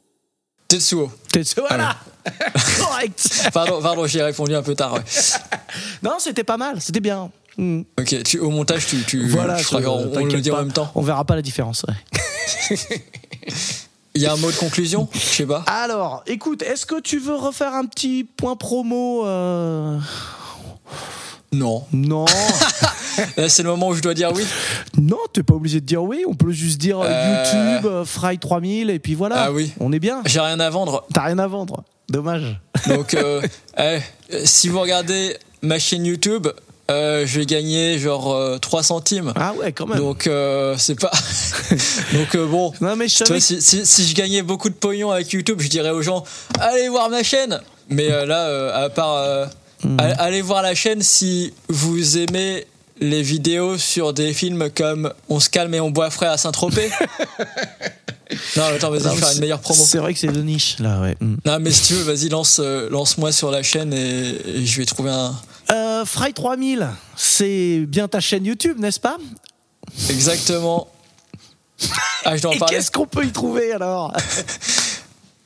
[0.68, 1.12] Tetsuo.
[1.32, 1.96] Tetsuo, voilà.
[2.80, 3.50] Correct.
[3.54, 4.94] Pardon, pardon, j'ai répondu un peu tard.
[4.94, 5.04] ouais.
[6.04, 7.32] Non, c'était pas mal, c'était bien.
[7.58, 7.82] Hmm.
[8.00, 10.92] Ok, tu, au montage, tu, tu Voilà, crois qu'on on le dit en même temps.
[10.96, 11.84] On verra pas la différence.
[11.88, 12.78] ouais.
[14.16, 15.64] Il y a un mot de conclusion Je sais pas.
[15.68, 19.98] Alors, écoute, est-ce que tu veux refaire un petit point promo euh,
[21.52, 21.86] Non.
[21.94, 22.26] Non.
[23.38, 24.44] Là, c'est le moment où je dois dire oui.
[24.98, 26.24] Non, t'es pas obligé de dire oui.
[26.28, 27.44] On peut juste dire euh, Euh.
[27.78, 29.44] YouTube, euh, Fry 3000 et puis voilà.
[29.46, 29.72] Ah oui.
[29.80, 30.22] On est bien.
[30.26, 31.06] J'ai rien à vendre.
[31.14, 31.84] T'as rien à vendre.
[32.10, 32.60] Dommage.
[32.88, 33.42] Donc, euh,
[33.78, 34.00] eh,
[34.46, 36.48] si vous regardez ma chaîne YouTube,
[36.90, 39.32] euh, je vais gagner genre euh, 3 centimes.
[39.36, 40.00] Ah ouais, quand même.
[40.00, 41.12] Donc euh, c'est pas.
[42.14, 42.74] Donc euh, bon.
[42.82, 45.68] non mais je vois, si, si, si je gagnais beaucoup de pognon avec YouTube, je
[45.68, 46.24] dirais aux gens
[46.60, 47.60] allez voir ma chaîne.
[47.90, 49.46] Mais euh, là, euh, à part euh,
[49.82, 49.96] Hmm.
[49.98, 52.66] all- allez voir la chaîne si vous aimez
[53.00, 56.90] les vidéos sur des films comme On se calme et on boit frais à Saint-Tropez.
[58.58, 59.82] non, attends, vas-y, faire une meilleure promo.
[59.84, 61.16] C'est vrai que c'est de niche là, ouais.
[61.20, 61.36] Mm.
[61.46, 64.78] Non, mais si tu veux, vas-y, lance, euh, lance-moi sur la chaîne et, et je
[64.78, 65.34] vais trouver un.
[65.72, 69.18] Euh, Fry 3000, c'est bien ta chaîne YouTube, n'est-ce pas?
[70.10, 70.88] Exactement.
[72.26, 72.76] Ah, je dois en Et parler.
[72.76, 74.14] qu'est-ce qu'on peut y trouver alors?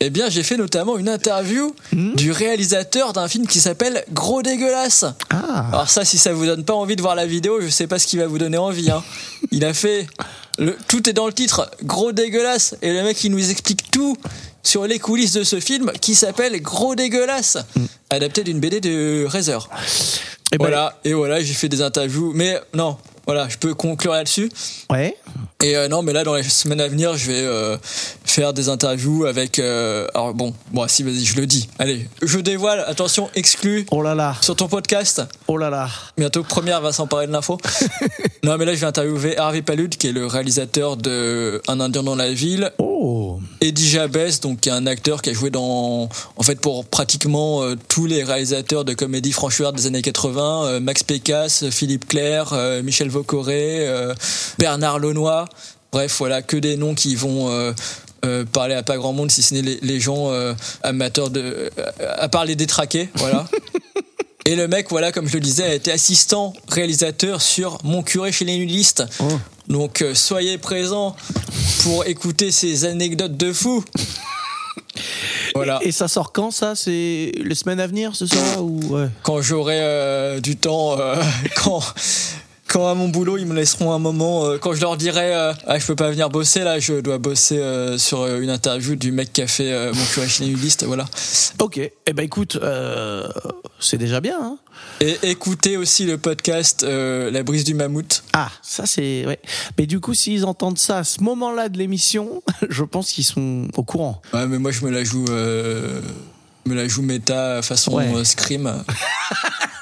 [0.05, 4.41] Eh bien, j'ai fait notamment une interview Hmm du réalisateur d'un film qui s'appelle Gros
[4.41, 5.05] dégueulasse.
[5.29, 7.87] Ah, Alors ça, si ça vous donne pas envie de voir la vidéo, je sais
[7.87, 8.91] pas ce qui va vous donner envie.
[8.91, 9.01] Hein.
[9.51, 10.07] Il a fait
[10.57, 14.17] le, tout est dans le titre, Gros dégueulasse, et le mec il nous explique tout
[14.61, 17.57] sur les coulisses de ce film qui s'appelle Gros dégueulasse,
[18.09, 19.69] adapté d'une BD de Razer.
[20.51, 24.13] Eh ben, Voilà, et voilà, j'ai fait des interviews, mais non, voilà, je peux conclure
[24.13, 24.49] là-dessus.
[24.89, 25.15] Ouais.
[25.61, 27.77] Et euh, non, mais là, dans les semaines à venir, je vais euh,
[28.25, 29.59] faire des interviews avec.
[29.59, 31.69] euh, alors bon, bon, si, vas-y, je le dis.
[31.79, 32.83] Allez, je dévoile.
[32.85, 35.21] Attention, exclu Oh là là, sur ton podcast.
[35.47, 35.89] oh là là.
[36.17, 37.57] Bientôt, première va s'emparer de l'info.
[38.43, 42.03] non, mais là, je vais interviewer Harvey Palud, qui est le réalisateur de Un Indien
[42.03, 42.71] dans la ville.
[42.77, 46.85] Oh, Eddie Jabez, donc qui est un acteur qui a joué dans, en fait, pour
[46.85, 52.53] pratiquement tous les réalisateurs de comédie franchouillarde des années 80, euh, Max Pécasse, Philippe Clair,
[52.53, 54.13] euh, Michel Vaucoré, euh,
[54.57, 55.45] Bernard Launois.
[55.91, 57.71] Bref, voilà, que des noms qui vont euh,
[58.25, 61.41] euh, parler à pas grand monde, si ce n'est les, les gens euh, amateurs de,
[61.41, 61.69] euh,
[62.17, 63.45] à part les détraqués, voilà.
[64.45, 68.31] Et le mec, voilà, comme je le disais, a été assistant réalisateur sur Mon curé
[68.31, 69.03] chez les nudistes.
[69.19, 69.25] Oh.
[69.69, 71.15] Donc soyez présents
[71.81, 73.83] pour écouter ces anecdotes de fou.
[75.55, 75.79] Voilà.
[75.83, 76.75] Et ça sort quand ça?
[76.75, 79.07] C'est les semaines à venir, ce soir ou ouais?
[79.21, 80.97] Quand j'aurai du temps,
[81.55, 81.83] quand
[82.73, 85.53] quand à mon boulot ils me laisseront un moment, euh, quand je leur dirai euh,
[85.67, 88.95] ah je peux pas venir bosser là, je dois bosser euh, sur euh, une interview
[88.95, 91.05] du mec qui a fait Mon curé nudistes, voilà.
[91.59, 91.77] Ok.
[91.77, 92.59] Eh ben écoute,
[93.79, 94.37] c'est déjà bien.
[94.41, 94.57] Hein
[95.01, 98.23] Et écoutez aussi le podcast La brise du mammouth.
[98.33, 99.39] ah, ça c'est ouais.
[99.77, 103.67] Mais du coup, s'ils entendent ça à ce moment-là de l'émission, je pense qu'ils sont
[103.77, 104.21] au courant.
[104.33, 108.25] Ouais, mais moi je me la joue, me la joue méta façon Ouais.
[108.25, 108.83] scream.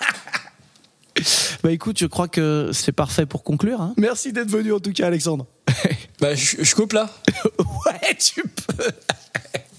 [1.63, 3.81] Bah écoute, je crois que c'est parfait pour conclure.
[3.81, 3.93] Hein.
[3.97, 5.45] Merci d'être venu en tout cas, Alexandre.
[6.19, 7.09] Bah je, je coupe là.
[7.59, 8.85] ouais, tu peux.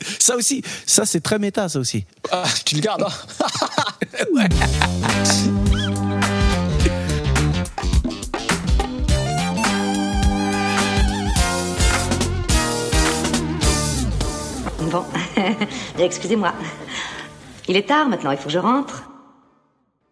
[0.18, 2.04] Ça aussi, ça c'est très méta, ça aussi.
[2.32, 3.04] Ah, tu le gardes.
[3.04, 3.12] Hein
[14.90, 15.04] Bon,
[15.98, 16.52] excusez-moi.
[17.68, 19.04] Il est tard maintenant, il faut que je rentre.